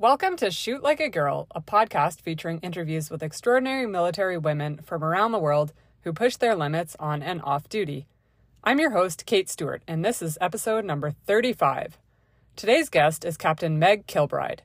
Welcome 0.00 0.36
to 0.36 0.50
Shoot 0.50 0.82
Like 0.82 0.98
a 0.98 1.10
Girl, 1.10 1.46
a 1.54 1.60
podcast 1.60 2.22
featuring 2.22 2.58
interviews 2.60 3.10
with 3.10 3.22
extraordinary 3.22 3.84
military 3.84 4.38
women 4.38 4.78
from 4.82 5.04
around 5.04 5.32
the 5.32 5.38
world 5.38 5.74
who 6.04 6.14
push 6.14 6.36
their 6.36 6.54
limits 6.54 6.96
on 6.98 7.22
and 7.22 7.42
off 7.42 7.68
duty. 7.68 8.06
I'm 8.64 8.80
your 8.80 8.92
host, 8.92 9.26
Kate 9.26 9.50
Stewart, 9.50 9.82
and 9.86 10.02
this 10.02 10.22
is 10.22 10.38
episode 10.40 10.86
number 10.86 11.10
35. 11.10 11.98
Today's 12.56 12.88
guest 12.88 13.26
is 13.26 13.36
Captain 13.36 13.78
Meg 13.78 14.06
Kilbride. 14.06 14.62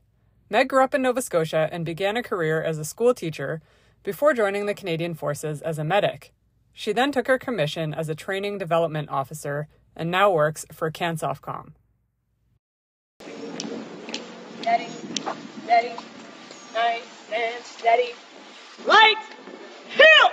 Meg 0.49 0.69
grew 0.69 0.81
up 0.81 0.95
in 0.95 1.01
Nova 1.01 1.21
Scotia 1.21 1.67
and 1.69 1.83
began 1.83 2.15
a 2.15 2.23
career 2.23 2.63
as 2.63 2.77
a 2.77 2.85
school 2.85 3.13
teacher 3.13 3.61
before 4.03 4.33
joining 4.33 4.67
the 4.67 4.73
Canadian 4.73 5.15
Forces 5.15 5.61
as 5.61 5.77
a 5.77 5.83
medic. 5.83 6.31
She 6.71 6.93
then 6.93 7.11
took 7.11 7.27
her 7.27 7.37
commission 7.37 7.93
as 7.93 8.07
a 8.07 8.15
training 8.15 8.57
development 8.57 9.09
officer 9.09 9.67
and 9.97 10.09
now 10.09 10.31
works 10.31 10.65
for 10.71 10.89
CANSOFCOM. 10.89 11.73
steady, 14.65 14.89
steady, 15.63 15.93
nice 16.73 17.24
and 17.35 17.65
steady. 17.65 18.13
Light, 18.85 19.17
hill, 19.89 20.29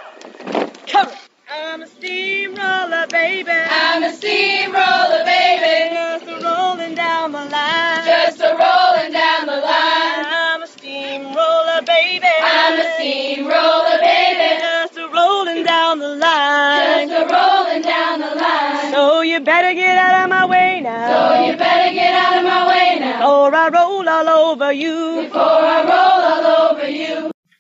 cover. 0.87 1.17
I'm 1.51 1.83
a 1.83 1.87
steamroller, 1.87 3.07
baby. 3.09 3.51
I'm 3.51 4.05
a 4.05 4.13
steamroller, 4.13 5.25
baby. 5.25 5.95
Just 5.95 6.27
a 6.27 6.45
rolling 6.45 6.95
down 6.95 7.33
the 7.33 7.45
line. 7.45 8.05
Just 8.05 8.41
a 8.41 8.55
rolling 8.55 9.13
down 9.13 9.47
the 9.47 9.57
line. 9.57 10.25
I'm 10.25 10.63
a 10.63 10.67
steamroller, 10.69 11.83
baby. 11.85 12.27
I'm 12.41 12.81
a 12.81 12.95
steamroller, 12.97 13.99
baby. 14.01 14.61
Just 14.61 14.97
a 14.97 15.09
rolling 15.09 15.65
down 15.65 15.99
the 15.99 16.15
line. 16.17 17.09
Just 17.09 17.31
a 17.31 17.35
rolling 17.35 17.83
down 17.83 18.21
the 18.21 18.35
line. 18.37 18.93
So 18.93 19.23
you 19.23 19.41
better 19.41 19.75
get 19.75 19.99
out 19.99 20.25
of 20.25 20.31
my 20.31 20.47
way 20.47 20.81
now. 20.81 21.09
So 21.11 21.47
you 21.51 21.57
better 21.57 21.93
get 21.93 22.15
out 22.15 22.39
of 22.39 22.45
my 22.45 22.69
way 22.69 22.99
now. 23.01 23.43
Or 23.43 23.55
I 23.55 23.69
roll 23.69 24.09
all 24.09 24.29
over 24.29 24.73
you. 24.73 25.25
Before 25.25 25.41
I 25.41 25.83
roll 25.83 25.91
all 25.91 25.91
over 25.91 26.07
you. 26.07 26.12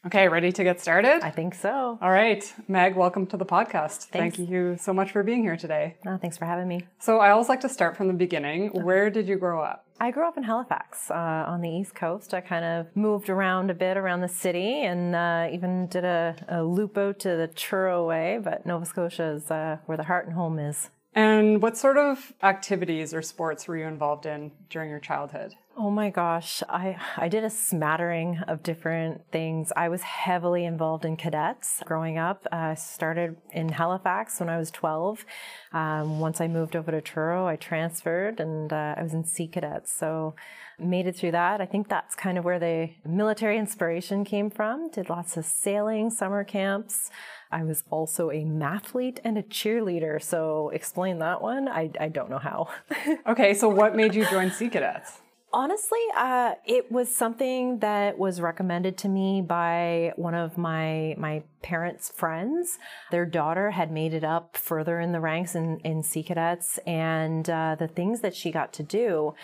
Okay, 0.04 0.26
ready 0.26 0.50
to 0.50 0.64
get 0.64 0.80
started? 0.80 1.20
I 1.22 1.30
think 1.30 1.54
so. 1.54 1.96
All 2.02 2.10
right, 2.10 2.52
Meg, 2.66 2.96
welcome 2.96 3.24
to 3.28 3.36
the 3.36 3.46
podcast. 3.46 4.06
Thanks. 4.06 4.36
Thank 4.36 4.50
you 4.50 4.76
so 4.80 4.92
much 4.92 5.12
for 5.12 5.22
being 5.22 5.44
here 5.44 5.56
today. 5.56 5.94
No, 6.04 6.18
thanks 6.20 6.36
for 6.36 6.44
having 6.44 6.66
me. 6.66 6.80
So, 6.98 7.20
I 7.20 7.30
always 7.30 7.48
like 7.48 7.60
to 7.60 7.68
start 7.68 7.96
from 7.96 8.08
the 8.08 8.12
beginning. 8.12 8.70
Where 8.70 9.10
did 9.10 9.28
you 9.28 9.36
grow 9.36 9.62
up? 9.62 9.86
I 10.00 10.10
grew 10.10 10.26
up 10.26 10.36
in 10.36 10.42
Halifax 10.42 11.08
uh, 11.08 11.14
on 11.14 11.60
the 11.60 11.68
East 11.68 11.94
Coast. 11.94 12.34
I 12.34 12.40
kind 12.40 12.64
of 12.64 12.88
moved 12.96 13.28
around 13.28 13.70
a 13.70 13.74
bit 13.74 13.96
around 13.96 14.22
the 14.22 14.28
city 14.28 14.82
and 14.82 15.14
uh, 15.14 15.46
even 15.52 15.86
did 15.86 16.04
a, 16.04 16.34
a 16.48 16.64
loop 16.64 16.98
out 16.98 17.20
to 17.20 17.36
the 17.36 17.46
Truro 17.46 18.04
way, 18.04 18.40
but 18.42 18.66
Nova 18.66 18.84
Scotia 18.84 19.34
is 19.36 19.52
uh, 19.52 19.76
where 19.86 19.96
the 19.96 20.02
heart 20.02 20.26
and 20.26 20.34
home 20.34 20.58
is. 20.58 20.90
And 21.14 21.62
what 21.62 21.76
sort 21.76 21.98
of 21.98 22.32
activities 22.42 23.14
or 23.14 23.22
sports 23.22 23.68
were 23.68 23.76
you 23.76 23.86
involved 23.86 24.26
in 24.26 24.50
during 24.68 24.90
your 24.90 24.98
childhood? 24.98 25.54
Oh 25.74 25.88
my 25.88 26.10
gosh, 26.10 26.62
I, 26.68 26.96
I 27.16 27.28
did 27.28 27.44
a 27.44 27.50
smattering 27.50 28.40
of 28.46 28.62
different 28.62 29.22
things. 29.32 29.72
I 29.74 29.88
was 29.88 30.02
heavily 30.02 30.66
involved 30.66 31.06
in 31.06 31.16
cadets 31.16 31.82
growing 31.86 32.18
up. 32.18 32.46
I 32.52 32.74
started 32.74 33.36
in 33.52 33.70
Halifax 33.70 34.38
when 34.38 34.50
I 34.50 34.58
was 34.58 34.70
12. 34.70 35.24
Um, 35.72 36.20
once 36.20 36.42
I 36.42 36.48
moved 36.48 36.76
over 36.76 36.90
to 36.90 37.00
Truro, 37.00 37.46
I 37.46 37.56
transferred 37.56 38.38
and 38.38 38.70
uh, 38.70 38.96
I 38.98 39.02
was 39.02 39.14
in 39.14 39.24
Sea 39.24 39.48
Cadets. 39.48 39.90
So 39.90 40.34
made 40.78 41.06
it 41.06 41.16
through 41.16 41.30
that. 41.30 41.62
I 41.62 41.66
think 41.66 41.88
that's 41.88 42.14
kind 42.14 42.36
of 42.36 42.44
where 42.44 42.58
the 42.58 42.90
military 43.06 43.56
inspiration 43.56 44.26
came 44.26 44.50
from. 44.50 44.90
Did 44.90 45.08
lots 45.08 45.38
of 45.38 45.46
sailing, 45.46 46.10
summer 46.10 46.44
camps. 46.44 47.10
I 47.50 47.64
was 47.64 47.82
also 47.88 48.30
a 48.30 48.44
mathlete 48.44 49.20
and 49.24 49.38
a 49.38 49.42
cheerleader. 49.42 50.22
So 50.22 50.68
explain 50.68 51.18
that 51.20 51.40
one. 51.40 51.66
I, 51.66 51.90
I 51.98 52.08
don't 52.08 52.28
know 52.28 52.38
how. 52.38 52.68
Okay, 53.26 53.54
so 53.54 53.68
what 53.68 53.96
made 53.96 54.14
you 54.14 54.26
join 54.26 54.50
Sea 54.50 54.68
Cadets? 54.68 55.21
Honestly, 55.54 55.98
uh, 56.16 56.54
it 56.64 56.90
was 56.90 57.14
something 57.14 57.80
that 57.80 58.18
was 58.18 58.40
recommended 58.40 58.96
to 58.98 59.08
me 59.08 59.42
by 59.42 60.12
one 60.16 60.34
of 60.34 60.56
my 60.56 61.14
my 61.18 61.42
parents' 61.60 62.10
friends. 62.10 62.78
Their 63.10 63.26
daughter 63.26 63.70
had 63.70 63.92
made 63.92 64.14
it 64.14 64.24
up 64.24 64.56
further 64.56 64.98
in 64.98 65.12
the 65.12 65.20
ranks 65.20 65.54
in, 65.54 65.78
in 65.80 66.02
Sea 66.02 66.22
Cadets, 66.22 66.78
and 66.86 67.48
uh, 67.50 67.76
the 67.78 67.86
things 67.86 68.20
that 68.22 68.34
she 68.34 68.50
got 68.50 68.72
to 68.74 68.82
do 68.82 69.34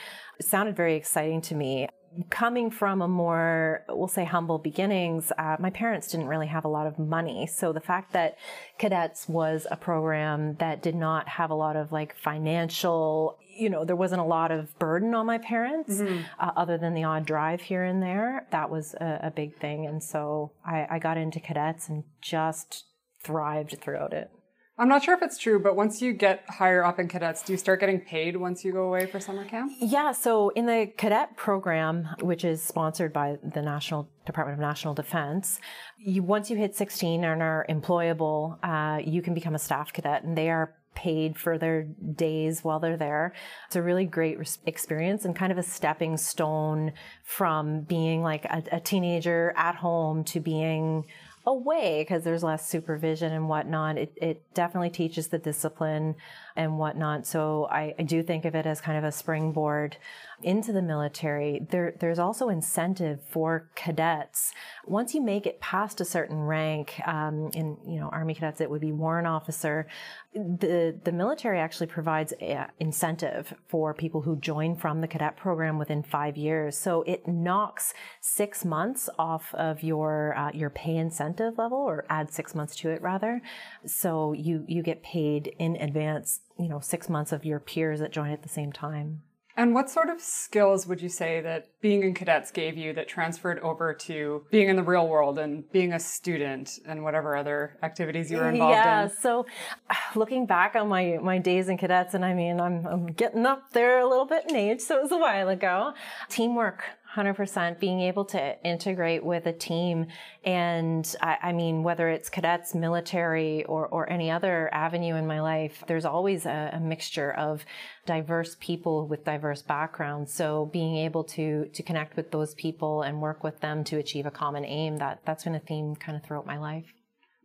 sounded 0.40 0.74
very 0.74 0.94
exciting 0.94 1.42
to 1.42 1.54
me. 1.54 1.88
Coming 2.30 2.70
from 2.70 3.02
a 3.02 3.08
more, 3.08 3.84
we'll 3.88 4.08
say, 4.08 4.24
humble 4.24 4.58
beginnings, 4.58 5.32
uh, 5.38 5.56
my 5.58 5.70
parents 5.70 6.08
didn't 6.08 6.26
really 6.26 6.46
have 6.46 6.64
a 6.64 6.68
lot 6.68 6.86
of 6.86 6.98
money. 6.98 7.46
So 7.46 7.72
the 7.72 7.80
fact 7.80 8.12
that 8.12 8.36
cadets 8.78 9.28
was 9.28 9.66
a 9.70 9.76
program 9.76 10.56
that 10.56 10.82
did 10.82 10.94
not 10.94 11.28
have 11.28 11.50
a 11.50 11.54
lot 11.54 11.76
of 11.76 11.92
like 11.92 12.16
financial 12.16 13.38
you 13.58 13.68
know, 13.68 13.84
there 13.84 13.96
wasn't 13.96 14.20
a 14.20 14.24
lot 14.24 14.52
of 14.52 14.78
burden 14.78 15.14
on 15.14 15.26
my 15.26 15.38
parents 15.38 16.00
uh, 16.00 16.52
other 16.56 16.78
than 16.78 16.94
the 16.94 17.02
odd 17.02 17.26
drive 17.26 17.60
here 17.60 17.82
and 17.82 18.00
there. 18.00 18.46
That 18.52 18.70
was 18.70 18.94
a, 18.94 19.20
a 19.24 19.30
big 19.32 19.56
thing. 19.56 19.84
And 19.84 20.00
so 20.02 20.52
I, 20.64 20.86
I 20.88 20.98
got 21.00 21.18
into 21.18 21.40
cadets 21.40 21.88
and 21.88 22.04
just 22.22 22.84
thrived 23.20 23.78
throughout 23.80 24.12
it. 24.12 24.30
I'm 24.78 24.88
not 24.88 25.02
sure 25.02 25.14
if 25.14 25.22
it's 25.22 25.38
true, 25.38 25.58
but 25.58 25.74
once 25.74 26.00
you 26.00 26.12
get 26.12 26.44
higher 26.48 26.84
up 26.84 27.00
in 27.00 27.08
cadets, 27.08 27.42
do 27.42 27.52
you 27.52 27.56
start 27.56 27.80
getting 27.80 28.00
paid 28.00 28.36
once 28.36 28.64
you 28.64 28.72
go 28.72 28.84
away 28.84 29.06
for 29.06 29.18
summer 29.18 29.44
camp? 29.44 29.72
Yeah, 29.80 30.12
so 30.12 30.50
in 30.50 30.66
the 30.66 30.92
cadet 30.96 31.36
program, 31.36 32.08
which 32.20 32.44
is 32.44 32.62
sponsored 32.62 33.12
by 33.12 33.38
the 33.42 33.60
National 33.60 34.08
Department 34.24 34.56
of 34.56 34.60
National 34.60 34.94
Defense, 34.94 35.58
you 35.98 36.22
once 36.22 36.48
you 36.48 36.56
hit 36.56 36.76
16 36.76 37.24
and 37.24 37.42
are 37.42 37.66
employable, 37.68 38.58
uh, 38.62 39.00
you 39.04 39.20
can 39.20 39.34
become 39.34 39.56
a 39.56 39.58
staff 39.58 39.92
cadet, 39.92 40.22
and 40.22 40.38
they 40.38 40.48
are 40.48 40.74
paid 40.94 41.36
for 41.36 41.58
their 41.58 41.84
days 41.84 42.64
while 42.64 42.80
they're 42.80 42.96
there. 42.96 43.32
It's 43.66 43.76
a 43.76 43.82
really 43.82 44.04
great 44.04 44.38
experience 44.66 45.24
and 45.24 45.34
kind 45.34 45.52
of 45.52 45.58
a 45.58 45.62
stepping 45.62 46.16
stone 46.16 46.92
from 47.22 47.82
being 47.82 48.22
like 48.22 48.44
a, 48.44 48.62
a 48.72 48.80
teenager 48.80 49.52
at 49.56 49.76
home 49.76 50.24
to 50.24 50.40
being 50.40 51.04
away 51.46 52.02
because 52.02 52.24
there's 52.24 52.42
less 52.42 52.68
supervision 52.68 53.32
and 53.32 53.48
whatnot. 53.48 53.98
It, 53.98 54.12
it 54.16 54.54
definitely 54.54 54.90
teaches 54.90 55.28
the 55.28 55.38
discipline 55.38 56.16
and 56.58 56.76
whatnot. 56.76 57.24
So 57.24 57.68
I, 57.70 57.94
I 57.98 58.02
do 58.02 58.22
think 58.22 58.44
of 58.44 58.56
it 58.56 58.66
as 58.66 58.80
kind 58.80 58.98
of 58.98 59.04
a 59.04 59.12
springboard 59.12 59.96
into 60.42 60.72
the 60.72 60.82
military. 60.82 61.66
There, 61.70 61.94
there's 61.98 62.18
also 62.18 62.48
incentive 62.48 63.20
for 63.28 63.70
cadets. 63.76 64.52
Once 64.84 65.14
you 65.14 65.20
make 65.20 65.46
it 65.46 65.60
past 65.60 66.00
a 66.00 66.04
certain 66.04 66.36
rank, 66.36 67.00
um, 67.06 67.50
in 67.54 67.76
you 67.86 68.00
know 68.00 68.08
Army 68.08 68.34
cadets, 68.34 68.60
it 68.60 68.68
would 68.68 68.80
be 68.80 68.92
warrant 68.92 69.28
officer. 69.28 69.86
The 70.34 70.98
the 71.02 71.12
military 71.12 71.60
actually 71.60 71.86
provides 71.86 72.32
a 72.40 72.66
incentive 72.80 73.54
for 73.68 73.94
people 73.94 74.22
who 74.22 74.36
join 74.36 74.76
from 74.76 75.00
the 75.00 75.08
cadet 75.08 75.36
program 75.36 75.78
within 75.78 76.02
five 76.02 76.36
years. 76.36 76.76
So 76.76 77.02
it 77.02 77.26
knocks 77.28 77.94
six 78.20 78.64
months 78.64 79.08
off 79.16 79.54
of 79.54 79.82
your 79.84 80.36
uh, 80.36 80.50
your 80.52 80.70
pay 80.70 80.96
incentive 80.96 81.56
level, 81.56 81.78
or 81.78 82.04
add 82.10 82.32
six 82.32 82.54
months 82.54 82.74
to 82.76 82.90
it 82.90 83.00
rather. 83.00 83.42
So 83.86 84.32
you 84.32 84.64
you 84.66 84.82
get 84.82 85.04
paid 85.04 85.54
in 85.58 85.76
advance. 85.76 86.40
You 86.58 86.68
know, 86.68 86.80
six 86.80 87.08
months 87.08 87.32
of 87.32 87.44
your 87.44 87.60
peers 87.60 88.00
that 88.00 88.12
join 88.12 88.30
at 88.30 88.42
the 88.42 88.48
same 88.48 88.72
time. 88.72 89.22
And 89.58 89.74
what 89.74 89.90
sort 89.90 90.08
of 90.08 90.20
skills 90.20 90.86
would 90.86 91.02
you 91.02 91.08
say 91.08 91.40
that 91.40 91.66
being 91.80 92.04
in 92.04 92.14
cadets 92.14 92.52
gave 92.52 92.78
you 92.78 92.92
that 92.92 93.08
transferred 93.08 93.58
over 93.58 93.92
to 93.92 94.44
being 94.52 94.68
in 94.68 94.76
the 94.76 94.84
real 94.84 95.08
world 95.08 95.36
and 95.36 95.68
being 95.72 95.92
a 95.92 95.98
student 95.98 96.78
and 96.86 97.02
whatever 97.02 97.36
other 97.36 97.76
activities 97.82 98.30
you 98.30 98.36
were 98.36 98.48
involved 98.48 98.74
yeah, 98.74 99.02
in? 99.02 99.08
Yeah, 99.08 99.14
so 99.20 99.46
looking 100.14 100.46
back 100.46 100.76
on 100.76 100.86
my, 100.86 101.18
my 101.20 101.38
days 101.38 101.68
in 101.68 101.76
cadets, 101.76 102.14
and 102.14 102.24
I 102.24 102.34
mean, 102.34 102.60
I'm, 102.60 102.86
I'm 102.86 103.06
getting 103.06 103.46
up 103.46 103.72
there 103.72 103.98
a 103.98 104.06
little 104.06 104.26
bit 104.26 104.44
in 104.48 104.54
age, 104.54 104.80
so 104.80 104.96
it 104.96 105.02
was 105.02 105.10
a 105.10 105.18
while 105.18 105.48
ago. 105.48 105.92
Teamwork, 106.28 106.84
100% 107.18 107.78
being 107.78 108.00
able 108.00 108.24
to 108.26 108.62
integrate 108.64 109.24
with 109.24 109.46
a 109.46 109.52
team 109.52 110.06
and 110.44 111.16
I, 111.20 111.36
I, 111.42 111.52
mean 111.52 111.82
whether 111.82 112.08
it's 112.08 112.28
cadets 112.28 112.74
military 112.74 113.64
or, 113.64 113.86
or 113.88 114.10
any 114.10 114.30
other 114.30 114.72
avenue 114.72 115.16
in 115.16 115.26
my 115.26 115.40
life 115.40 115.82
there's 115.86 116.04
always 116.04 116.46
a, 116.46 116.70
a, 116.74 116.80
mixture 116.80 117.32
of 117.32 117.64
diverse 118.06 118.56
people 118.60 119.08
with 119.08 119.24
diverse 119.24 119.62
backgrounds 119.62 120.32
so 120.32 120.66
being 120.72 120.96
able 120.96 121.24
to 121.24 121.68
to 121.72 121.82
connect 121.82 122.16
with 122.16 122.30
those 122.30 122.54
people 122.54 123.02
and 123.02 123.20
work 123.20 123.42
with 123.42 123.60
them 123.60 123.84
to 123.84 123.98
achieve 123.98 124.26
a 124.26 124.30
common 124.30 124.64
aim 124.64 124.98
that 124.98 125.20
that's 125.24 125.44
been 125.44 125.54
a 125.54 125.60
theme 125.60 125.96
kind 125.96 126.16
of 126.16 126.24
throughout 126.24 126.46
my 126.46 126.58
life 126.58 126.94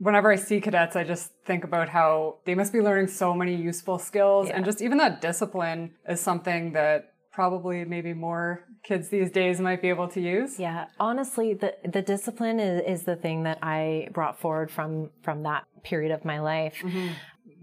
whenever 0.03 0.31
I 0.31 0.35
see 0.35 0.59
cadets, 0.59 0.95
I 0.95 1.03
just 1.03 1.31
think 1.45 1.63
about 1.63 1.87
how 1.89 2.39
they 2.45 2.55
must 2.55 2.73
be 2.73 2.81
learning 2.81 3.07
so 3.07 3.33
many 3.33 3.55
useful 3.55 3.97
skills. 3.97 4.47
Yeah. 4.47 4.57
And 4.57 4.65
just 4.65 4.81
even 4.81 4.97
that 4.97 5.21
discipline 5.21 5.91
is 6.07 6.19
something 6.19 6.73
that 6.73 7.13
probably 7.31 7.85
maybe 7.85 8.13
more 8.13 8.65
kids 8.83 9.09
these 9.09 9.31
days 9.31 9.59
might 9.59 9.81
be 9.81 9.89
able 9.89 10.07
to 10.09 10.21
use. 10.21 10.59
Yeah, 10.59 10.87
honestly, 10.99 11.53
the 11.53 11.75
the 11.83 12.01
discipline 12.01 12.59
is, 12.59 12.99
is 12.99 13.03
the 13.05 13.15
thing 13.15 13.43
that 13.43 13.59
I 13.61 14.09
brought 14.13 14.39
forward 14.39 14.69
from 14.69 15.09
from 15.21 15.43
that 15.43 15.65
period 15.83 16.11
of 16.11 16.25
my 16.25 16.39
life. 16.39 16.75
Mm-hmm. 16.81 17.13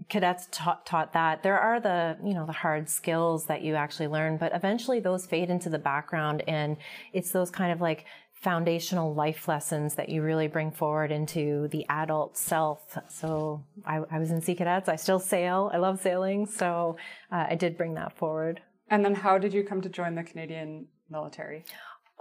Cadets 0.09 0.47
taught 0.51 0.85
taught 0.85 1.13
that 1.13 1.43
there 1.43 1.59
are 1.59 1.79
the 1.79 2.17
you 2.23 2.33
know 2.33 2.45
the 2.45 2.51
hard 2.51 2.89
skills 2.89 3.45
that 3.45 3.61
you 3.61 3.75
actually 3.75 4.07
learn, 4.07 4.37
but 4.37 4.53
eventually 4.53 4.99
those 4.99 5.25
fade 5.25 5.49
into 5.49 5.69
the 5.69 5.79
background, 5.79 6.43
and 6.47 6.77
it's 7.13 7.31
those 7.31 7.49
kind 7.49 7.71
of 7.71 7.79
like 7.79 8.05
foundational 8.33 9.13
life 9.13 9.47
lessons 9.47 9.93
that 9.93 10.09
you 10.09 10.23
really 10.23 10.47
bring 10.47 10.71
forward 10.71 11.11
into 11.11 11.67
the 11.67 11.85
adult 11.89 12.35
self. 12.35 12.97
So 13.07 13.63
I, 13.85 14.01
I 14.09 14.17
was 14.17 14.31
in 14.31 14.41
Sea 14.41 14.55
Cadets. 14.55 14.89
I 14.89 14.95
still 14.95 15.19
sail. 15.19 15.69
I 15.71 15.77
love 15.77 16.01
sailing. 16.01 16.47
So 16.47 16.97
uh, 17.31 17.45
I 17.49 17.55
did 17.55 17.77
bring 17.77 17.93
that 17.93 18.17
forward. 18.17 18.59
And 18.89 19.05
then 19.05 19.13
how 19.13 19.37
did 19.37 19.53
you 19.53 19.63
come 19.63 19.79
to 19.81 19.89
join 19.89 20.15
the 20.15 20.23
Canadian 20.23 20.87
military? 21.11 21.65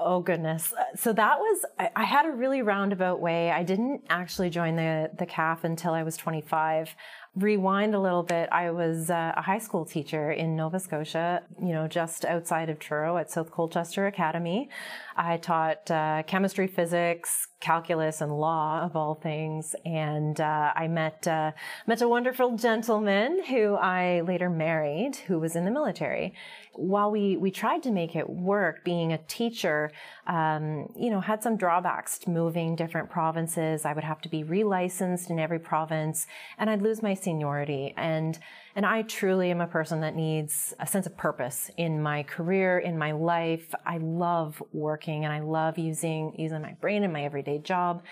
Oh 0.03 0.21
goodness. 0.21 0.73
So 0.97 1.13
that 1.13 1.39
was 1.39 1.67
I, 1.79 1.91
I, 1.95 2.05
had 2.05 2.25
a 2.25 2.31
really 2.31 2.63
roundabout 2.63 3.21
way. 3.21 3.51
I 3.51 3.63
didn't 3.63 4.05
actually 4.09 4.49
join 4.49 4.77
the 4.77 5.11
the 5.19 5.27
CAF 5.27 5.63
until 5.63 5.93
I 5.93 6.05
was 6.05 6.17
25 6.17 6.97
rewind 7.37 7.95
a 7.95 8.01
little 8.01 8.25
bit, 8.25 8.49
I 8.51 8.71
was 8.73 9.09
uh, 9.09 9.33
a 9.37 9.43
high 9.43 9.59
school 9.59 9.85
teacher 9.85 10.33
in 10.33 10.57
Nova 10.57 10.81
Scotia, 10.81 11.43
you 11.63 11.73
know, 11.73 11.87
just 11.87 12.25
outside 12.25 12.69
of 12.69 12.81
Truro 12.81 13.19
at 13.19 13.31
South 13.31 13.53
Colchester 13.53 14.07
Academy. 14.07 14.69
I 15.17 15.37
taught 15.37 15.89
uh, 15.91 16.25
chemistry, 16.27 16.67
physics, 16.67 17.47
calculus, 17.61 18.21
and 18.21 18.33
law 18.33 18.81
of 18.83 18.97
all 18.97 19.15
things. 19.15 19.77
And 19.85 20.41
uh, 20.41 20.73
I 20.75 20.89
met 20.89 21.27
uh, 21.29 21.53
met 21.87 22.03
a 22.03 22.09
wonderful 22.09 22.57
gentleman 22.57 23.45
who 23.45 23.75
I 23.77 24.23
later 24.23 24.51
married, 24.51 25.17
who 25.17 25.39
was 25.39 25.55
in 25.55 25.65
the 25.65 25.71
military. 25.71 26.35
While 26.73 27.11
we 27.11 27.37
we 27.37 27.51
tried 27.51 27.83
to 27.83 27.91
make 27.91 28.15
it 28.17 28.29
work, 28.29 28.85
being 28.85 29.13
a 29.13 29.19
teacher, 29.19 29.91
um, 30.27 30.93
you 30.97 31.11
know, 31.11 31.21
had 31.21 31.43
some 31.43 31.57
drawbacks 31.57 32.19
to 32.21 32.31
moving 32.31 32.77
different 32.77 33.11
provinces. 33.11 33.85
I 33.85 33.93
would 33.93 34.05
have 34.05 34.21
to 34.23 34.29
be 34.29 34.45
relicensed 34.45 35.31
in 35.31 35.39
every 35.39 35.59
province, 35.59 36.27
and 36.59 36.71
I'd 36.71 36.83
lose 36.83 37.03
my 37.03 37.15
seniority. 37.15 37.93
And 37.97 38.39
and 38.77 38.87
I 38.87 39.03
truly 39.03 39.51
am 39.51 39.61
a 39.61 39.67
person 39.67 40.01
that 40.03 40.15
needs 40.15 40.75
a 40.79 40.87
sense 40.87 41.07
of 41.07 41.17
purpose 41.17 41.71
in 41.77 42.01
my 42.03 42.23
career, 42.23 42.79
in 42.79 42.97
my 42.97 43.13
life. 43.13 43.75
I 43.85 43.99
love 43.99 44.63
working 44.73 45.25
and 45.25 45.33
I 45.33 45.41
love 45.41 45.77
using 45.77 46.35
using 46.39 46.63
my 46.63 46.75
brain 46.81 47.03
in 47.03 47.13
my 47.13 47.25
everyday 47.25 47.59
job. 47.59 48.03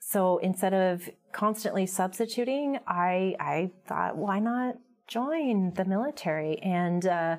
So 0.00 0.38
instead 0.38 0.72
of 0.72 1.08
constantly 1.32 1.86
substituting, 1.86 2.78
I 2.86 3.36
I 3.40 3.70
thought, 3.86 4.16
why 4.16 4.38
not 4.38 4.76
join 5.06 5.72
the 5.74 5.84
military? 5.84 6.58
And 6.58 7.06
uh, 7.06 7.36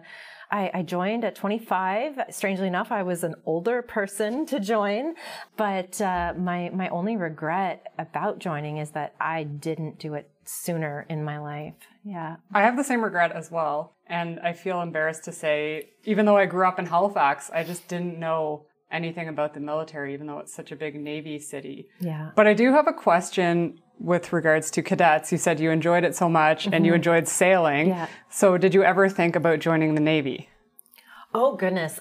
I, 0.52 0.72
I, 0.74 0.82
joined 0.84 1.24
at 1.24 1.36
25. 1.36 2.20
Strangely 2.30 2.68
enough, 2.68 2.92
I 2.92 3.04
was 3.04 3.24
an 3.24 3.36
older 3.46 3.82
person 3.82 4.46
to 4.48 4.60
join, 4.60 5.16
but 5.56 6.00
uh, 6.02 6.34
my 6.38 6.70
my 6.70 6.90
only 6.90 7.18
regret 7.18 7.88
about 7.98 8.40
joining 8.40 8.78
is 8.78 8.92
that 8.92 9.16
I 9.20 9.44
didn't 9.44 10.00
do 10.00 10.14
it 10.14 10.30
sooner 10.46 11.06
in 11.10 11.24
my 11.24 11.40
life. 11.40 11.76
Yeah. 12.04 12.38
I 12.54 12.62
have 12.62 12.78
the 12.78 12.84
same 12.84 13.04
regret 13.04 13.32
as 13.34 13.52
well. 13.52 13.96
And 14.08 14.40
I 14.40 14.54
feel 14.54 14.82
embarrassed 14.82 15.26
to 15.26 15.34
say, 15.34 15.90
even 16.06 16.26
though 16.26 16.38
I 16.38 16.46
grew 16.46 16.66
up 16.66 16.80
in 16.80 16.86
Halifax, 16.86 17.50
I 17.54 17.64
just 17.64 17.88
didn't 17.90 18.18
know 18.18 18.66
anything 18.90 19.28
about 19.28 19.54
the 19.54 19.60
military, 19.60 20.14
even 20.14 20.28
though 20.28 20.40
it's 20.40 20.54
such 20.54 20.72
a 20.72 20.76
big 20.76 20.96
Navy 20.96 21.40
city. 21.40 21.90
Yeah. 22.00 22.32
But 22.36 22.48
I 22.48 22.54
do 22.54 22.72
have 22.72 22.88
a 22.88 22.94
question 22.94 23.82
with 24.00 24.32
regards 24.34 24.70
to 24.72 24.82
cadets. 24.82 25.32
You 25.32 25.38
said 25.38 25.60
you 25.60 25.72
enjoyed 25.72 26.04
it 26.04 26.16
so 26.16 26.30
much 26.30 26.66
mm-hmm. 26.66 26.74
and 26.74 26.86
you 26.86 26.92
mm-hmm. 26.92 26.98
enjoyed 26.98 27.28
sailing. 27.28 27.90
Yeah. 27.90 28.08
So 28.30 28.58
did 28.58 28.74
you 28.74 28.84
ever 28.84 29.10
think 29.10 29.36
about 29.36 29.60
joining 29.60 29.96
the 29.96 30.02
Navy? 30.02 30.50
Oh, 31.34 31.56
goodness. 31.56 32.00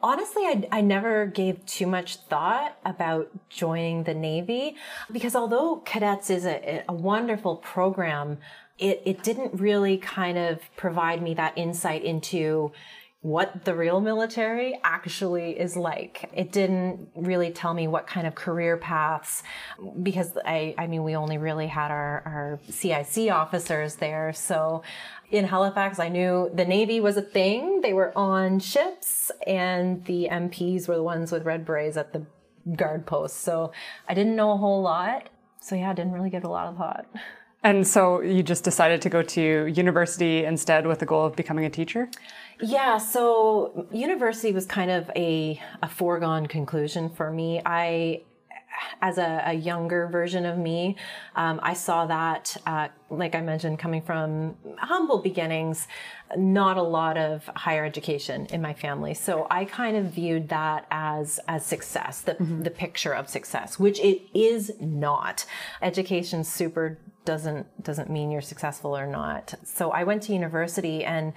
Honestly, 0.00 0.42
I, 0.44 0.68
I 0.70 0.80
never 0.80 1.26
gave 1.26 1.64
too 1.66 1.86
much 1.86 2.16
thought 2.16 2.78
about 2.84 3.30
joining 3.48 4.04
the 4.04 4.14
Navy 4.14 4.76
because 5.10 5.34
although 5.34 5.76
cadets 5.76 6.30
is 6.30 6.44
a, 6.44 6.84
a 6.88 6.92
wonderful 6.92 7.56
program, 7.56 8.38
it, 8.78 9.02
it 9.04 9.24
didn't 9.24 9.54
really 9.54 9.98
kind 9.98 10.38
of 10.38 10.60
provide 10.76 11.20
me 11.20 11.34
that 11.34 11.58
insight 11.58 12.04
into 12.04 12.70
what 13.28 13.66
the 13.66 13.74
real 13.74 14.00
military 14.00 14.80
actually 14.82 15.50
is 15.50 15.76
like. 15.76 16.30
It 16.32 16.50
didn't 16.50 17.10
really 17.14 17.50
tell 17.50 17.74
me 17.74 17.86
what 17.86 18.06
kind 18.06 18.26
of 18.26 18.34
career 18.34 18.78
paths, 18.78 19.42
because 20.02 20.32
I, 20.46 20.74
I 20.78 20.86
mean, 20.86 21.04
we 21.04 21.14
only 21.14 21.36
really 21.36 21.66
had 21.66 21.90
our, 21.90 22.22
our 22.24 22.60
CIC 22.70 23.30
officers 23.30 23.96
there. 23.96 24.32
So 24.32 24.82
in 25.30 25.44
Halifax, 25.44 25.98
I 25.98 26.08
knew 26.08 26.50
the 26.54 26.64
Navy 26.64 27.00
was 27.00 27.18
a 27.18 27.22
thing. 27.22 27.82
They 27.82 27.92
were 27.92 28.16
on 28.16 28.60
ships, 28.60 29.30
and 29.46 30.02
the 30.06 30.28
MPs 30.32 30.88
were 30.88 30.96
the 30.96 31.02
ones 31.02 31.30
with 31.30 31.44
red 31.44 31.66
berets 31.66 31.98
at 31.98 32.14
the 32.14 32.24
guard 32.76 33.04
posts. 33.04 33.38
So 33.38 33.72
I 34.08 34.14
didn't 34.14 34.36
know 34.36 34.52
a 34.52 34.56
whole 34.56 34.80
lot. 34.80 35.28
So 35.60 35.74
yeah, 35.74 35.90
I 35.90 35.92
didn't 35.92 36.12
really 36.12 36.30
get 36.30 36.44
a 36.44 36.48
lot 36.48 36.68
of 36.68 36.78
thought. 36.78 37.06
And 37.62 37.86
so 37.86 38.20
you 38.20 38.42
just 38.42 38.62
decided 38.62 39.02
to 39.02 39.08
go 39.10 39.22
to 39.22 39.66
university 39.66 40.44
instead 40.44 40.86
with 40.86 41.00
the 41.00 41.06
goal 41.06 41.26
of 41.26 41.34
becoming 41.34 41.64
a 41.64 41.70
teacher? 41.70 42.08
Yeah, 42.60 42.98
so 42.98 43.86
university 43.92 44.52
was 44.52 44.66
kind 44.66 44.90
of 44.90 45.10
a, 45.14 45.60
a 45.82 45.88
foregone 45.88 46.46
conclusion 46.46 47.08
for 47.08 47.30
me. 47.30 47.62
I 47.64 48.22
as 49.00 49.18
a, 49.18 49.42
a, 49.46 49.52
younger 49.52 50.06
version 50.06 50.46
of 50.46 50.56
me, 50.56 50.96
um, 51.36 51.60
I 51.62 51.74
saw 51.74 52.06
that, 52.06 52.56
uh, 52.66 52.88
like 53.10 53.34
I 53.34 53.40
mentioned, 53.40 53.78
coming 53.78 54.02
from 54.02 54.56
humble 54.78 55.18
beginnings, 55.18 55.88
not 56.36 56.76
a 56.76 56.82
lot 56.82 57.16
of 57.16 57.46
higher 57.56 57.84
education 57.84 58.46
in 58.46 58.62
my 58.62 58.74
family. 58.74 59.14
So 59.14 59.46
I 59.50 59.64
kind 59.64 59.96
of 59.96 60.06
viewed 60.06 60.48
that 60.50 60.86
as 60.90 61.40
as 61.48 61.64
success, 61.64 62.20
the 62.20 62.34
mm-hmm. 62.34 62.62
the 62.62 62.70
picture 62.70 63.12
of 63.12 63.28
success, 63.28 63.78
which 63.78 63.98
it 64.00 64.22
is 64.34 64.72
not. 64.80 65.46
Education 65.82 66.44
super 66.44 66.98
doesn't 67.28 67.84
doesn't 67.84 68.08
mean 68.08 68.30
you're 68.30 68.40
successful 68.40 68.96
or 68.96 69.06
not. 69.06 69.52
So 69.62 69.90
I 69.90 70.04
went 70.04 70.22
to 70.24 70.32
university 70.32 71.04
and 71.04 71.34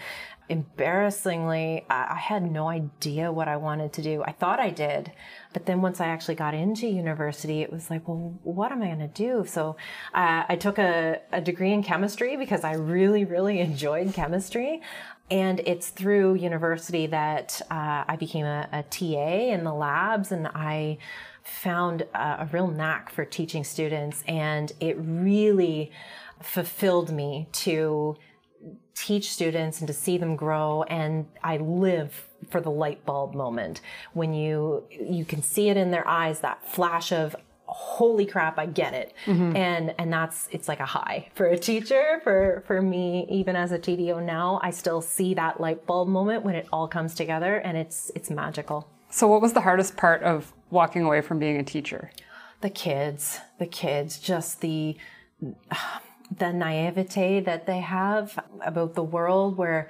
embarrassingly 0.48 1.86
I 1.90 2.16
had 2.16 2.50
no 2.50 2.70
idea 2.70 3.30
what 3.30 3.50
I 3.50 3.58
wanted 3.58 3.92
to 3.94 4.02
do. 4.02 4.24
I 4.24 4.32
thought 4.32 4.62
I 4.62 4.70
did, 4.70 5.12
but 5.52 5.66
then 5.66 5.82
once 5.82 6.00
I 6.00 6.08
actually 6.08 6.36
got 6.36 6.54
into 6.54 6.88
university, 6.88 7.62
it 7.62 7.74
was 7.74 7.90
like, 7.90 8.08
well, 8.08 8.40
what 8.44 8.72
am 8.72 8.82
I 8.82 8.88
going 8.88 9.00
to 9.00 9.08
do? 9.10 9.44
So 9.46 9.76
uh, 10.14 10.44
I 10.48 10.56
took 10.56 10.78
a, 10.80 11.20
a 11.34 11.42
degree 11.42 11.74
in 11.74 11.84
chemistry 11.84 12.38
because 12.38 12.64
I 12.64 12.76
really, 12.76 13.26
really 13.26 13.60
enjoyed 13.60 14.14
chemistry. 14.14 14.82
And 15.30 15.60
it's 15.66 15.90
through 15.90 16.36
university 16.36 17.08
that 17.08 17.62
uh, 17.70 18.06
I 18.08 18.16
became 18.18 18.46
a, 18.46 18.70
a 18.72 18.84
TA 18.84 19.54
in 19.56 19.66
the 19.66 19.74
labs 19.74 20.32
and 20.32 20.48
I 20.48 21.00
found 21.44 22.04
a, 22.14 22.18
a 22.18 22.50
real 22.52 22.68
knack 22.68 23.12
for 23.12 23.26
teaching 23.26 23.64
students, 23.64 24.24
and 24.28 24.72
it 24.80 24.96
really 25.00 25.92
fulfilled 26.42 27.12
me 27.12 27.48
to 27.52 28.18
teach 28.96 29.32
students 29.32 29.80
and 29.80 29.88
to 29.88 29.94
see 29.94 30.18
them 30.18 30.36
grow 30.36 30.84
and 30.84 31.26
i 31.44 31.58
live 31.58 32.28
for 32.50 32.62
the 32.62 32.70
light 32.70 33.06
bulb 33.06 33.34
moment. 33.34 33.82
When 34.14 34.34
you 34.34 34.84
you 34.90 35.26
can 35.26 35.42
see 35.42 35.70
it 35.70 35.78
in 35.78 35.92
their 35.92 36.08
eyes 36.08 36.40
that 36.42 36.68
flash 36.68 37.12
of 37.12 37.36
holy 37.66 38.26
crap 38.26 38.60
i 38.60 38.66
get 38.66 38.94
it. 38.94 39.14
Mm-hmm. 39.26 39.56
and 39.56 39.96
and 39.98 40.12
that's 40.12 40.48
it's 40.52 40.68
like 40.68 40.80
a 40.80 40.86
high 40.86 41.30
for 41.34 41.48
a 41.48 41.58
teacher 41.58 42.20
for 42.24 42.64
for 42.68 42.82
me 42.82 43.28
even 43.30 43.56
as 43.56 43.72
a 43.72 43.80
tdo 43.80 44.24
now. 44.24 44.60
I 44.62 44.72
still 44.72 45.02
see 45.02 45.34
that 45.36 45.62
light 45.62 45.86
bulb 45.86 46.08
moment 46.08 46.44
when 46.44 46.56
it 46.56 46.68
all 46.72 46.88
comes 46.88 47.16
together 47.16 47.56
and 47.58 47.78
it's 47.78 48.12
it's 48.16 48.30
magical 48.30 48.88
so 49.12 49.28
what 49.28 49.42
was 49.42 49.54
the 49.54 49.62
hardest 49.62 49.98
part 49.98 50.24
of 50.24 50.54
walking 50.70 51.04
away 51.04 51.22
from 51.22 51.38
being 51.38 51.58
a 51.58 51.64
teacher? 51.64 52.12
The 52.62 52.70
kids, 52.70 53.40
the 53.60 53.66
kids, 53.66 54.20
just 54.20 54.62
the 54.62 54.98
the 56.38 56.54
naivete 56.54 57.42
that 57.42 57.66
they 57.66 57.80
have 57.80 58.40
about 58.62 58.96
the 58.96 59.04
world 59.04 59.58
where 59.58 59.90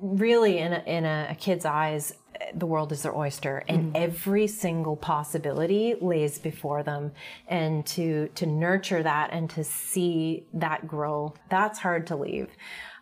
really 0.00 0.58
in 0.58 0.72
a, 0.72 0.78
in 0.86 1.04
a, 1.04 1.28
a 1.30 1.34
kid's 1.34 1.64
eyes 1.64 2.14
the 2.54 2.66
world 2.66 2.92
is 2.92 3.02
their 3.02 3.16
oyster 3.16 3.64
and 3.68 3.86
mm-hmm. 3.86 3.96
every 3.96 4.46
single 4.46 4.96
possibility 4.96 5.94
lays 6.00 6.38
before 6.38 6.82
them 6.82 7.12
and 7.48 7.84
to 7.86 8.28
to 8.34 8.46
nurture 8.46 9.02
that 9.02 9.30
and 9.32 9.50
to 9.50 9.64
see 9.64 10.46
that 10.52 10.86
grow 10.86 11.34
that's 11.50 11.78
hard 11.78 12.06
to 12.06 12.14
leave 12.14 12.48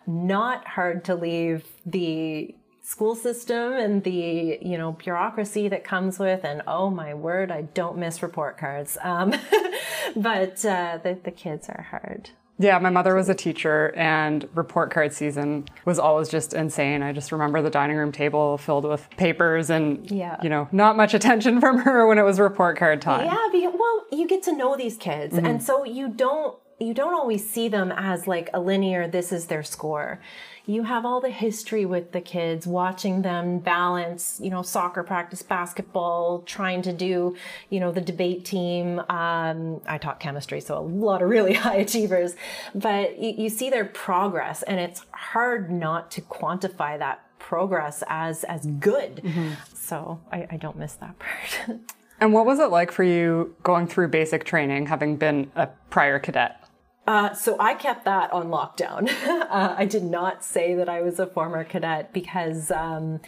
not 0.07 0.67
hard 0.67 1.05
to 1.05 1.15
leave 1.15 1.67
the 1.85 2.55
school 2.85 3.14
system 3.14 3.73
and 3.73 4.05
the 4.05 4.59
you 4.61 4.76
know 4.76 4.93
bureaucracy 4.93 5.69
that 5.69 5.83
comes 5.83 6.19
with 6.19 6.45
and 6.45 6.61
oh 6.67 6.91
my 6.91 7.14
word 7.14 7.50
i 7.50 7.62
don't 7.62 7.97
miss 7.97 8.23
report 8.23 8.59
cards 8.59 8.99
um, 9.03 9.31
but 10.17 10.62
uh, 10.67 10.99
the, 11.03 11.19
the 11.25 11.31
kids 11.31 11.71
are 11.71 11.87
hard 11.91 12.29
yeah, 12.57 12.79
my 12.79 12.91
mother 12.91 13.17
was 13.17 13.29
a 13.29 13.35
teacher, 13.35 13.93
and 13.97 14.49
report 14.55 14.93
card 14.93 15.12
season 15.12 15.64
was 15.85 15.99
always 15.99 16.29
just 16.29 16.55
insane. 16.55 17.03
I 17.03 17.12
just 17.12 17.33
remember 17.33 17.61
the 17.61 17.69
dining 17.69 17.97
room 17.97 18.12
table 18.12 18.59
filled 18.59 18.85
with 18.85 19.09
papers, 19.17 19.71
and 19.71 20.09
yeah. 20.09 20.37
you 20.41 20.49
know, 20.49 20.69
not 20.71 20.97
much 20.97 21.14
attention 21.14 21.59
from 21.61 21.79
her 21.79 22.07
when 22.07 22.17
it 22.17 22.23
was 22.23 22.38
report 22.38 22.79
card 22.79 23.03
time. 23.03 23.26
Yeah, 23.26 23.71
well, 23.71 24.07
you 24.12 24.29
get 24.29 24.45
to 24.45 24.57
know 24.57 24.76
these 24.76 24.97
kids, 24.97 25.35
mm-hmm. 25.35 25.45
and 25.45 25.62
so 25.64 25.85
you 25.85 26.09
don't 26.09 26.57
you 26.79 26.95
don't 26.95 27.14
always 27.14 27.49
see 27.49 27.67
them 27.67 27.91
as 27.91 28.29
like 28.29 28.50
a 28.55 28.61
linear. 28.61 29.09
This 29.09 29.33
is 29.33 29.47
their 29.47 29.64
score 29.64 30.21
you 30.66 30.85
have 30.85 31.04
all 31.04 31.21
the 31.21 31.30
history 31.30 31.85
with 31.85 32.12
the 32.12 32.21
kids, 32.21 32.66
watching 32.66 33.23
them 33.23 33.59
balance, 33.59 34.40
you 34.42 34.49
know, 34.49 34.62
soccer 34.62 35.02
practice, 35.02 35.42
basketball, 35.42 36.40
trying 36.42 36.80
to 36.83 36.92
do, 36.92 37.37
you 37.68 37.80
know, 37.80 37.92
the 37.92 38.00
debate 38.00 38.44
team. 38.47 38.99
Um, 39.11 39.83
I 39.87 39.99
taught 39.99 40.21
chemistry, 40.21 40.61
so 40.61 40.78
a 40.78 40.80
lot 40.80 41.23
of 41.23 41.28
really 41.28 41.54
high 41.64 41.76
achievers, 41.76 42.35
but 42.75 43.18
you, 43.18 43.35
you 43.37 43.49
see 43.50 43.68
their 43.68 43.85
progress 43.85 44.62
and 44.62 44.80
it's 44.80 45.04
hard 45.11 45.71
not 45.71 46.11
to 46.12 46.23
quantify 46.23 46.99
that 46.99 47.21
progress 47.38 48.02
as, 48.09 48.44
as 48.44 48.64
good. 48.64 49.16
Mm-hmm. 49.16 49.50
So 49.75 50.21
I, 50.33 50.47
I 50.50 50.56
don't 50.56 50.78
miss 50.78 50.94
that 50.94 51.14
part. 51.66 51.78
and 52.21 52.33
what 52.33 52.47
was 52.47 52.59
it 52.59 52.71
like 52.71 52.90
for 52.90 53.04
you 53.04 53.54
going 53.62 53.87
through 53.87 54.09
basic 54.09 54.44
training, 54.44 54.87
having 54.87 55.16
been 55.16 55.50
a 55.56 55.66
prior 55.90 56.18
cadet? 56.18 56.63
Uh, 57.07 57.35
so 57.35 57.57
I 57.61 57.75
kept 57.75 58.05
that 58.07 58.33
on 58.33 58.49
lockdown. 58.49 59.09
uh, 59.27 59.75
I 59.77 59.85
did 59.85 60.05
not 60.05 60.43
say 60.43 60.75
that 60.75 60.89
I 60.89 61.03
was 61.03 61.19
a 61.19 61.27
former 61.27 61.63
cadet 61.65 62.13
because 62.13 62.71
um, 62.71 63.21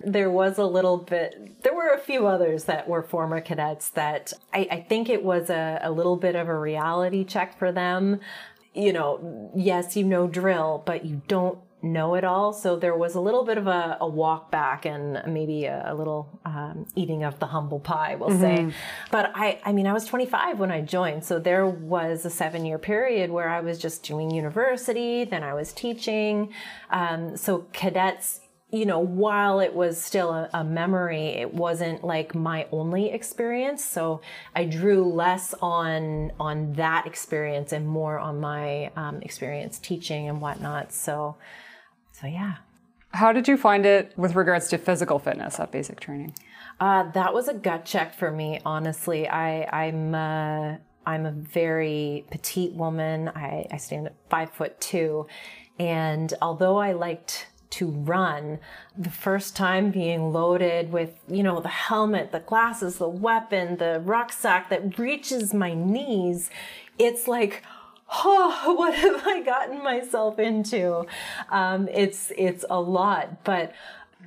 there 0.00 0.30
was 0.30 0.56
a 0.58 0.64
little 0.64 0.96
bit, 0.96 1.62
there 1.62 1.74
were 1.74 1.90
a 1.90 1.98
few 1.98 2.26
others 2.26 2.64
that 2.64 2.88
were 2.88 3.02
former 3.02 3.40
cadets 3.40 3.90
that 3.90 4.32
I, 4.54 4.68
I 4.70 4.80
think 4.80 5.10
it 5.10 5.22
was 5.22 5.50
a, 5.50 5.78
a 5.82 5.90
little 5.90 6.16
bit 6.16 6.36
of 6.36 6.48
a 6.48 6.58
reality 6.58 7.24
check 7.24 7.58
for 7.58 7.70
them. 7.70 8.20
You 8.74 8.92
know, 8.92 9.50
yes, 9.54 9.96
you 9.96 10.04
know 10.04 10.26
drill, 10.26 10.82
but 10.86 11.04
you 11.04 11.20
don't 11.26 11.58
know 11.82 12.14
it 12.14 12.24
all. 12.24 12.52
So 12.52 12.76
there 12.76 12.96
was 12.96 13.14
a 13.14 13.20
little 13.20 13.44
bit 13.44 13.58
of 13.58 13.66
a, 13.66 13.96
a 14.00 14.08
walk 14.08 14.50
back 14.50 14.84
and 14.84 15.22
maybe 15.26 15.66
a, 15.66 15.92
a 15.92 15.94
little 15.94 16.40
um, 16.44 16.86
eating 16.96 17.22
of 17.24 17.38
the 17.38 17.46
humble 17.46 17.80
pie, 17.80 18.16
we'll 18.16 18.30
mm-hmm. 18.30 18.70
say. 18.70 18.76
But 19.10 19.32
I, 19.34 19.60
I 19.64 19.72
mean, 19.72 19.86
I 19.86 19.92
was 19.92 20.04
25 20.04 20.58
when 20.58 20.70
I 20.70 20.80
joined. 20.80 21.24
So 21.24 21.38
there 21.38 21.66
was 21.66 22.24
a 22.24 22.30
seven 22.30 22.64
year 22.66 22.78
period 22.78 23.30
where 23.30 23.48
I 23.48 23.60
was 23.60 23.78
just 23.78 24.02
doing 24.02 24.30
university, 24.30 25.24
then 25.24 25.42
I 25.42 25.54
was 25.54 25.72
teaching. 25.72 26.52
Um, 26.90 27.36
so 27.36 27.66
cadets, 27.72 28.40
you 28.70 28.84
know, 28.84 28.98
while 28.98 29.60
it 29.60 29.72
was 29.72 30.02
still 30.02 30.30
a, 30.30 30.50
a, 30.52 30.62
memory, 30.62 31.28
it 31.28 31.54
wasn't 31.54 32.04
like 32.04 32.34
my 32.34 32.66
only 32.70 33.10
experience. 33.10 33.82
So 33.82 34.20
I 34.54 34.64
drew 34.64 35.04
less 35.04 35.54
on 35.62 36.32
on 36.38 36.74
that 36.74 37.06
experience 37.06 37.72
and 37.72 37.88
more 37.88 38.18
on 38.18 38.40
my 38.40 38.90
um, 38.94 39.22
experience 39.22 39.78
teaching 39.78 40.28
and 40.28 40.42
whatnot. 40.42 40.92
So 40.92 41.36
so 42.20 42.26
yeah. 42.26 42.56
How 43.12 43.32
did 43.32 43.48
you 43.48 43.56
find 43.56 43.86
it 43.86 44.12
with 44.16 44.34
regards 44.34 44.68
to 44.68 44.78
physical 44.78 45.18
fitness 45.18 45.58
at 45.58 45.72
basic 45.72 46.00
training? 46.00 46.34
Uh, 46.78 47.10
that 47.12 47.32
was 47.32 47.48
a 47.48 47.54
gut 47.54 47.84
check 47.84 48.14
for 48.14 48.30
me, 48.30 48.60
honestly. 48.64 49.28
I, 49.28 49.64
I'm 49.86 50.14
uh, 50.14 50.76
I'm 51.06 51.26
a 51.26 51.32
very 51.32 52.26
petite 52.30 52.74
woman. 52.74 53.28
I, 53.28 53.66
I 53.70 53.78
stand 53.78 54.06
at 54.06 54.14
five 54.28 54.50
foot 54.50 54.80
two, 54.80 55.26
and 55.78 56.32
although 56.42 56.76
I 56.78 56.92
liked 56.92 57.48
to 57.70 57.88
run, 57.90 58.58
the 58.96 59.10
first 59.10 59.56
time 59.56 59.90
being 59.90 60.32
loaded 60.32 60.92
with 60.92 61.18
you 61.28 61.42
know 61.42 61.60
the 61.60 61.68
helmet, 61.68 62.30
the 62.30 62.40
glasses, 62.40 62.98
the 62.98 63.08
weapon, 63.08 63.78
the 63.78 64.00
rucksack 64.04 64.68
that 64.68 64.98
reaches 64.98 65.54
my 65.54 65.72
knees, 65.72 66.50
it's 66.98 67.26
like 67.26 67.64
oh, 68.10 68.74
what 68.78 68.94
have 68.94 69.26
I 69.26 69.42
gotten 69.42 69.82
myself 69.82 70.38
into? 70.38 71.04
Um, 71.50 71.88
it's 71.88 72.32
it's 72.36 72.64
a 72.68 72.80
lot, 72.80 73.44
but 73.44 73.72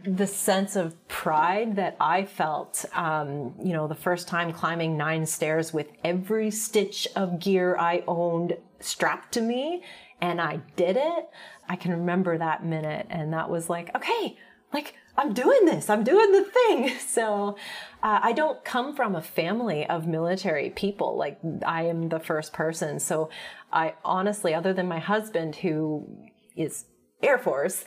the 0.04 0.26
sense 0.26 0.76
of 0.76 0.96
pride 1.08 1.76
that 1.76 1.96
I 2.00 2.26
felt, 2.26 2.86
um, 2.96 3.54
you 3.62 3.74
know, 3.74 3.88
the 3.88 3.96
first 3.96 4.28
time 4.28 4.52
climbing 4.52 4.98
nine 4.98 5.26
stairs 5.26 5.74
with 5.74 5.88
every 6.04 6.50
stitch 6.50 7.08
of 7.16 7.40
gear 7.40 7.78
I 7.78 8.04
owned 8.08 8.58
strapped 8.80 9.34
to 9.34 9.42
me, 9.42 9.84
and 10.20 10.42
I 10.42 10.62
did 10.76 10.98
it. 10.98 11.30
I 11.70 11.76
can 11.76 11.92
remember 11.92 12.38
that 12.38 12.66
minute, 12.66 13.06
and 13.10 13.34
that 13.34 13.50
was 13.50 13.70
like, 13.70 13.96
okay, 13.96 14.38
like 14.74 14.96
I'm 15.18 15.34
doing 15.34 15.66
this, 15.66 15.90
I'm 15.90 16.04
doing 16.04 16.32
the 16.32 16.44
thing. 16.44 16.92
So 17.12 17.58
uh, 18.02 18.20
I 18.24 18.32
don't 18.32 18.64
come 18.64 18.96
from 18.96 19.16
a 19.16 19.22
family 19.22 19.86
of 19.86 20.08
military 20.08 20.70
people. 20.70 21.18
Like 21.18 21.40
I 21.66 21.84
am 21.84 22.08
the 22.10 22.20
first 22.20 22.54
person. 22.54 23.00
So 23.00 23.30
I 23.72 23.96
honestly, 24.06 24.54
other 24.54 24.74
than 24.74 24.88
my 24.88 25.00
husband 25.00 25.58
who 25.58 26.08
is 26.56 26.86
Air 27.22 27.38
Force, 27.38 27.84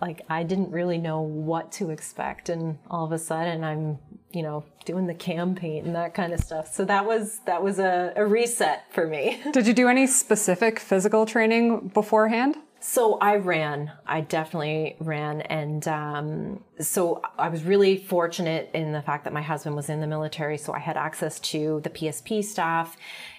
like 0.00 0.22
I 0.30 0.44
didn't 0.44 0.70
really 0.70 0.98
know 0.98 1.20
what 1.20 1.72
to 1.72 1.90
expect. 1.90 2.48
And 2.48 2.78
all 2.88 3.04
of 3.04 3.12
a 3.12 3.18
sudden 3.18 3.64
I'm, 3.64 3.98
you 4.32 4.42
know, 4.42 4.64
doing 4.84 5.06
the 5.06 5.14
campaign 5.14 5.86
and 5.86 5.94
that 5.96 6.14
kind 6.14 6.32
of 6.32 6.40
stuff. 6.40 6.72
So 6.72 6.84
that 6.84 7.04
was, 7.04 7.40
that 7.46 7.62
was 7.62 7.78
a, 7.80 8.12
a 8.14 8.24
reset 8.24 8.84
for 8.92 9.06
me. 9.06 9.42
Did 9.52 9.66
you 9.66 9.74
do 9.74 9.88
any 9.88 10.06
specific 10.06 10.78
physical 10.78 11.26
training 11.26 11.88
beforehand? 11.88 12.56
So 12.80 13.18
I 13.18 13.36
ran. 13.36 13.90
I 14.06 14.20
definitely 14.20 14.96
ran, 15.00 15.40
and 15.42 15.86
um, 15.88 16.64
so 16.78 17.22
I 17.36 17.48
was 17.48 17.64
really 17.64 17.96
fortunate 17.96 18.70
in 18.72 18.92
the 18.92 19.02
fact 19.02 19.24
that 19.24 19.32
my 19.32 19.42
husband 19.42 19.74
was 19.74 19.88
in 19.88 20.00
the 20.00 20.06
military, 20.06 20.58
so 20.58 20.72
I 20.72 20.78
had 20.78 20.96
access 20.96 21.40
to 21.40 21.80
the 21.82 21.90
PSP 21.90 22.44
staff, 22.44 22.96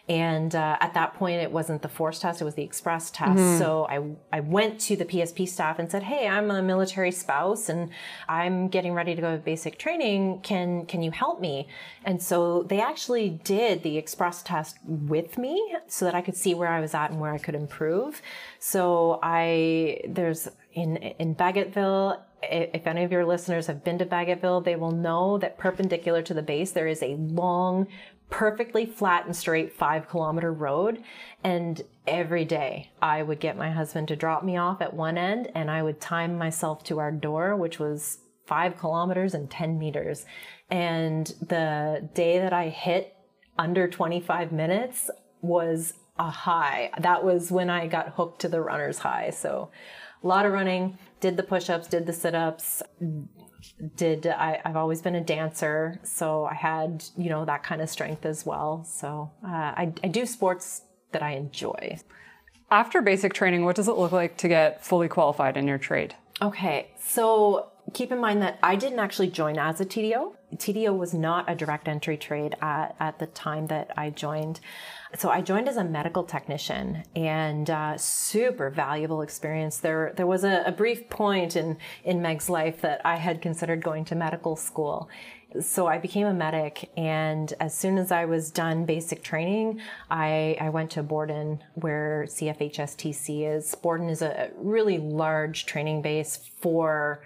and 0.10 0.56
uh, 0.56 0.75
at 0.82 0.96
that 0.96 1.13
point, 1.13 1.39
it 1.39 1.51
wasn't 1.51 1.84
the 1.84 1.88
force 1.88 2.18
test; 2.18 2.42
it 2.42 2.44
was 2.44 2.56
the 2.56 2.63
express 2.63 3.12
test. 3.12 3.38
Mm-hmm. 3.38 3.60
So 3.60 3.86
I 3.88 4.38
I 4.38 4.39
went 4.39 4.80
to 4.82 4.96
the 4.96 5.06
PSP 5.06 5.48
staff 5.48 5.78
and 5.78 5.89
said, 5.89 6.01
"Hey, 6.01 6.28
I'm 6.28 6.50
a 6.50 6.63
military 6.63 7.12
spouse, 7.12 7.70
and 7.70 7.92
I'm 8.28 8.70
getting 8.70 8.94
ready 8.94 9.13
to 9.13 9.22
go 9.22 9.32
to 9.36 9.38
basic 9.38 9.78
training. 9.78 10.42
Can 10.42 10.88
can 10.88 11.04
you 11.04 11.12
help 11.12 11.39
me?" 11.39 11.68
And 12.04 12.22
so 12.22 12.63
they 12.63 12.82
actually 12.82 13.30
did 13.30 13.84
the 13.84 13.98
express 13.98 14.42
test 14.42 14.78
with 14.84 15.38
me, 15.38 15.75
so 15.86 16.06
that 16.06 16.16
I 16.16 16.22
could 16.22 16.36
see 16.36 16.56
where 16.56 16.70
I 16.70 16.80
was 16.80 16.96
at 16.96 17.12
and 17.12 17.20
where 17.20 17.32
I 17.32 17.38
could 17.38 17.56
improve. 17.56 18.24
So 18.58 19.20
I 19.22 20.01
there's 20.08 20.50
in 20.74 20.98
in 20.98 21.36
Bagotville 21.36 22.20
if 22.42 22.88
any 22.88 23.04
of 23.04 23.12
your 23.12 23.25
listeners 23.25 23.68
have 23.68 23.84
been 23.84 23.98
to 23.98 24.06
Bagotville, 24.06 24.63
they 24.63 24.78
will 24.78 24.92
know 24.92 25.38
that 25.39 25.58
perpendicular 25.58 26.22
to 26.22 26.34
the 26.34 26.42
base, 26.42 26.72
there 26.72 26.88
is 26.88 27.04
a 27.04 27.16
long 27.16 27.88
perfectly 28.30 28.86
flat 28.86 29.26
and 29.26 29.36
straight 29.36 29.74
five 29.74 30.08
kilometer 30.08 30.54
road. 30.54 31.04
And 31.44 31.82
every 32.08 32.46
day 32.46 32.92
I 33.02 33.24
would 33.24 33.40
get 33.40 33.58
my 33.58 33.72
husband 33.72 34.08
to 34.10 34.16
drop 34.16 34.44
me 34.44 34.58
off 34.58 34.82
at 34.82 34.94
one 34.94 35.18
end 35.18 35.50
and 35.56 35.70
I 35.70 35.84
would 35.84 36.00
time 36.00 36.38
myself 36.38 36.84
to 36.86 37.00
our 37.00 37.12
door, 37.12 37.56
which 37.56 37.80
was 37.80 38.20
five 38.46 38.78
kilometers 38.78 39.34
and 39.34 39.50
10 39.50 39.78
meters. 39.78 40.26
And 40.70 41.28
the 41.42 42.10
day 42.14 42.40
that 42.40 42.54
I 42.54 42.70
hit 42.70 43.16
under 43.58 43.88
25 43.88 44.52
minutes 44.52 45.10
was 45.42 45.94
a 46.18 46.30
high. 46.30 46.92
That 47.00 47.24
was 47.24 47.52
when 47.52 47.70
I 47.70 47.88
got 47.88 48.10
hooked 48.10 48.42
to 48.42 48.50
the 48.50 48.62
runner's 48.62 49.00
high. 49.00 49.30
So 49.30 49.72
a 50.24 50.28
lot 50.28 50.46
of 50.46 50.52
running, 50.52 50.98
did 51.20 51.38
the 51.38 51.44
push 51.44 51.70
ups, 51.70 51.88
did 51.88 52.06
the 52.06 52.14
sit 52.14 52.36
ups, 52.36 52.82
did 53.96 54.28
I, 54.28 54.62
have 54.63 54.75
always 54.75 55.01
been 55.01 55.16
a 55.16 55.24
dancer, 55.24 56.00
so 56.04 56.46
I 56.46 56.54
had 56.54 57.04
you 57.18 57.30
know 57.30 57.46
that 57.46 57.63
kind 57.63 57.82
of 57.82 57.89
strength 57.89 58.25
as 58.25 58.46
well. 58.46 58.84
So 58.84 59.32
uh, 59.44 59.48
I, 59.48 59.94
I 60.04 60.08
do 60.08 60.25
sports 60.25 60.82
that 61.12 61.24
I 61.24 61.32
enjoy. 61.32 61.98
After 62.72 63.01
basic 63.01 63.34
training, 63.34 63.66
what 63.66 63.75
does 63.75 63.88
it 63.88 63.94
look 63.98 64.12
like 64.12 64.38
to 64.38 64.48
get 64.48 64.86
fully 64.86 65.08
qualified 65.08 65.58
in 65.58 65.68
your 65.68 65.80
trade? 65.80 66.16
Okay, 66.42 66.92
so 67.00 67.69
keep 67.93 68.12
in 68.12 68.19
mind 68.19 68.41
that 68.41 68.60
I 68.62 68.75
didn't 68.75 69.00
actually 69.00 69.29
join 69.29 69.58
as 69.58 69.79
a 69.81 69.86
TDO. 69.86 70.34
TDO 70.55 70.98
was 70.98 71.13
not 71.13 71.50
a 71.50 71.55
direct 71.55 71.88
entry 71.88 72.17
trade 72.17 72.55
at, 72.62 72.96
at 73.00 73.19
the 73.19 73.27
time 73.27 73.67
that 73.67 73.91
I 73.96 74.10
joined. 74.10 74.60
So 75.17 75.29
I 75.29 75.41
joined 75.41 75.67
as 75.69 75.77
a 75.77 75.84
medical 75.84 76.24
technician 76.24 77.03
and 77.15 77.69
uh, 77.69 77.98
super 77.98 78.69
valuable 78.69 79.22
experience. 79.22 79.77
There, 79.77 80.13
there 80.15 80.27
was 80.27 80.43
a, 80.43 80.63
a 80.65 80.72
brief 80.72 81.10
point 81.10 81.55
in, 81.55 81.77
in 82.03 82.22
Meg's 82.22 82.50
life 82.50 82.81
that 82.81 83.01
I 83.05 83.15
had 83.15 83.41
considered 83.41 83.84
going 83.84 84.05
to 84.05 84.15
medical 84.15 84.55
school. 84.55 85.10
So 85.60 85.88
I 85.88 85.98
became 85.98 86.27
a 86.27 86.34
medic, 86.34 86.91
and 86.96 87.51
as 87.60 87.75
soon 87.75 87.98
as 87.98 88.12
I 88.12 88.25
was 88.25 88.51
done 88.51 88.86
basic 88.86 89.24
training, 89.24 89.81
I, 90.12 90.55
I 90.62 90.69
went 90.69 90.91
to 90.91 91.01
Borden, 91.01 91.63
where 91.74 92.25
CFHSTC 92.27 93.58
is. 93.58 93.74
Borden 93.74 94.10
is 94.10 94.22
a 94.22 94.51
really 94.58 95.00
large 95.00 95.65
training 95.65 96.03
base 96.03 96.38
for, 96.62 97.24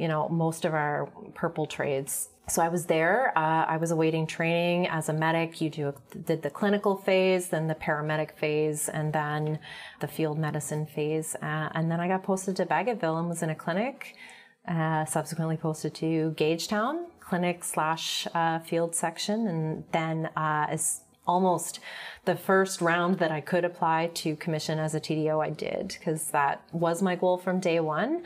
you 0.00 0.08
know, 0.08 0.28
most 0.28 0.64
of 0.64 0.72
our 0.74 1.06
purple 1.34 1.66
trades 1.66 2.30
so 2.50 2.62
I 2.62 2.68
was 2.68 2.86
there. 2.86 3.32
Uh, 3.38 3.64
I 3.64 3.76
was 3.76 3.92
awaiting 3.92 4.26
training 4.26 4.88
as 4.88 5.08
a 5.08 5.12
medic. 5.12 5.60
You 5.60 5.70
do, 5.70 5.94
did 6.24 6.42
the 6.42 6.50
clinical 6.50 6.96
phase, 6.96 7.48
then 7.48 7.68
the 7.68 7.76
paramedic 7.76 8.32
phase, 8.32 8.88
and 8.88 9.12
then 9.12 9.60
the 10.00 10.08
field 10.08 10.36
medicine 10.36 10.84
phase. 10.84 11.36
Uh, 11.36 11.68
and 11.74 11.90
then 11.90 12.00
I 12.00 12.08
got 12.08 12.24
posted 12.24 12.56
to 12.56 12.66
Bagotville 12.66 13.20
and 13.20 13.28
was 13.28 13.44
in 13.44 13.50
a 13.50 13.54
clinic. 13.54 14.16
Uh, 14.68 15.04
subsequently 15.04 15.56
posted 15.56 15.94
to 15.94 16.34
Gagetown 16.36 17.06
clinic 17.20 17.62
slash 17.62 18.26
uh, 18.34 18.58
field 18.58 18.94
section, 18.94 19.46
and 19.46 19.84
then 19.92 20.26
uh, 20.36 20.66
as 20.68 21.02
almost 21.26 21.78
the 22.24 22.34
first 22.34 22.80
round 22.80 23.18
that 23.20 23.30
I 23.30 23.40
could 23.40 23.64
apply 23.64 24.10
to 24.14 24.34
commission 24.34 24.80
as 24.80 24.94
a 24.94 25.00
TDO, 25.00 25.42
I 25.42 25.50
did 25.50 25.96
because 25.98 26.30
that 26.32 26.62
was 26.72 27.00
my 27.00 27.14
goal 27.14 27.38
from 27.38 27.60
day 27.60 27.78
one 27.78 28.24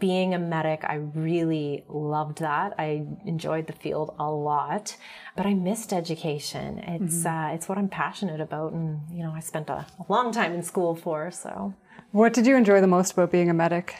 being 0.00 0.34
a 0.34 0.38
medic, 0.38 0.84
I 0.84 0.94
really 0.94 1.84
loved 1.88 2.38
that. 2.38 2.74
I 2.78 3.06
enjoyed 3.24 3.66
the 3.66 3.72
field 3.72 4.14
a 4.18 4.30
lot, 4.30 4.96
but 5.36 5.46
I 5.46 5.54
missed 5.54 5.92
education. 5.92 6.78
It's 6.78 7.24
mm-hmm. 7.24 7.50
uh, 7.50 7.54
it's 7.54 7.68
what 7.68 7.78
I'm 7.78 7.88
passionate 7.88 8.40
about, 8.40 8.72
and 8.72 9.00
you 9.12 9.22
know, 9.22 9.32
I 9.32 9.40
spent 9.40 9.68
a, 9.68 9.86
a, 9.98 10.04
long 10.08 10.32
time 10.32 10.52
in 10.52 10.62
school 10.62 10.94
for. 10.96 11.30
So, 11.30 11.74
what 12.10 12.32
did 12.32 12.46
you 12.46 12.56
enjoy 12.56 12.80
the 12.80 12.86
most 12.86 13.12
about 13.12 13.30
being 13.30 13.50
a 13.50 13.54
medic? 13.54 13.94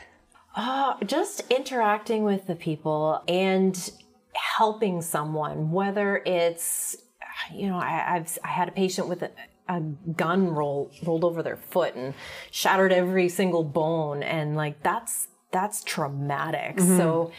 Uh, 0.57 0.95
just 1.04 1.42
interacting 1.50 2.25
with 2.25 2.47
the 2.49 2.57
people 2.57 3.23
and 3.28 3.92
helping 4.35 5.02
someone, 5.02 5.71
whether 5.71 6.23
it's 6.26 6.97
you 7.54 7.69
know, 7.69 7.78
I, 7.78 7.88
have 7.88 8.38
I 8.45 8.49
had 8.49 8.69
a 8.69 8.73
patient 8.73 9.09
with 9.09 9.23
a, 9.23 9.30
a 9.69 9.80
gun 9.80 10.49
roll 10.49 10.90
rolled 11.04 11.25
over 11.25 11.42
their 11.42 11.57
foot 11.57 11.95
and 11.95 12.14
shattered 12.50 12.92
every 12.92 13.28
single 13.28 13.64
bone 13.64 14.23
and 14.23 14.57
like 14.57 14.83
that's 14.83 15.28
that's 15.52 15.83
traumatic. 15.83 16.76
Mm-hmm. 16.76 16.97
So 16.97 17.33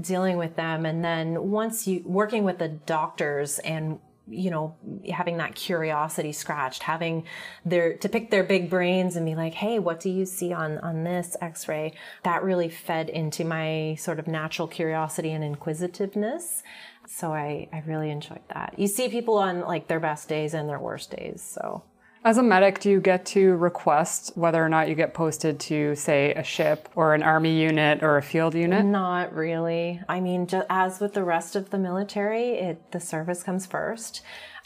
dealing 0.00 0.36
with 0.36 0.56
them 0.56 0.84
and 0.86 1.04
then 1.04 1.50
once 1.50 1.86
you 1.86 2.02
working 2.04 2.44
with 2.44 2.58
the 2.58 2.68
doctors 2.68 3.58
and 3.60 3.98
you 4.26 4.50
know, 4.50 4.74
having 5.12 5.36
that 5.36 5.54
curiosity 5.54 6.32
scratched, 6.32 6.84
having 6.84 7.24
their 7.64 7.96
to 7.98 8.08
pick 8.08 8.30
their 8.30 8.42
big 8.42 8.70
brains 8.70 9.16
and 9.16 9.26
be 9.26 9.34
like, 9.34 9.52
"Hey, 9.54 9.78
what 9.78 10.00
do 10.00 10.08
you 10.08 10.24
see 10.24 10.52
on 10.52 10.78
on 10.78 11.04
this 11.04 11.36
X-ray?" 11.40 11.92
That 12.22 12.42
really 12.42 12.70
fed 12.70 13.10
into 13.10 13.44
my 13.44 13.96
sort 13.98 14.18
of 14.18 14.26
natural 14.26 14.66
curiosity 14.66 15.30
and 15.30 15.44
inquisitiveness. 15.44 16.62
So 17.06 17.34
I 17.34 17.68
I 17.72 17.82
really 17.86 18.10
enjoyed 18.10 18.48
that. 18.48 18.78
You 18.78 18.86
see 18.86 19.08
people 19.08 19.36
on 19.36 19.60
like 19.60 19.88
their 19.88 20.00
best 20.00 20.28
days 20.28 20.54
and 20.54 20.68
their 20.68 20.80
worst 20.80 21.10
days. 21.10 21.42
So 21.42 21.82
As 22.26 22.38
a 22.38 22.42
medic, 22.42 22.80
do 22.80 22.90
you 22.90 23.00
get 23.02 23.26
to 23.26 23.54
request 23.56 24.32
whether 24.34 24.64
or 24.64 24.70
not 24.70 24.88
you 24.88 24.94
get 24.94 25.12
posted 25.12 25.60
to, 25.60 25.94
say, 25.94 26.32
a 26.32 26.42
ship 26.42 26.88
or 26.96 27.12
an 27.12 27.22
army 27.22 27.60
unit 27.60 28.02
or 28.02 28.16
a 28.16 28.22
field 28.22 28.54
unit? 28.54 28.82
Not 28.82 29.34
really. 29.34 30.00
I 30.08 30.20
mean, 30.20 30.46
just 30.46 30.66
as 30.70 31.00
with 31.00 31.12
the 31.12 31.22
rest 31.22 31.54
of 31.54 31.68
the 31.68 31.76
military, 31.76 32.52
it 32.52 32.92
the 32.92 33.00
service 33.00 33.42
comes 33.42 33.66
first. 33.66 34.22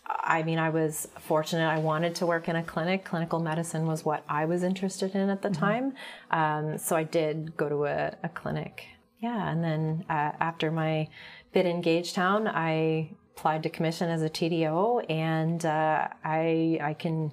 I 0.07 0.45
mean, 0.45 0.61
I 0.61 0.71
was 0.71 1.09
fortunate. 1.19 1.67
I 1.67 1.81
wanted 1.81 2.15
to 2.17 2.27
work 2.27 2.49
in 2.49 2.55
a 2.55 2.63
clinic. 2.63 3.05
Clinical 3.05 3.41
medicine 3.41 3.89
was 3.89 4.05
what 4.05 4.23
I 4.29 4.45
was 4.45 4.63
interested 4.63 5.17
in 5.17 5.29
at 5.29 5.43
the 5.43 5.51
time. 5.51 5.95
Um, 6.31 6.79
so 6.79 6.95
I 6.95 7.03
did 7.03 7.57
go 7.57 7.69
to 7.69 7.87
a, 7.87 8.15
a 8.23 8.29
clinic. 8.29 8.87
Yeah, 9.19 9.51
and 9.51 9.65
then 9.65 10.05
uh, 10.09 10.31
after 10.39 10.71
my 10.71 11.09
bit 11.53 11.67
in 11.67 11.83
Gagetown, 11.83 12.47
I 12.47 13.11
applied 13.39 13.63
to 13.63 13.71
commission 13.71 14.11
as 14.11 14.21
a 14.21 14.29
TDO, 14.29 15.09
and 15.09 15.65
uh, 15.65 16.09
I 16.25 16.79
I 16.83 16.95
can 16.95 17.33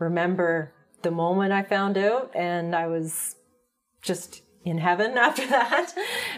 remember 0.00 0.72
the 1.02 1.12
moment 1.12 1.52
I 1.52 1.62
found 1.62 1.96
out, 1.96 2.32
and 2.34 2.74
I 2.74 2.88
was 2.88 3.36
just 4.02 4.42
in 4.64 4.78
heaven 4.78 5.16
after 5.26 5.46
that. 5.46 5.94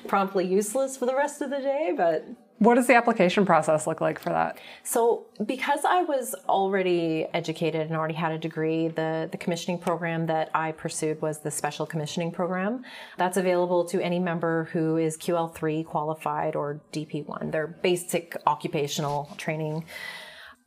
Promptly 0.06 0.46
useless 0.46 0.98
for 0.98 1.06
the 1.06 1.14
rest 1.14 1.40
of 1.40 1.48
the 1.48 1.60
day, 1.60 1.94
but 1.96 2.26
What 2.58 2.76
does 2.76 2.86
the 2.86 2.94
application 2.94 3.44
process 3.44 3.86
look 3.86 4.00
like 4.00 4.18
for 4.18 4.30
that? 4.30 4.58
so 4.82 5.26
because 5.44 5.84
I 5.84 6.02
was 6.04 6.34
already 6.48 7.26
educated 7.34 7.82
and 7.82 7.94
already 7.94 8.14
had 8.14 8.32
a 8.32 8.38
degree, 8.38 8.88
the, 8.88 9.28
the 9.30 9.36
commissioning 9.36 9.78
program 9.78 10.26
that 10.26 10.50
I 10.54 10.72
pursued 10.72 11.20
was 11.20 11.40
the 11.40 11.50
special 11.50 11.84
commissioning 11.84 12.32
program. 12.32 12.84
That's 13.18 13.36
available 13.36 13.84
to 13.86 14.00
any 14.00 14.18
member 14.18 14.64
who 14.72 14.96
is 14.96 15.18
QL3 15.18 15.84
qualified 15.84 16.56
or 16.56 16.80
DP1. 16.92 17.52
They're 17.52 17.66
basic 17.66 18.36
occupational 18.46 19.34
training 19.36 19.84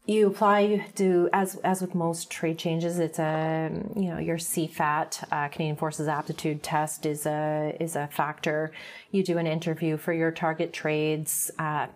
you 0.09 0.25
apply 0.25 0.87
do 0.95 1.29
as 1.33 1.55
as 1.57 1.81
with 1.81 1.93
most 1.93 2.31
trade 2.31 2.57
changes 2.57 2.97
it's 2.97 3.19
a 3.19 3.69
you 3.95 4.09
know 4.09 4.17
your 4.17 4.37
cfat 4.37 5.23
uh, 5.31 5.47
canadian 5.49 5.75
forces 5.75 6.07
aptitude 6.07 6.63
test 6.63 7.05
is 7.05 7.27
a 7.27 7.75
is 7.79 7.95
a 7.95 8.07
factor. 8.07 8.71
You 9.11 9.23
do 9.23 9.37
an 9.37 9.45
interview 9.45 9.97
for 9.97 10.11
your 10.11 10.31
target 10.31 10.73
trades 10.73 11.51
uh, 11.59 11.87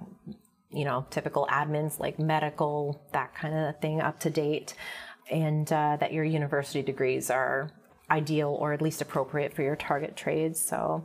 you 0.69 0.85
know 0.85 1.07
typical 1.09 1.47
admins 1.51 1.99
like 1.99 2.19
medical 2.19 3.01
that 3.13 3.33
kind 3.33 3.55
of 3.55 3.79
thing 3.79 3.99
up 3.99 4.19
to 4.19 4.29
date 4.29 4.75
and 5.31 5.71
uh, 5.73 5.97
that 5.99 6.13
your 6.13 6.23
university 6.23 6.83
degrees 6.83 7.31
are 7.31 7.71
ideal 8.11 8.49
or 8.59 8.73
at 8.73 8.81
least 8.81 9.01
appropriate 9.01 9.55
for 9.55 9.63
your 9.63 9.75
target 9.75 10.15
trades 10.15 10.61
so 10.61 11.03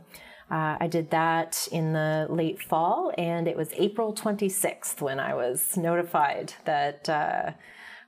uh, 0.51 0.77
I 0.79 0.87
did 0.87 1.11
that 1.11 1.67
in 1.71 1.93
the 1.93 2.27
late 2.29 2.61
fall, 2.61 3.11
and 3.17 3.47
it 3.47 3.55
was 3.55 3.69
April 3.73 4.13
26th 4.13 5.01
when 5.01 5.19
I 5.19 5.35
was 5.35 5.77
notified 5.77 6.53
that 6.65 7.07
uh, 7.07 7.51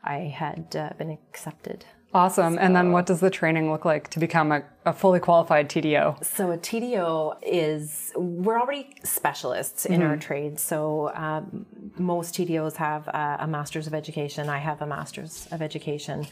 I 0.03 0.17
had 0.17 0.75
uh, 0.75 0.89
been 0.98 1.12
accepted. 1.12 1.86
Awesome. 2.13 2.57
And 2.60 2.75
then 2.75 2.91
what 2.91 3.05
does 3.05 3.21
the 3.21 3.29
training 3.29 3.71
look 3.71 3.86
like 3.86 4.10
to 4.10 4.19
become 4.19 4.51
a, 4.51 4.63
a 4.86 4.91
fully 4.91 5.19
qualified 5.19 5.69
TDO? 5.69 6.25
So 6.25 6.51
a 6.51 6.57
TDO 6.57 7.38
is 7.41 8.12
we're 8.15 8.60
already 8.60 8.95
specialists 9.03 9.86
in 9.86 10.01
our 10.01 10.17
trade. 10.17 10.60
So 10.60 11.12
um, 11.15 11.65
most 11.98 12.36
TDOs 12.36 12.75
have 12.75 13.07
a, 13.07 13.38
a 13.41 13.48
master's 13.48 13.88
of 13.88 13.93
education. 13.93 14.50
I 14.50 14.57
have 14.57 14.81
a 14.81 14.86
master's 14.86 15.48
of 15.51 15.62
education. 15.62 16.27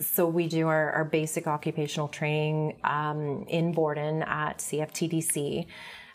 So 0.00 0.26
we 0.26 0.48
do 0.48 0.68
our, 0.68 0.90
our 0.92 1.04
basic 1.04 1.46
occupational 1.46 2.08
training 2.08 2.76
um, 2.84 3.44
in 3.48 3.72
Borden 3.72 4.22
at 4.22 4.58
CFTDC, 4.58 5.66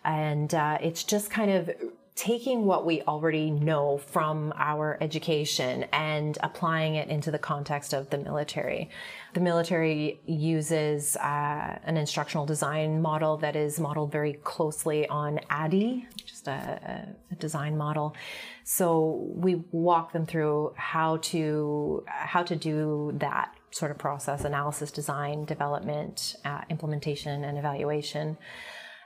and 0.03 0.53
uh, 0.53 0.77
it's 0.81 1.03
just 1.03 1.29
kind 1.29 1.51
of 1.51 1.69
taking 2.15 2.63
what 2.63 2.85
we 2.85 3.01
already 3.01 3.51
know 3.51 3.97
from 3.97 4.53
our 4.55 4.97
education 5.01 5.83
and 5.91 6.37
applying 6.41 6.95
it 6.95 7.09
into 7.09 7.29
the 7.29 7.37
context 7.37 7.93
of 7.93 8.09
the 8.09 8.17
military. 8.17 8.89
The 9.33 9.41
military 9.41 10.21
uses 10.25 11.17
uh, 11.17 11.77
an 11.83 11.97
instructional 11.97 12.45
design 12.45 13.01
model 13.01 13.35
that 13.37 13.57
is 13.57 13.81
modeled 13.81 14.13
very 14.13 14.33
closely 14.33 15.05
on 15.09 15.41
ADDIE, 15.49 16.07
just 16.25 16.47
a, 16.47 17.13
a 17.31 17.35
design 17.35 17.77
model. 17.77 18.15
So 18.63 19.27
we 19.35 19.65
walk 19.71 20.13
them 20.13 20.25
through 20.25 20.73
how 20.77 21.17
to 21.17 22.03
how 22.07 22.43
to 22.43 22.55
do 22.55 23.11
that 23.17 23.53
sort 23.75 23.91
of 23.91 23.97
process: 23.97 24.43
analysis, 24.43 24.91
design, 24.91 25.45
development, 25.45 26.35
uh, 26.45 26.61
implementation, 26.69 27.43
and 27.43 27.57
evaluation 27.57 28.37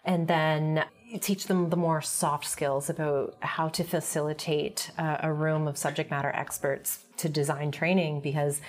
and 0.06 0.28
then 0.28 0.86
teach 1.22 1.48
them 1.48 1.70
the 1.70 1.76
more 1.76 2.02
soft 2.02 2.46
skills 2.46 2.90
about 2.90 3.36
how 3.42 3.68
to 3.70 3.84
facilitate 3.84 4.92
uh, 4.98 5.18
a 5.22 5.34
room 5.34 5.68
of 5.68 5.78
subject 5.78 6.12
matter 6.12 6.32
experts 6.34 7.06
to 7.18 7.28
design 7.28 7.72
training 7.72 8.22
because 8.22 8.62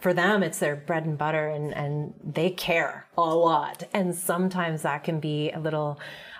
for 0.00 0.12
them 0.12 0.42
it's 0.42 0.58
their 0.58 0.76
bread 0.76 1.04
and 1.04 1.18
butter 1.18 1.48
and, 1.48 1.74
and 1.74 2.14
they 2.22 2.50
care 2.50 3.06
a 3.16 3.22
lot. 3.22 3.84
And 3.92 4.14
sometimes 4.14 4.82
that 4.82 5.04
can 5.04 5.20
be 5.20 5.50
a 5.50 5.58
little 5.58 5.98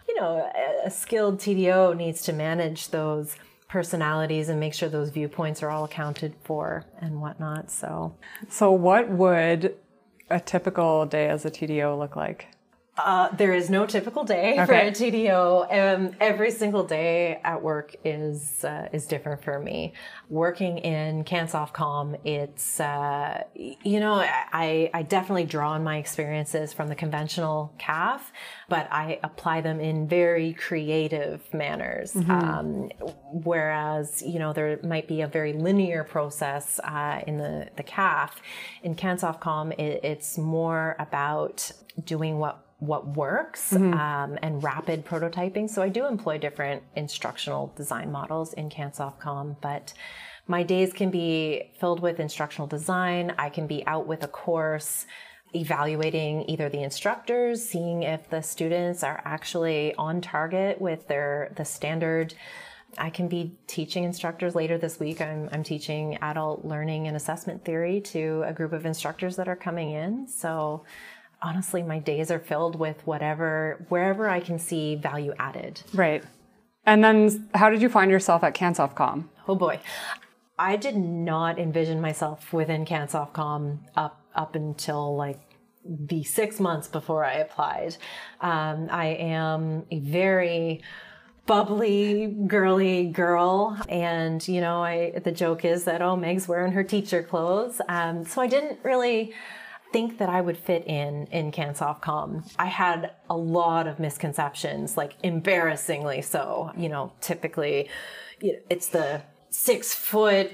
you 0.08 0.14
know 0.20 0.50
a, 0.54 0.86
a 0.86 0.90
skilled 0.90 1.38
tdo 1.38 1.96
needs 1.96 2.22
to 2.22 2.32
manage 2.32 2.88
those 2.88 3.36
personalities 3.68 4.48
and 4.48 4.60
make 4.60 4.74
sure 4.74 4.88
those 4.88 5.10
viewpoints 5.10 5.62
are 5.62 5.70
all 5.70 5.84
accounted 5.84 6.34
for 6.44 6.84
and 7.00 7.20
whatnot 7.20 7.70
so 7.70 8.14
So, 8.48 8.70
what 8.70 9.10
would 9.10 9.76
a 10.30 10.40
typical 10.40 11.06
day 11.06 11.28
as 11.28 11.44
a 11.44 11.50
TDO 11.50 11.98
look 11.98 12.16
like? 12.16 12.48
Uh, 12.98 13.28
there 13.36 13.52
is 13.52 13.68
no 13.68 13.84
typical 13.84 14.24
day 14.24 14.56
for 14.56 14.62
Okay. 14.74 14.88
a 14.88 14.90
TDO. 14.90 15.66
Um, 15.70 16.12
every 16.18 16.50
single 16.50 16.82
day 16.82 17.40
at 17.44 17.62
work 17.62 17.94
is 18.04 18.64
uh, 18.64 18.88
is 18.90 19.06
different 19.06 19.42
for 19.44 19.58
me. 19.60 19.92
Working 20.30 20.78
in 20.78 21.22
CANSOFCOM, 21.24 22.18
it's 22.24 22.80
uh, 22.80 23.44
you 23.54 24.00
know 24.00 24.14
I 24.14 24.90
I 24.94 25.02
definitely 25.02 25.44
draw 25.44 25.72
on 25.72 25.84
my 25.84 25.98
experiences 25.98 26.72
from 26.72 26.88
the 26.88 26.94
conventional 26.94 27.74
CAF, 27.78 28.20
but 28.70 28.88
I 28.90 29.20
apply 29.22 29.60
them 29.60 29.78
in 29.78 30.08
very 30.08 30.54
creative 30.54 31.42
manners. 31.52 32.16
Um, 32.16 32.90
whereas 33.30 34.22
you 34.22 34.38
know 34.38 34.54
there 34.54 34.78
might 34.82 35.06
be 35.06 35.20
a 35.20 35.26
very 35.28 35.52
linear 35.52 36.02
process 36.02 36.80
uh, 36.82 37.20
in 37.26 37.36
the 37.36 37.68
the 37.76 37.82
CAF. 37.82 38.30
In 38.82 38.94
CANSOFCOM, 38.94 39.72
it, 39.78 40.00
it's 40.02 40.38
more 40.38 40.96
about 40.98 41.70
doing 42.04 42.38
what 42.38 42.62
what 42.86 43.16
works 43.16 43.72
um, 43.72 44.38
and 44.42 44.62
rapid 44.62 45.04
prototyping. 45.04 45.68
So 45.68 45.82
I 45.82 45.88
do 45.88 46.06
employ 46.06 46.38
different 46.38 46.82
instructional 46.94 47.72
design 47.76 48.10
models 48.10 48.52
in 48.52 48.68
CANSOFCOM, 48.68 49.56
but 49.60 49.92
my 50.46 50.62
days 50.62 50.92
can 50.92 51.10
be 51.10 51.72
filled 51.78 52.00
with 52.00 52.20
instructional 52.20 52.66
design. 52.66 53.34
I 53.38 53.48
can 53.48 53.66
be 53.66 53.86
out 53.86 54.06
with 54.06 54.22
a 54.22 54.28
course 54.28 55.06
evaluating 55.54 56.48
either 56.50 56.68
the 56.68 56.82
instructors, 56.82 57.64
seeing 57.64 58.02
if 58.02 58.28
the 58.30 58.42
students 58.42 59.02
are 59.02 59.22
actually 59.24 59.94
on 59.94 60.20
target 60.20 60.80
with 60.80 61.08
their 61.08 61.52
the 61.56 61.64
standard 61.64 62.34
I 62.98 63.10
can 63.10 63.28
be 63.28 63.52
teaching 63.66 64.04
instructors 64.04 64.54
later 64.54 64.78
this 64.78 64.98
week. 64.98 65.20
I'm, 65.20 65.48
I'm 65.52 65.62
teaching 65.62 66.16
adult 66.22 66.64
learning 66.64 67.08
and 67.08 67.16
assessment 67.16 67.64
theory 67.64 68.00
to 68.02 68.42
a 68.46 68.52
group 68.52 68.72
of 68.72 68.86
instructors 68.86 69.36
that 69.36 69.48
are 69.48 69.56
coming 69.56 69.90
in. 69.90 70.26
So 70.26 70.84
honestly, 71.42 71.82
my 71.82 71.98
days 71.98 72.30
are 72.30 72.38
filled 72.38 72.78
with 72.78 73.06
whatever, 73.06 73.84
wherever 73.88 74.28
I 74.28 74.40
can 74.40 74.58
see 74.58 74.94
value 74.96 75.34
added. 75.38 75.82
Right. 75.92 76.24
And 76.84 77.02
then, 77.02 77.48
how 77.54 77.70
did 77.70 77.82
you 77.82 77.88
find 77.88 78.10
yourself 78.10 78.44
at 78.44 78.54
CANSOFCOM? 78.54 79.24
Oh 79.48 79.54
boy. 79.54 79.80
I 80.58 80.76
did 80.76 80.96
not 80.96 81.58
envision 81.58 82.00
myself 82.00 82.52
within 82.52 82.84
CANSOFCOM 82.84 83.78
up, 83.96 84.22
up 84.34 84.54
until 84.54 85.16
like 85.16 85.40
the 85.84 86.24
six 86.24 86.58
months 86.60 86.88
before 86.88 87.24
I 87.24 87.34
applied. 87.34 87.96
Um, 88.40 88.88
I 88.90 89.06
am 89.06 89.84
a 89.90 90.00
very 90.00 90.82
bubbly, 91.46 92.26
girly 92.46 93.06
girl, 93.06 93.78
and 93.88 94.46
you 94.48 94.60
know, 94.60 94.82
I 94.82 95.12
the 95.22 95.32
joke 95.32 95.64
is 95.64 95.84
that 95.84 96.02
oh, 96.02 96.16
Meg's 96.16 96.48
wearing 96.48 96.72
her 96.72 96.82
teacher 96.82 97.22
clothes. 97.22 97.80
Um, 97.88 98.24
so 98.24 98.40
I 98.42 98.46
didn't 98.46 98.80
really 98.82 99.32
think 99.92 100.18
that 100.18 100.28
I 100.28 100.40
would 100.40 100.58
fit 100.58 100.86
in 100.86 101.26
in 101.26 101.52
CANSOFCOM. 101.52 102.52
I 102.58 102.66
had 102.66 103.12
a 103.30 103.36
lot 103.36 103.86
of 103.86 103.98
misconceptions, 103.98 104.96
like 104.96 105.14
embarrassingly 105.22 106.22
so. 106.22 106.70
You 106.76 106.88
know, 106.88 107.12
typically, 107.20 107.88
it's 108.40 108.88
the 108.88 109.22
six 109.50 109.94
foot 109.94 110.52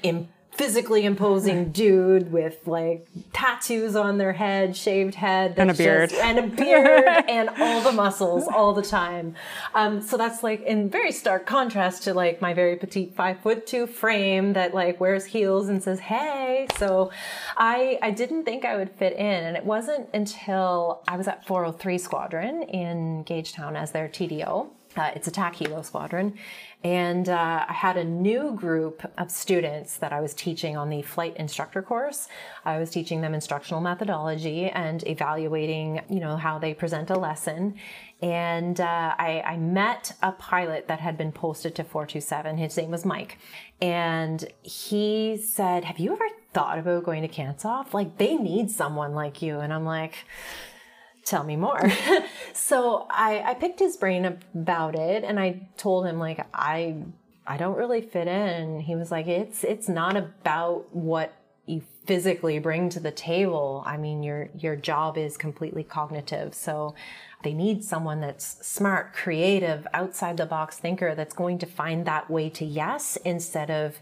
physically 0.53 1.05
imposing 1.05 1.71
dude 1.73 2.31
with 2.31 2.67
like 2.67 3.07
tattoos 3.33 3.97
on 3.97 4.19
their 4.19 4.33
head, 4.35 4.77
shaved 4.77 5.15
head, 5.15 5.55
And 5.57 5.71
a 5.71 5.75
beard. 5.75 6.11
just- 6.11 6.23
and 6.23 6.39
a 6.39 6.43
beard, 6.47 7.05
and 7.29 7.49
all 7.59 7.81
the 7.81 7.93
muscles 7.93 8.47
all 8.49 8.73
the 8.75 8.83
time. 8.83 9.35
Um, 9.75 10.01
so 10.03 10.17
that's 10.17 10.43
like 10.43 10.63
in 10.63 10.91
very 10.91 11.11
stark 11.13 11.47
contrast 11.47 12.03
to 12.05 12.15
like 12.15 12.41
my 12.41 12.53
very 12.55 12.77
petite 12.77 13.15
five 13.15 13.41
foot 13.41 13.67
two 13.67 13.87
frame 13.87 14.53
that 14.53 14.75
like 14.75 15.01
wears 15.01 15.25
heels 15.25 15.69
and 15.69 15.83
says 15.83 16.01
hey. 16.01 16.67
So 16.79 17.11
I 17.57 17.99
I 18.03 18.11
didn't 18.11 18.45
think 18.45 18.65
I 18.65 18.77
would 18.77 18.91
fit 18.91 19.15
in, 19.15 19.21
and 19.45 19.57
it 19.57 19.65
wasn't 19.65 20.09
until 20.15 21.03
I 21.09 21.17
was 21.17 21.29
at 21.29 21.47
403 21.47 21.99
Squadron 21.99 22.63
in 22.65 23.25
Gagetown 23.25 23.75
as 23.77 23.93
their 23.93 24.09
TDO. 24.09 24.69
Uh, 24.97 25.11
it's 25.15 25.29
a 25.29 25.31
TAC 25.31 25.57
Helo 25.57 25.85
squadron. 25.85 26.39
And 26.85 27.29
uh, 27.29 27.65
I 27.69 27.73
had 27.73 27.97
a 27.97 28.05
new 28.05 28.55
group 28.55 29.09
of 29.17 29.31
students 29.31 29.99
that 29.99 30.13
I 30.13 30.21
was 30.21 30.35
teaching 30.35 30.77
on 30.77 30.91
the 30.91 31.03
flight 31.03 31.37
instructor 31.37 31.81
course. 31.81 32.29
I 32.65 32.79
was 32.79 32.91
teaching 32.91 33.21
them 33.21 33.35
instructional 33.35 33.81
methodology 33.81 34.67
and 34.67 35.07
evaluating, 35.07 36.01
you 36.09 36.19
know, 36.19 36.37
how 36.37 36.59
they 36.59 36.75
present 36.75 37.11
a 37.11 37.19
lesson. 37.19 37.77
And 38.21 38.81
uh, 38.81 39.15
I, 39.19 39.43
I 39.45 39.57
met 39.57 40.15
a 40.23 40.33
pilot 40.33 40.89
that 40.89 41.01
had 41.01 41.17
been 41.17 41.33
posted 41.33 41.77
to 41.77 41.85
427. 41.85 42.57
His 42.59 42.77
name 42.77 42.91
was 42.91 43.05
Mike. 43.05 43.39
And 43.81 44.45
he 44.63 45.37
said, 45.37 45.85
Have 45.85 45.99
you 45.99 46.13
ever 46.13 46.29
thought 46.53 46.79
about 46.79 47.05
going 47.05 47.23
to 47.23 47.29
CANSOF? 47.29 47.95
Like, 47.95 48.19
they 48.19 48.37
need 48.37 48.71
someone 48.71 49.15
like 49.15 49.41
you. 49.41 49.61
And 49.61 49.73
I'm 49.73 49.85
like, 49.85 50.15
tell 51.25 51.45
me 51.45 51.57
more. 51.57 51.81
so 52.53 53.07
I, 53.11 53.43
I 53.45 53.55
picked 53.55 53.81
his 53.81 53.97
brain 53.97 54.25
about 54.55 54.95
it 54.95 55.25
and 55.25 55.39
I 55.39 55.69
told 55.77 56.07
him 56.07 56.19
like 56.19 56.47
I 56.53 56.97
I 57.47 57.57
don't 57.57 57.77
really 57.77 58.01
fit 58.01 58.29
in. 58.29 58.81
He 58.81 58.95
was 58.95 59.11
like, 59.11 59.27
it's 59.27 59.65
it's 59.65 59.89
not 59.89 60.17
about 60.17 60.95
what 60.95 61.33
you 61.67 61.83
physically 62.07 62.59
bring 62.59 62.89
to 62.91 63.01
the 63.01 63.11
table. 63.11 63.83
I 63.87 63.97
mean 63.97 64.23
your 64.23 64.49
your 64.59 64.77
job 64.77 65.17
is 65.17 65.37
completely 65.37 65.85
cognitive. 65.85 66.55
So 66.55 66.95
they 67.43 67.53
need 67.53 67.83
someone 67.85 68.21
that's 68.21 68.65
smart, 68.67 69.13
creative, 69.13 69.87
outside 69.93 70.37
the 70.37 70.47
box 70.47 70.79
thinker 70.79 71.15
that's 71.15 71.35
going 71.35 71.59
to 71.59 71.67
find 71.67 72.07
that 72.07 72.31
way 72.31 72.49
to 72.51 72.65
yes 72.65 73.17
instead 73.25 73.71
of 73.71 73.99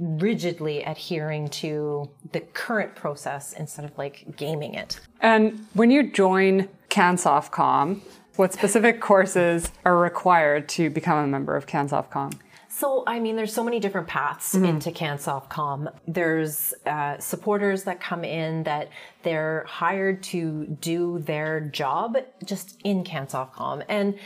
rigidly 0.00 0.82
adhering 0.82 1.48
to 1.48 2.10
the 2.32 2.40
current 2.40 2.94
process 2.96 3.52
instead 3.52 3.84
of 3.84 3.96
like 3.98 4.36
gaming 4.36 4.74
it. 4.74 4.98
And 5.20 5.66
when 5.74 5.90
you 5.90 6.10
join 6.10 6.68
CANSOFCOM, 6.88 8.00
what 8.36 8.52
specific 8.52 9.00
courses 9.00 9.70
are 9.84 9.98
required 9.98 10.68
to 10.70 10.90
become 10.90 11.18
a 11.18 11.26
member 11.26 11.54
of 11.54 11.66
CANSOFCOM? 11.66 12.34
So, 12.72 13.04
I 13.06 13.20
mean, 13.20 13.36
there's 13.36 13.52
so 13.52 13.62
many 13.62 13.78
different 13.78 14.06
paths 14.06 14.54
into 14.54 14.90
CANSOFCOM. 14.90 15.92
There's 16.08 16.72
uh, 16.86 17.18
supporters 17.18 17.82
that 17.84 18.00
come 18.00 18.24
in 18.24 18.62
that 18.62 18.88
they're 19.22 19.64
hired 19.68 20.22
to 20.22 20.66
do 20.80 21.18
their 21.18 21.60
job 21.60 22.16
just 22.44 22.80
in 22.82 23.04
CANSOFCOM. 23.04 23.84
And 23.88 24.18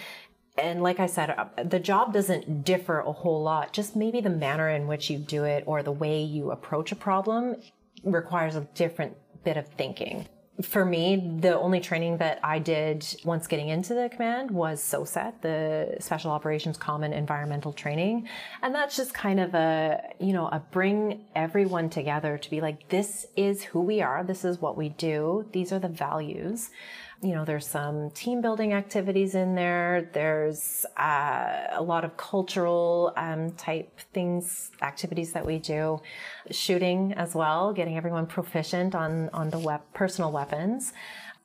and 0.56 0.82
like 0.82 1.00
I 1.00 1.06
said, 1.06 1.30
uh, 1.30 1.46
the 1.64 1.80
job 1.80 2.12
doesn't 2.12 2.64
differ 2.64 3.00
a 3.00 3.12
whole 3.12 3.42
lot. 3.42 3.72
Just 3.72 3.96
maybe 3.96 4.20
the 4.20 4.30
manner 4.30 4.68
in 4.68 4.86
which 4.86 5.10
you 5.10 5.18
do 5.18 5.44
it 5.44 5.64
or 5.66 5.82
the 5.82 5.92
way 5.92 6.22
you 6.22 6.50
approach 6.52 6.92
a 6.92 6.96
problem 6.96 7.56
requires 8.04 8.54
a 8.54 8.60
different 8.74 9.16
bit 9.42 9.56
of 9.56 9.66
thinking. 9.68 10.26
For 10.62 10.84
me, 10.84 11.36
the 11.40 11.58
only 11.58 11.80
training 11.80 12.18
that 12.18 12.38
I 12.44 12.60
did 12.60 13.04
once 13.24 13.48
getting 13.48 13.70
into 13.70 13.92
the 13.92 14.08
command 14.08 14.52
was 14.52 14.80
SOSET, 14.80 15.40
the 15.40 15.96
Special 15.98 16.30
Operations 16.30 16.76
Common 16.76 17.12
Environmental 17.12 17.72
Training. 17.72 18.28
And 18.62 18.72
that's 18.72 18.96
just 18.96 19.12
kind 19.12 19.40
of 19.40 19.52
a, 19.56 20.00
you 20.20 20.32
know, 20.32 20.46
a 20.46 20.62
bring 20.70 21.24
everyone 21.34 21.90
together 21.90 22.38
to 22.38 22.50
be 22.50 22.60
like, 22.60 22.88
this 22.88 23.26
is 23.34 23.64
who 23.64 23.80
we 23.80 24.00
are. 24.00 24.22
This 24.22 24.44
is 24.44 24.60
what 24.60 24.76
we 24.76 24.90
do. 24.90 25.44
These 25.50 25.72
are 25.72 25.80
the 25.80 25.88
values 25.88 26.70
you 27.22 27.34
know, 27.34 27.44
there's 27.44 27.66
some 27.66 28.10
team 28.10 28.40
building 28.42 28.72
activities 28.72 29.34
in 29.34 29.54
there. 29.54 30.10
There's 30.12 30.84
uh, 30.96 31.68
a 31.72 31.82
lot 31.82 32.04
of 32.04 32.16
cultural 32.16 33.12
um, 33.16 33.52
type 33.52 33.98
things, 34.12 34.70
activities 34.82 35.32
that 35.32 35.46
we 35.46 35.58
do, 35.58 36.00
shooting 36.50 37.14
as 37.14 37.34
well, 37.34 37.72
getting 37.72 37.96
everyone 37.96 38.26
proficient 38.26 38.94
on 38.94 39.30
on 39.32 39.50
the 39.50 39.58
wep- 39.58 39.92
personal 39.94 40.32
weapons. 40.32 40.92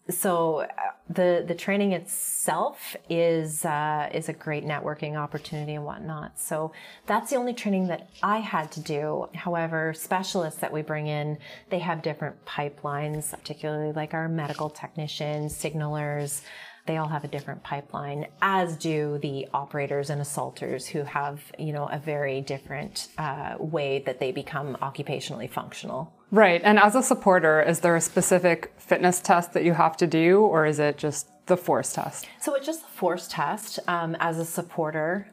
So 0.10 0.62
uh, 0.62 0.68
the 1.10 1.44
the 1.48 1.54
training 1.56 1.92
itself 1.92 2.96
is 3.10 3.64
uh, 3.64 4.10
is 4.14 4.28
a 4.30 4.34
great 4.34 4.66
networking 4.66 5.16
opportunity 5.16 5.76
and 5.76 5.86
whatnot. 5.86 6.40
So 6.40 6.72
that's 7.06 7.30
the 7.30 7.36
only 7.36 7.54
training 7.54 7.88
that 7.88 8.10
I 8.24 8.40
had 8.40 8.72
to 8.74 8.80
do. 8.80 9.30
However, 9.36 9.94
specialists 9.94 10.60
that 10.62 10.74
we 10.74 10.82
bring 10.82 11.08
in, 11.08 11.38
they 11.70 11.80
have 11.80 12.02
different 12.02 12.44
pipelines, 12.46 13.32
particularly 13.32 13.92
like 13.92 14.14
our 14.14 14.28
medical 14.28 14.70
technicians, 14.70 15.56
signalers. 15.56 16.42
They 16.90 16.98
all 16.98 17.08
have 17.10 17.24
a 17.24 17.28
different 17.28 17.62
pipeline, 17.62 18.26
as 18.42 18.76
do 18.76 19.20
the 19.22 19.48
operators 19.54 20.10
and 20.10 20.20
assaulters, 20.20 20.88
who 20.88 21.04
have 21.04 21.40
you 21.60 21.72
know 21.72 21.86
a 21.86 22.00
very 22.00 22.42
different 22.42 23.10
uh, 23.20 23.58
way 23.60 24.00
that 24.08 24.20
they 24.20 24.32
become 24.32 24.76
occupationally 24.82 25.48
functional. 25.48 26.12
Right. 26.32 26.60
And 26.64 26.80
as 26.80 26.96
a 26.96 27.04
supporter, 27.04 27.62
is 27.62 27.82
there 27.82 27.96
a 27.96 28.02
specific 28.02 28.74
fitness 28.80 29.20
test 29.22 29.54
that 29.54 29.64
you 29.64 29.74
have 29.74 29.98
to 29.98 30.08
do, 30.08 30.40
or 30.42 30.66
is 30.66 30.80
it 30.80 30.98
just 30.98 31.28
the 31.46 31.56
force 31.56 31.94
test? 31.94 32.28
So 32.42 32.56
it's 32.56 32.66
just 32.66 32.82
a 32.84 32.88
force 32.88 33.28
test 33.28 33.78
um, 33.88 34.18
as 34.20 34.40
a 34.40 34.46
supporter. 34.46 35.28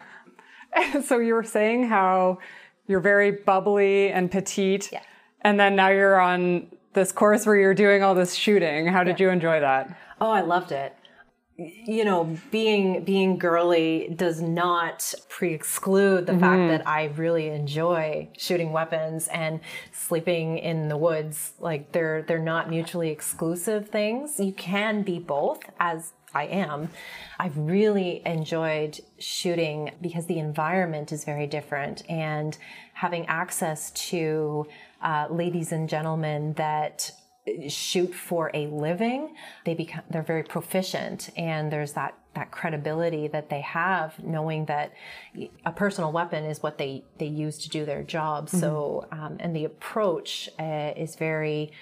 so 1.06 1.20
you 1.20 1.32
were 1.32 1.42
saying 1.42 1.88
how 1.88 2.38
you're 2.86 3.00
very 3.00 3.30
bubbly 3.30 4.10
and 4.10 4.30
petite, 4.30 4.90
Yeah. 4.92 5.00
and 5.40 5.58
then 5.58 5.74
now 5.74 5.88
you're 5.88 6.20
on 6.20 6.66
this 6.92 7.12
course 7.12 7.46
where 7.46 7.56
you're 7.56 7.72
doing 7.72 8.02
all 8.02 8.14
this 8.14 8.34
shooting. 8.34 8.88
How 8.88 9.04
did 9.04 9.18
you 9.20 9.30
enjoy 9.30 9.60
that? 9.60 9.98
Oh, 10.20 10.30
I 10.30 10.42
loved 10.42 10.70
it. 10.72 10.94
You 11.58 12.04
know, 12.04 12.36
being 12.50 13.02
being 13.04 13.38
girly 13.38 14.12
does 14.14 14.42
not 14.42 15.14
pre-exclude 15.30 16.26
the 16.26 16.36
fact 16.38 16.68
that 16.68 16.86
I 16.86 17.06
really 17.16 17.48
enjoy 17.48 18.28
shooting 18.36 18.72
weapons 18.72 19.26
and 19.28 19.60
sleeping 19.90 20.58
in 20.58 20.88
the 20.88 20.98
woods. 20.98 21.54
Like 21.58 21.92
they're 21.92 22.22
they're 22.22 22.38
not 22.38 22.68
mutually 22.68 23.08
exclusive 23.08 23.88
things. 23.88 24.38
You 24.38 24.52
can 24.52 25.02
be 25.02 25.18
both 25.18 25.62
as 25.80 26.12
I 26.34 26.44
am. 26.44 26.90
I've 27.38 27.56
really 27.56 28.20
enjoyed 28.26 29.00
shooting 29.18 29.92
because 30.02 30.26
the 30.26 30.38
environment 30.38 31.10
is 31.10 31.24
very 31.24 31.46
different 31.46 32.08
and 32.10 32.56
having 32.92 33.24
access 33.26 33.90
to 33.92 34.66
uh, 35.02 35.28
ladies 35.30 35.72
and 35.72 35.88
gentlemen 35.88 36.52
that 36.54 37.10
shoot 37.68 38.12
for 38.12 38.50
a 38.54 38.66
living 38.66 39.34
they 39.64 39.74
become 39.74 40.02
they're 40.10 40.22
very 40.22 40.42
proficient 40.42 41.30
and 41.36 41.70
there's 41.70 41.92
that 41.92 42.14
that 42.36 42.50
credibility 42.50 43.28
that 43.28 43.48
they 43.48 43.62
have 43.62 44.22
knowing 44.22 44.66
that 44.66 44.92
a 45.64 45.72
personal 45.72 46.12
weapon 46.12 46.44
is 46.44 46.62
what 46.62 46.78
they 46.78 47.02
they 47.18 47.26
use 47.26 47.58
to 47.58 47.68
do 47.68 47.84
their 47.84 48.02
job. 48.02 48.48
So 48.48 49.08
um, 49.10 49.38
and 49.40 49.56
the 49.56 49.64
approach 49.64 50.48
uh, 50.60 50.92
is 50.96 51.16
very 51.16 51.72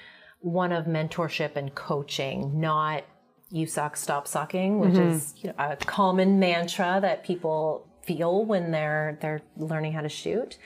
one 0.41 0.73
of 0.73 0.87
mentorship 0.87 1.57
and 1.57 1.75
coaching 1.75 2.61
not 2.61 3.05
you 3.51 3.67
suck 3.67 3.97
stop 3.97 4.27
sucking 4.29 4.79
which 4.79 4.95
is 4.95 5.35
you 5.39 5.49
know, 5.49 5.55
a 5.59 5.77
common 5.77 6.39
mantra 6.39 6.99
that 7.01 7.25
people 7.25 7.89
feel 8.03 8.45
when 8.45 8.71
they're 8.71 9.19
they're 9.21 9.43
learning 9.57 9.93
how 9.93 10.03
to 10.03 10.09
shoot. 10.09 10.57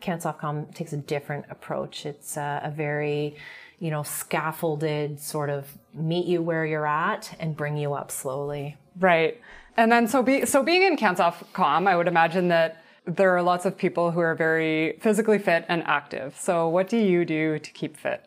CANSOFCOM 0.00 0.74
takes 0.74 0.92
a 0.94 0.96
different 0.96 1.44
approach. 1.50 2.06
It's 2.06 2.38
uh, 2.38 2.60
a 2.62 2.70
very, 2.70 3.36
you 3.80 3.90
know, 3.90 4.02
scaffolded 4.02 5.18
sort 5.18 5.50
of 5.50 5.66
meet 5.94 6.26
you 6.26 6.42
where 6.42 6.64
you're 6.64 6.86
at 6.86 7.34
and 7.40 7.56
bring 7.56 7.76
you 7.76 7.94
up 7.94 8.10
slowly. 8.10 8.76
Right. 8.98 9.40
And 9.76 9.90
then 9.90 10.06
so 10.06 10.22
be 10.22 10.46
so 10.46 10.62
being 10.62 10.82
in 10.82 10.96
CANSOFCOM, 10.96 11.88
I 11.88 11.96
would 11.96 12.06
imagine 12.06 12.48
that 12.48 12.84
there 13.06 13.34
are 13.34 13.42
lots 13.42 13.64
of 13.64 13.76
people 13.76 14.10
who 14.10 14.20
are 14.20 14.34
very 14.34 14.98
physically 15.00 15.38
fit 15.38 15.64
and 15.68 15.82
active. 15.84 16.36
So 16.38 16.68
what 16.68 16.88
do 16.88 16.98
you 16.98 17.24
do 17.24 17.58
to 17.58 17.70
keep 17.72 17.96
fit? 17.96 18.24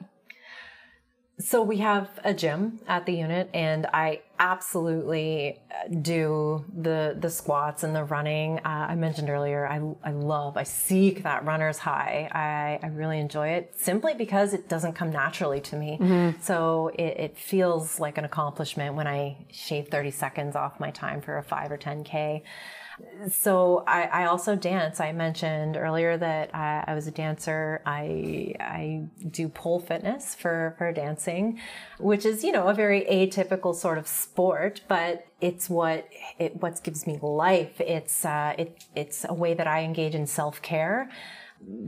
So 1.40 1.64
we 1.64 1.78
have 1.78 2.10
a 2.24 2.32
gym 2.32 2.80
at 2.88 3.08
the 3.08 3.14
unit, 3.14 3.50
and 3.56 3.88
I 3.88 4.22
absolutely 4.38 5.60
uh, 5.72 5.88
do 5.88 6.64
the 6.78 7.18
the 7.20 7.30
squats 7.30 7.84
and 7.84 7.96
the 7.96 8.04
running. 8.04 8.60
Uh, 8.60 8.86
I 8.90 8.96
mentioned 8.96 9.30
earlier, 9.30 9.66
I, 9.68 9.82
I 10.04 10.12
love, 10.12 10.58
I 10.58 10.64
seek 10.64 11.24
that 11.24 11.44
runner's 11.44 11.80
high. 11.80 12.30
I, 12.32 12.86
I 12.86 12.90
really 12.92 13.20
enjoy 13.20 13.48
it 13.50 13.74
simply 13.76 14.14
because 14.14 14.54
it 14.54 14.70
doesn't 14.70 14.94
come 14.94 15.10
naturally 15.12 15.60
to 15.62 15.76
me. 15.76 15.98
So 16.42 16.92
it, 16.94 17.18
it 17.18 17.38
feels 17.38 18.00
like 18.00 18.20
an 18.20 18.26
accomplishment 18.26 18.94
when 18.96 19.08
I 19.08 19.38
shave 19.52 19.88
30 19.88 20.12
seconds 20.12 20.56
off 20.56 20.80
my 20.80 20.92
time 20.92 21.20
for 21.20 21.38
a 21.40 21.44
five 21.44 21.72
or 21.72 21.78
10K. 21.80 22.44
So 23.30 23.84
I, 23.88 24.04
I 24.04 24.26
also 24.26 24.56
dance. 24.56 25.00
I 25.00 25.12
mentioned 25.14 25.78
earlier 25.78 26.18
that 26.18 26.54
I, 26.54 26.84
I 26.88 26.94
was 26.94 27.08
a 27.08 27.12
dancer. 27.12 27.82
I 27.86 28.54
I 28.60 29.04
do 29.30 29.50
pole 29.50 29.80
fitness 29.80 30.36
for 30.36 30.76
for 30.78 30.92
dancing, 30.92 31.60
which 32.00 32.26
is 32.26 32.44
you 32.44 32.52
know 32.52 32.68
a 32.68 32.74
very 32.74 33.02
atypical 33.10 33.74
sort 33.74 33.98
of 33.98 34.08
sport, 34.08 34.82
but 34.88 35.26
it's 35.42 35.70
what 35.70 36.08
it 36.38 36.62
what 36.62 36.84
gives 36.84 37.08
me 37.08 37.18
life. 37.22 37.80
It's 37.82 38.26
uh, 38.26 38.54
it 38.58 38.86
it's 38.96 39.26
a 39.28 39.34
way 39.34 39.54
that 39.54 39.68
I 39.68 39.84
engage 39.84 40.14
in 40.16 40.28
self 40.28 40.62
care. 40.62 41.10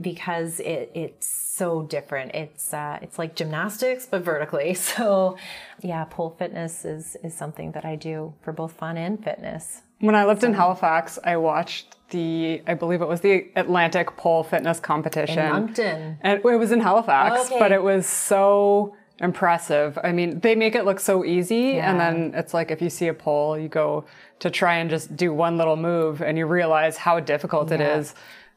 because 0.00 0.60
it, 0.60 0.90
it's 0.94 1.28
so 1.28 1.82
different. 1.82 2.34
It's 2.34 2.72
uh, 2.74 2.98
it's 3.02 3.18
like 3.18 3.34
gymnastics 3.36 4.06
but 4.06 4.22
vertically. 4.22 4.74
So 4.96 5.36
yeah, 5.82 6.04
pole 6.04 6.34
fitness 6.38 6.84
is 6.84 7.16
is 7.22 7.34
something 7.34 7.72
that 7.72 7.84
I 7.84 7.96
do 7.96 8.34
for 8.42 8.52
both 8.52 8.72
fun 8.72 8.96
and 8.96 9.22
fitness. 9.22 9.82
When 10.00 10.14
I 10.14 10.24
lived 10.24 10.44
in 10.44 10.54
Halifax, 10.54 11.18
I 11.24 11.36
watched 11.36 11.96
the, 12.10 12.62
I 12.66 12.74
believe 12.74 13.00
it 13.02 13.08
was 13.08 13.20
the 13.22 13.48
Atlantic 13.56 14.16
Pole 14.16 14.42
Fitness 14.44 14.78
Competition. 14.78 15.38
In 15.38 15.50
Moncton. 15.52 16.18
And 16.20 16.38
it 16.44 16.44
was 16.44 16.70
in 16.70 16.80
Halifax, 16.80 17.46
Okay. 17.46 17.58
but 17.58 17.72
it 17.72 17.82
was 17.82 18.06
so 18.06 18.94
impressive. 19.18 19.98
I 20.04 20.12
mean, 20.12 20.40
they 20.40 20.54
make 20.54 20.74
it 20.74 20.84
look 20.84 21.00
so 21.00 21.24
easy. 21.24 21.78
And 21.78 21.98
then 21.98 22.32
it's 22.34 22.52
like 22.52 22.70
if 22.70 22.82
you 22.82 22.90
see 22.90 23.08
a 23.08 23.14
pole, 23.14 23.58
you 23.58 23.68
go 23.68 24.04
to 24.40 24.50
try 24.50 24.74
and 24.76 24.90
just 24.90 25.16
do 25.16 25.32
one 25.32 25.56
little 25.56 25.76
move 25.76 26.20
and 26.20 26.36
you 26.36 26.46
realize 26.46 26.98
how 26.98 27.18
difficult 27.20 27.72
it 27.72 27.80
Yeah. 27.80 27.96
is 27.96 28.14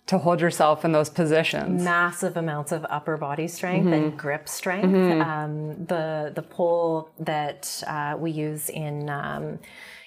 to 0.08 0.18
hold 0.18 0.42
yourself 0.42 0.84
in 0.84 0.92
those 0.92 1.10
positions. 1.10 1.84
massive 1.84 2.36
amounts 2.36 2.72
of 2.72 2.86
upper 2.90 3.16
body 3.16 3.48
strength 3.48 3.94
and 3.94 4.18
grip 4.18 4.50
strength. 4.50 4.94
Um, 5.22 5.86
the 5.86 6.32
the 6.36 6.42
pole 6.42 7.10
that 7.20 7.84
uh, 7.88 8.16
we 8.20 8.32
use 8.32 8.70
in 8.70 9.08
um, 9.10 9.60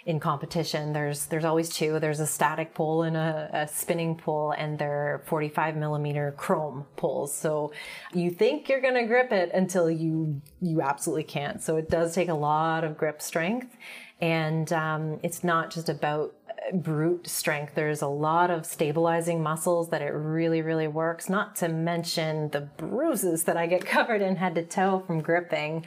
in 0.04 0.18
competition, 0.18 0.92
there's 0.92 1.26
there's 1.26 1.44
always 1.44 1.68
two. 1.68 2.00
There's 2.00 2.20
a 2.20 2.26
static 2.26 2.74
pole 2.74 3.02
and 3.04 3.16
a, 3.16 3.48
a 3.52 3.68
spinning 3.68 4.16
pole, 4.16 4.52
and 4.52 4.78
they're 4.78 5.22
45 5.26 5.76
millimeter 5.76 6.34
chrome 6.36 6.86
poles. 6.96 7.34
So 7.34 7.72
you 8.12 8.30
think 8.30 8.68
you're 8.68 8.80
gonna 8.80 9.06
grip 9.06 9.30
it 9.30 9.50
until 9.54 9.90
you 9.90 10.40
you 10.60 10.82
absolutely 10.82 11.24
can't. 11.24 11.62
So 11.62 11.76
it 11.76 11.88
does 11.88 12.14
take 12.14 12.28
a 12.28 12.34
lot 12.34 12.82
of 12.82 12.96
grip 12.96 13.22
strength, 13.22 13.76
and 14.20 14.72
um, 14.72 15.20
it's 15.22 15.44
not 15.44 15.70
just 15.70 15.88
about 15.88 16.34
brute 16.72 17.28
strength. 17.28 17.74
There's 17.74 18.02
a 18.02 18.08
lot 18.08 18.50
of 18.50 18.66
stabilizing 18.66 19.42
muscles 19.42 19.90
that 19.90 20.02
it 20.02 20.10
really, 20.10 20.62
really 20.62 20.88
works. 20.88 21.28
Not 21.28 21.56
to 21.56 21.68
mention 21.68 22.48
the 22.50 22.62
bruises 22.62 23.44
that 23.44 23.56
I 23.56 23.66
get 23.66 23.84
covered 23.86 24.22
in 24.22 24.36
head 24.36 24.54
to 24.56 24.64
toe 24.64 25.02
from 25.06 25.20
gripping. 25.20 25.86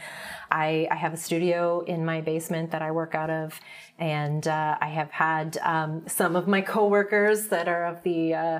I, 0.52 0.88
I 0.92 0.96
have 0.96 1.14
a 1.14 1.18
studio 1.18 1.82
in 1.82 2.06
my 2.06 2.22
basement 2.22 2.72
that 2.72 2.82
I 2.82 2.92
work 2.92 3.16
out 3.16 3.30
of, 3.30 3.60
and 3.98 4.48
uh, 4.48 4.78
I 4.80 4.88
have 4.88 5.12
had 5.12 5.58
um, 5.64 6.04
some 6.08 6.36
of 6.36 6.48
my 6.48 6.62
coworkers 6.62 7.48
that 7.48 7.68
are 7.68 7.86
of 7.86 8.04
the 8.04 8.34
uh, 8.34 8.60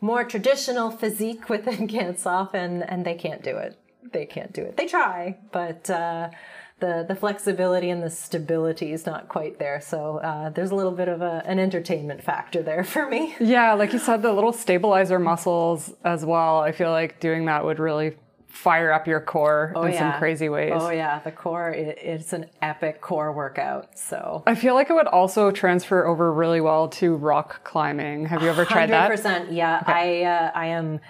more 0.00 0.24
traditional 0.24 0.90
physique 0.90 1.48
within 1.48 1.88
CANSOF, 1.88 2.50
and 2.54 2.88
and 2.88 3.04
they 3.04 3.14
can't 3.14 3.42
do 3.42 3.56
it. 3.56 3.78
They 4.12 4.26
can't 4.26 4.52
do 4.52 4.62
it. 4.62 4.76
They 4.76 4.86
try, 4.86 5.38
but. 5.52 5.88
Uh, 5.90 6.30
the, 6.84 7.04
the 7.08 7.14
flexibility 7.14 7.88
and 7.88 8.02
the 8.02 8.10
stability 8.10 8.92
is 8.92 9.06
not 9.06 9.28
quite 9.28 9.58
there. 9.58 9.80
So 9.80 10.18
uh, 10.18 10.50
there's 10.50 10.70
a 10.70 10.74
little 10.74 10.92
bit 10.92 11.08
of 11.08 11.22
a, 11.22 11.42
an 11.46 11.58
entertainment 11.58 12.22
factor 12.22 12.62
there 12.62 12.84
for 12.94 13.08
me. 13.08 13.34
Yeah, 13.40 13.72
like 13.72 13.92
you 13.92 13.98
said, 13.98 14.22
the 14.22 14.32
little 14.32 14.52
stabilizer 14.52 15.18
muscles 15.18 15.92
as 16.04 16.24
well. 16.24 16.60
I 16.60 16.72
feel 16.72 16.90
like 16.90 17.20
doing 17.20 17.46
that 17.46 17.64
would 17.64 17.78
really 17.78 18.16
fire 18.48 18.92
up 18.92 19.08
your 19.08 19.20
core 19.20 19.72
in 19.84 19.94
some 19.94 20.12
crazy 20.12 20.48
ways. 20.48 20.72
Oh 20.76 20.90
yeah, 20.90 21.18
the 21.18 21.32
core 21.32 21.70
it, 21.70 21.98
it's 22.00 22.32
an 22.32 22.46
epic 22.62 23.00
core 23.00 23.32
workout. 23.32 23.98
So 23.98 24.44
I 24.46 24.54
feel 24.54 24.74
like 24.74 24.90
it 24.90 24.92
would 24.92 25.08
also 25.08 25.50
transfer 25.50 26.06
over 26.06 26.32
really 26.32 26.60
well 26.60 26.88
to 26.88 27.16
rock 27.16 27.64
climbing. 27.64 28.26
Have 28.26 28.42
you 28.42 28.48
ever 28.48 28.64
tried 28.64 28.90
that? 28.90 29.02
Hundred 29.02 29.16
percent. 29.16 29.52
Yeah, 29.52 29.82
I 29.84 30.22
uh, 30.22 30.50
I 30.54 30.66
am 30.66 31.00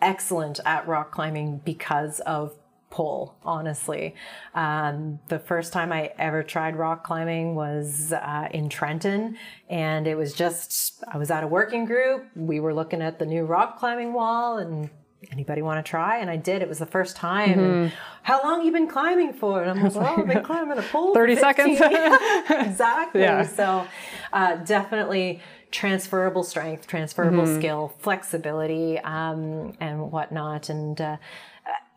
excellent 0.00 0.60
at 0.64 0.88
rock 0.88 1.10
climbing 1.10 1.60
because 1.62 2.20
of 2.20 2.54
pole. 2.94 3.34
Honestly, 3.44 4.14
um, 4.54 5.18
the 5.26 5.40
first 5.40 5.72
time 5.72 5.92
I 5.92 6.12
ever 6.16 6.44
tried 6.44 6.76
rock 6.76 7.02
climbing 7.02 7.56
was 7.56 8.12
uh, 8.12 8.46
in 8.52 8.68
Trenton, 8.68 9.36
and 9.68 10.06
it 10.06 10.16
was 10.16 10.32
just 10.32 11.02
I 11.12 11.18
was 11.18 11.28
at 11.32 11.42
a 11.42 11.46
working 11.48 11.86
group. 11.86 12.24
We 12.36 12.60
were 12.60 12.72
looking 12.72 13.02
at 13.02 13.18
the 13.18 13.26
new 13.26 13.44
rock 13.44 13.78
climbing 13.78 14.12
wall 14.12 14.58
and. 14.58 14.88
Anybody 15.32 15.62
want 15.62 15.84
to 15.84 15.90
try? 15.90 16.18
And 16.18 16.28
I 16.28 16.36
did. 16.36 16.60
It 16.60 16.68
was 16.68 16.78
the 16.78 16.86
first 16.86 17.16
time. 17.16 17.58
And 17.58 17.92
How 18.22 18.42
long 18.42 18.62
you 18.62 18.70
been 18.70 18.86
climbing 18.86 19.32
for? 19.32 19.62
And 19.62 19.70
I'm 19.70 19.82
like, 19.82 19.94
well, 19.94 20.20
I've 20.20 20.28
been 20.28 20.44
climbing 20.50 20.76
a 20.76 20.82
pole. 20.82 21.14
for 21.14 21.20
30 21.20 21.36
seconds. 21.36 21.80
exactly. 22.50 23.22
Yeah. 23.22 23.42
So 23.46 23.86
uh, 24.34 24.56
definitely 24.56 25.40
transferable 25.70 26.42
strength, 26.44 26.86
transferable 26.86 27.46
skill, 27.46 27.94
flexibility, 28.00 28.98
um, 28.98 29.72
and 29.80 30.12
whatnot. 30.12 30.68
And 30.68 31.00
uh, 31.00 31.16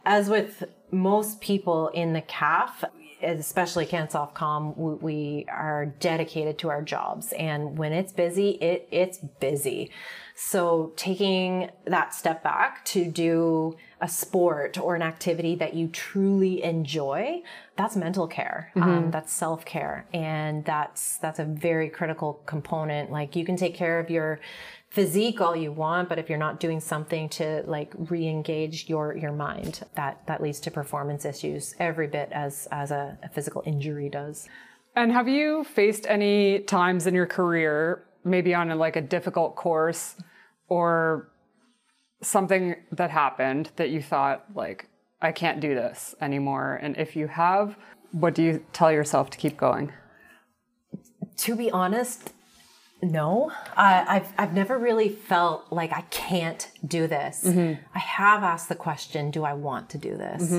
as 0.08 0.30
with 0.30 0.64
most 0.92 1.42
people 1.42 1.90
in 1.90 2.14
the 2.14 2.22
CAF, 2.22 2.84
especially 3.22 3.86
CANSOFCOM, 3.86 4.78
we, 4.78 4.94
we 4.96 5.46
are 5.50 5.88
dedicated 6.00 6.58
to 6.60 6.70
our 6.70 6.82
jobs. 6.82 7.34
And 7.34 7.78
when 7.78 7.94
it's 7.94 8.14
busy, 8.14 8.52
it, 8.52 8.88
it's 8.92 9.18
busy. 9.18 9.92
So 10.36 10.94
taking 10.96 11.72
that 11.86 12.14
step 12.14 12.44
back 12.44 12.86
to 12.86 13.06
do 13.06 13.76
a 14.00 14.08
sport 14.08 14.78
or 14.78 14.96
an 14.96 15.02
activity 15.02 15.56
that 15.56 15.74
you 15.74 15.88
truly 15.88 16.64
enjoy, 16.64 17.42
that's 17.76 17.96
mental 17.96 18.28
care. 18.28 18.72
Um, 18.76 19.10
that's 19.10 19.34
self 19.34 19.66
care, 19.66 20.06
and 20.14 20.64
that's 20.64 21.18
that's 21.18 21.40
a 21.40 21.44
very 21.44 21.90
critical 21.90 22.44
component. 22.46 23.12
Like 23.12 23.36
you 23.36 23.46
can 23.46 23.58
take 23.58 23.74
care 23.74 24.00
of 24.00 24.12
your 24.12 24.40
physique 24.98 25.40
all 25.42 25.56
you 25.56 25.72
want, 25.72 26.10
but 26.10 26.18
if 26.18 26.28
you're 26.28 26.40
not 26.48 26.60
doing 26.60 26.80
something 26.80 27.30
to 27.30 27.62
like 27.68 27.94
re-engage 28.10 28.90
your 28.90 29.16
your 29.16 29.32
mind, 29.32 29.84
that 29.94 30.26
that 30.26 30.42
leads 30.42 30.60
to 30.62 30.72
performance 30.72 31.24
issues 31.24 31.76
every 31.78 32.08
bit 32.08 32.30
as 32.32 32.68
as 32.72 32.90
a, 32.90 33.04
a 33.22 33.30
physical 33.30 33.62
injury 33.64 34.10
does. 34.10 34.50
And 34.96 35.12
have 35.12 35.28
you 35.28 35.64
faced 35.66 36.08
any 36.10 36.62
times 36.62 37.06
in 37.06 37.14
your 37.14 37.28
career, 37.28 38.06
maybe 38.24 38.56
on 38.56 38.72
a, 38.72 38.76
like 38.76 38.96
a 38.96 39.02
difficult 39.16 39.56
course 39.56 40.16
or 40.68 41.30
something 42.24 42.76
that 42.92 43.12
happened 43.12 43.70
that 43.76 43.92
you 43.92 44.02
thought 44.02 44.46
like 44.56 44.90
I 45.22 45.32
can't 45.32 45.60
do 45.60 45.76
this 45.76 46.16
anymore? 46.20 46.80
And 46.82 46.98
if 46.98 47.16
you 47.16 47.28
have, 47.28 47.78
what 48.14 48.34
do 48.34 48.42
you 48.42 48.66
tell 48.74 48.92
yourself 48.92 49.30
to 49.30 49.38
keep 49.38 49.58
going? 49.58 49.94
To 51.46 51.56
be 51.56 51.70
honest, 51.70 52.34
no. 53.02 53.52
I, 53.76 54.06
I've 54.08 54.34
I've 54.38 54.54
never 54.54 54.78
really 54.78 55.10
felt 55.10 55.72
like 55.72 55.92
I 55.94 56.02
can't 56.10 56.70
do 56.86 57.08
this. 57.08 57.46
I 57.46 58.00
have 58.00 58.44
asked 58.44 58.70
the 58.70 58.76
question, 58.76 59.32
do 59.32 59.44
I 59.44 59.54
want 59.54 59.90
to 59.92 59.98
do 59.98 60.18
this? 60.18 60.52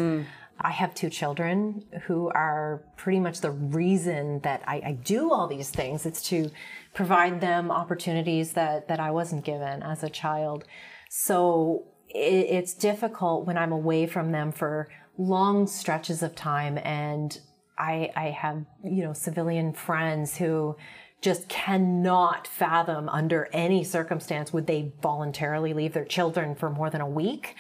I 0.61 0.71
have 0.73 0.93
two 0.95 1.09
children 1.09 1.85
who 2.03 2.31
are 2.31 2.83
pretty 2.97 3.21
much 3.21 3.41
the 3.43 3.51
reason 3.53 4.41
that 4.41 4.63
I, 4.67 4.83
I 4.85 4.93
do 4.93 5.33
all 5.33 5.47
these 5.47 5.71
things. 5.71 6.05
It's 6.05 6.23
to 6.31 6.51
provide 6.95 7.41
them 7.41 7.71
opportunities 7.71 8.55
that, 8.55 8.89
that 8.89 8.99
I 8.99 9.13
wasn't 9.13 9.45
given 9.45 9.85
as 9.85 10.03
a 10.03 10.09
child. 10.11 10.65
So 11.11 11.85
it, 12.09 12.47
it's 12.51 12.75
difficult 12.75 13.47
when 13.47 13.57
I'm 13.57 13.71
away 13.71 14.09
from 14.09 14.33
them 14.33 14.51
for 14.51 14.89
long 15.17 15.69
stretches 15.69 16.25
of 16.25 16.35
time 16.35 16.79
and 16.83 17.39
I, 17.79 18.11
I 18.17 18.31
have, 18.31 18.65
you 18.83 19.05
know, 19.05 19.13
civilian 19.13 19.73
friends 19.73 20.39
who 20.39 20.77
just 21.21 21.49
cannot 21.49 22.47
fathom 22.47 23.09
under 23.09 23.49
any 23.53 23.83
circumstance 23.83 24.53
would 24.53 24.67
they 24.67 24.93
voluntarily 25.03 25.73
leave 25.73 25.93
their 25.93 26.05
children 26.05 26.55
for 26.55 26.71
more 26.71 26.91
than 26.91 27.01
a 27.01 27.09
week. 27.09 27.57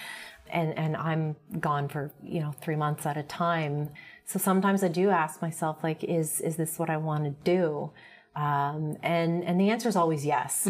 And, 0.50 0.78
and 0.78 0.96
I'm 0.96 1.36
gone 1.60 1.88
for, 1.88 2.12
you 2.22 2.40
know, 2.40 2.52
three 2.60 2.76
months 2.76 3.04
at 3.04 3.16
a 3.16 3.22
time. 3.22 3.90
So 4.24 4.38
sometimes 4.38 4.82
I 4.82 4.88
do 4.88 5.10
ask 5.10 5.42
myself, 5.42 5.78
like, 5.82 6.04
is, 6.04 6.40
is 6.40 6.56
this 6.56 6.78
what 6.78 6.88
I 6.88 6.96
want 6.96 7.24
to 7.24 7.30
do? 7.44 7.90
Um, 8.36 8.96
and, 9.02 9.44
and 9.44 9.60
the 9.60 9.70
answer 9.70 9.88
is 9.88 9.96
always 9.96 10.24
yes. 10.24 10.66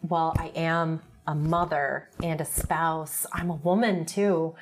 While 0.00 0.34
I 0.38 0.48
am 0.56 1.02
a 1.26 1.34
mother 1.34 2.08
and 2.22 2.40
a 2.40 2.44
spouse, 2.44 3.26
I'm 3.32 3.50
a 3.50 3.56
woman 3.56 4.06
too. 4.06 4.54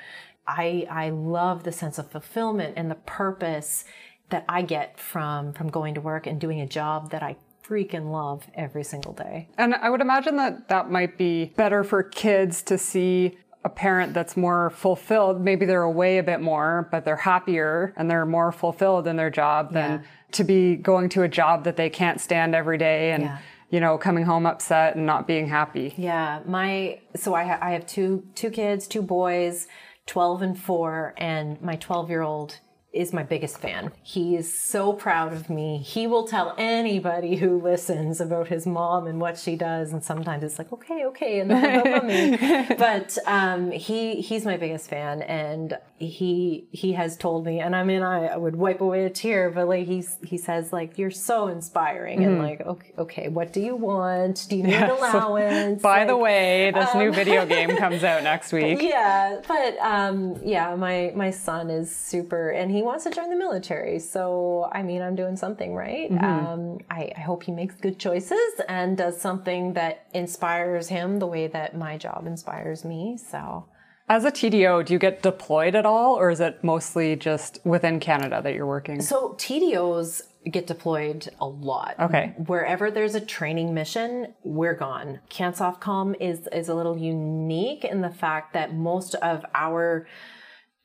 I, 0.45 0.85
I 0.91 1.09
love 1.09 1.63
the 1.63 1.71
sense 1.71 1.97
of 1.97 2.11
fulfillment 2.11 2.73
and 2.75 2.91
the 2.91 2.95
purpose 2.95 3.85
that 4.29 4.45
I 4.49 4.61
get 4.61 4.99
from, 4.99 5.53
from 5.53 5.69
going 5.69 5.95
to 5.95 6.01
work 6.01 6.27
and 6.27 6.39
doing 6.39 6.61
a 6.61 6.67
job 6.67 7.11
that 7.11 7.23
I 7.23 7.37
freaking 7.67 8.11
love 8.11 8.45
every 8.55 8.83
single 8.83 9.13
day. 9.13 9.47
And 9.57 9.73
I 9.75 9.89
would 9.89 10.01
imagine 10.01 10.35
that 10.37 10.67
that 10.69 10.89
might 10.91 11.17
be 11.17 11.45
better 11.55 11.83
for 11.83 12.03
kids 12.03 12.61
to 12.63 12.77
see 12.77 13.37
a 13.63 13.69
parent 13.69 14.13
that's 14.13 14.35
more 14.35 14.71
fulfilled. 14.71 15.39
Maybe 15.41 15.65
they're 15.65 15.83
away 15.83 16.17
a 16.17 16.23
bit 16.23 16.41
more, 16.41 16.87
but 16.91 17.05
they're 17.05 17.15
happier 17.15 17.93
and 17.95 18.09
they're 18.09 18.25
more 18.25 18.51
fulfilled 18.51 19.07
in 19.07 19.15
their 19.17 19.29
job 19.29 19.73
than 19.73 19.91
Yeah. 19.91 19.99
to 20.31 20.43
be 20.43 20.75
going 20.75 21.09
to 21.09 21.21
a 21.23 21.27
job 21.27 21.63
that 21.65 21.75
they 21.75 21.89
can't 21.89 22.19
stand 22.19 22.55
every 22.55 22.77
day 22.79 23.11
and, 23.11 23.23
Yeah. 23.23 23.37
you 23.69 23.79
know, 23.79 23.97
coming 23.99 24.23
home 24.25 24.47
upset 24.47 24.95
and 24.95 25.05
not 25.05 25.27
being 25.27 25.47
happy. 25.47 25.93
Yeah, 25.95 26.39
my 26.45 26.99
so 27.15 27.35
I 27.35 27.43
ha- 27.43 27.59
I 27.61 27.71
have 27.71 27.85
two 27.85 28.23
two 28.33 28.49
kids, 28.49 28.87
two 28.87 29.03
boys, 29.03 29.67
12 30.07 30.41
and 30.41 30.59
4, 30.59 31.13
and 31.17 31.61
my 31.61 31.75
12-year-old 31.75 32.59
is 32.93 33.13
my 33.13 33.23
biggest 33.23 33.57
fan. 33.57 33.91
He 34.03 34.35
is 34.35 34.53
so 34.53 34.91
proud 34.91 35.31
of 35.31 35.49
me. 35.49 35.77
He 35.77 36.07
will 36.07 36.27
tell 36.27 36.53
anybody 36.57 37.37
who 37.37 37.61
listens 37.61 38.19
about 38.19 38.49
his 38.49 38.67
mom 38.67 39.07
and 39.07 39.21
what 39.21 39.37
she 39.37 39.55
does, 39.55 39.93
and 39.93 40.03
sometimes 40.03 40.43
it's 40.43 40.59
like, 40.59 40.73
okay, 40.73 41.05
okay, 41.05 41.39
and 41.39 41.49
then. 41.49 42.77
But 42.77 43.17
um, 43.27 43.71
he 43.71 44.21
he's 44.21 44.45
my 44.45 44.57
biggest 44.57 44.89
fan, 44.89 45.21
and 45.21 45.77
he 45.97 46.67
he 46.71 46.93
has 46.93 47.15
told 47.15 47.45
me, 47.45 47.59
and 47.59 47.75
I 47.75 47.83
mean, 47.83 48.01
I, 48.01 48.27
I 48.27 48.37
would 48.37 48.55
wipe 48.55 48.81
away 48.81 49.05
a 49.05 49.09
tear, 49.09 49.49
but 49.49 49.67
like 49.67 49.85
he's 49.87 50.17
he 50.23 50.37
says 50.37 50.73
like 50.73 50.97
you're 50.97 51.11
so 51.11 51.47
inspiring, 51.47 52.19
mm-hmm. 52.19 52.29
and 52.29 52.39
like 52.39 52.61
okay, 52.61 52.93
okay, 52.97 53.27
what 53.29 53.53
do 53.53 53.61
you 53.61 53.75
want? 53.75 54.47
Do 54.49 54.57
you 54.57 54.63
need 54.63 54.71
yeah, 54.71 54.97
allowance? 54.97 55.81
So, 55.81 55.83
by 55.83 55.99
like, 55.99 56.07
the 56.07 56.17
way, 56.17 56.71
this 56.71 56.89
um, 56.93 56.99
new 56.99 57.11
video 57.11 57.45
game 57.55 57.75
comes 57.77 58.03
out 58.03 58.23
next 58.23 58.51
week. 58.51 58.81
Yeah, 58.81 59.41
but 59.47 59.77
um, 59.79 60.39
yeah, 60.43 60.75
my 60.75 61.13
my 61.15 61.31
son 61.31 61.69
is 61.69 61.95
super, 61.95 62.49
and 62.49 62.71
he 62.71 62.80
wants 62.81 63.03
to 63.05 63.11
join 63.11 63.29
the 63.29 63.35
military. 63.35 63.99
So, 63.99 64.69
I 64.71 64.83
mean, 64.83 65.01
I'm 65.01 65.15
doing 65.15 65.35
something 65.35 65.73
right. 65.73 66.11
Mm-hmm. 66.11 66.23
Um, 66.23 66.77
I, 66.89 67.11
I, 67.15 67.21
hope 67.21 67.43
he 67.43 67.51
makes 67.51 67.75
good 67.75 67.99
choices 67.99 68.39
and 68.67 68.97
does 68.97 69.19
something 69.19 69.73
that 69.73 70.07
inspires 70.13 70.87
him 70.87 71.19
the 71.19 71.27
way 71.27 71.47
that 71.47 71.75
my 71.75 71.97
job 71.97 72.25
inspires 72.27 72.83
me. 72.85 73.17
So, 73.17 73.65
as 74.09 74.25
a 74.25 74.31
TDO, 74.31 74.85
do 74.85 74.93
you 74.93 74.99
get 74.99 75.21
deployed 75.21 75.75
at 75.75 75.85
all, 75.85 76.15
or 76.15 76.29
is 76.29 76.41
it 76.41 76.63
mostly 76.63 77.15
just 77.15 77.59
within 77.63 77.99
Canada 77.99 78.41
that 78.43 78.53
you're 78.53 78.67
working? 78.67 79.01
So, 79.01 79.35
TDOs 79.37 80.21
get 80.49 80.65
deployed 80.65 81.29
a 81.39 81.45
lot. 81.45 81.95
Okay. 81.99 82.33
Wherever 82.47 82.89
there's 82.89 83.15
a 83.15 83.21
training 83.21 83.73
mission, 83.73 84.33
we're 84.43 84.73
gone. 84.73 85.19
CANSOFCOM 85.29 86.15
is 86.19 86.47
is 86.51 86.67
a 86.67 86.73
little 86.73 86.97
unique 86.97 87.83
in 87.83 88.01
the 88.01 88.09
fact 88.09 88.53
that 88.53 88.73
most 88.73 89.13
of 89.15 89.45
our 89.53 90.07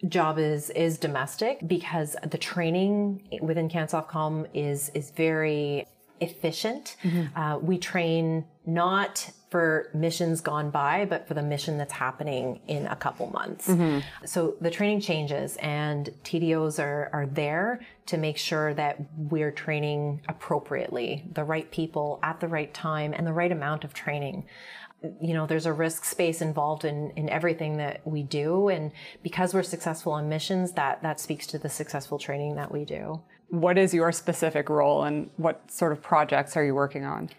job 0.08 0.38
is 0.38 0.70
is 0.70 0.98
domestic 0.98 1.66
because 1.66 2.16
the 2.28 2.38
training 2.38 3.22
within 3.40 3.68
CANSOFCOM 3.68 4.48
is 4.54 4.90
is 4.90 5.10
very 5.10 5.86
efficient. 6.20 6.96
Mm-hmm. 7.02 7.38
Uh, 7.38 7.58
we 7.58 7.78
train 7.78 8.44
not 8.64 9.30
for 9.50 9.90
missions 9.94 10.40
gone 10.40 10.70
by, 10.70 11.04
but 11.04 11.28
for 11.28 11.34
the 11.34 11.42
mission 11.42 11.78
that's 11.78 11.92
happening 11.92 12.60
in 12.66 12.86
a 12.86 12.96
couple 12.96 13.28
months. 13.30 13.68
Mm-hmm. 13.68 14.00
So 14.24 14.56
the 14.60 14.70
training 14.70 15.00
changes 15.00 15.56
and 15.56 16.10
TDOs 16.24 16.82
are, 16.82 17.10
are 17.12 17.26
there 17.26 17.80
to 18.06 18.16
make 18.16 18.38
sure 18.38 18.74
that 18.74 18.98
we're 19.16 19.52
training 19.52 20.20
appropriately, 20.28 21.24
the 21.32 21.44
right 21.44 21.70
people 21.70 22.18
at 22.22 22.40
the 22.40 22.48
right 22.48 22.72
time 22.74 23.14
and 23.16 23.26
the 23.26 23.32
right 23.32 23.52
amount 23.52 23.84
of 23.84 23.94
training 23.94 24.46
you 25.02 25.34
know 25.34 25.46
there's 25.46 25.66
a 25.66 25.72
risk 25.72 26.04
space 26.04 26.40
involved 26.40 26.84
in 26.84 27.10
in 27.10 27.28
everything 27.28 27.76
that 27.78 28.06
we 28.06 28.22
do. 28.22 28.68
And 28.68 28.92
because 29.22 29.54
we're 29.54 29.62
successful 29.62 30.12
on 30.12 30.28
missions 30.28 30.72
that 30.72 31.02
that 31.02 31.20
speaks 31.20 31.46
to 31.48 31.58
the 31.58 31.68
successful 31.68 32.18
training 32.18 32.56
that 32.56 32.72
we 32.72 32.84
do. 32.84 33.20
What 33.48 33.78
is 33.78 33.94
your 33.94 34.10
specific 34.10 34.68
role 34.68 35.04
and 35.04 35.30
what 35.36 35.70
sort 35.70 35.92
of 35.92 36.02
projects 36.02 36.56
are 36.56 36.64
you 36.64 36.74
working 36.74 37.04
on? 37.04 37.30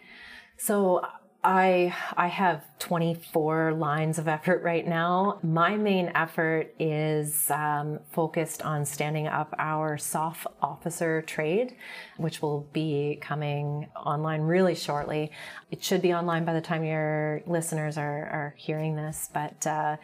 So 0.58 1.06
I 1.48 1.96
I 2.18 2.28
have 2.28 2.66
24 2.80 3.72
lines 3.72 4.20
of 4.20 4.28
effort 4.28 4.64
right 4.64 4.86
now. 4.86 5.40
My 5.42 5.78
main 5.78 6.12
effort 6.14 6.76
is 6.78 7.50
um, 7.50 8.00
focused 8.12 8.64
on 8.64 8.84
standing 8.84 9.28
up 9.28 9.56
our 9.58 9.98
SOF 9.98 10.46
officer 10.62 11.22
trade, 11.22 11.78
which 12.18 12.42
will 12.42 12.68
be 12.74 13.18
coming 13.22 13.88
online 13.96 14.42
really 14.42 14.76
shortly. 14.76 15.32
It 15.72 15.82
should 15.82 16.02
be 16.02 16.14
online 16.14 16.44
by 16.44 16.54
the 16.54 16.60
time 16.60 16.84
your 16.84 17.42
listeners 17.48 17.98
are, 17.98 18.26
are 18.26 18.54
hearing 18.58 18.98
this, 18.98 19.30
but. 19.34 19.66
Uh, 19.66 19.96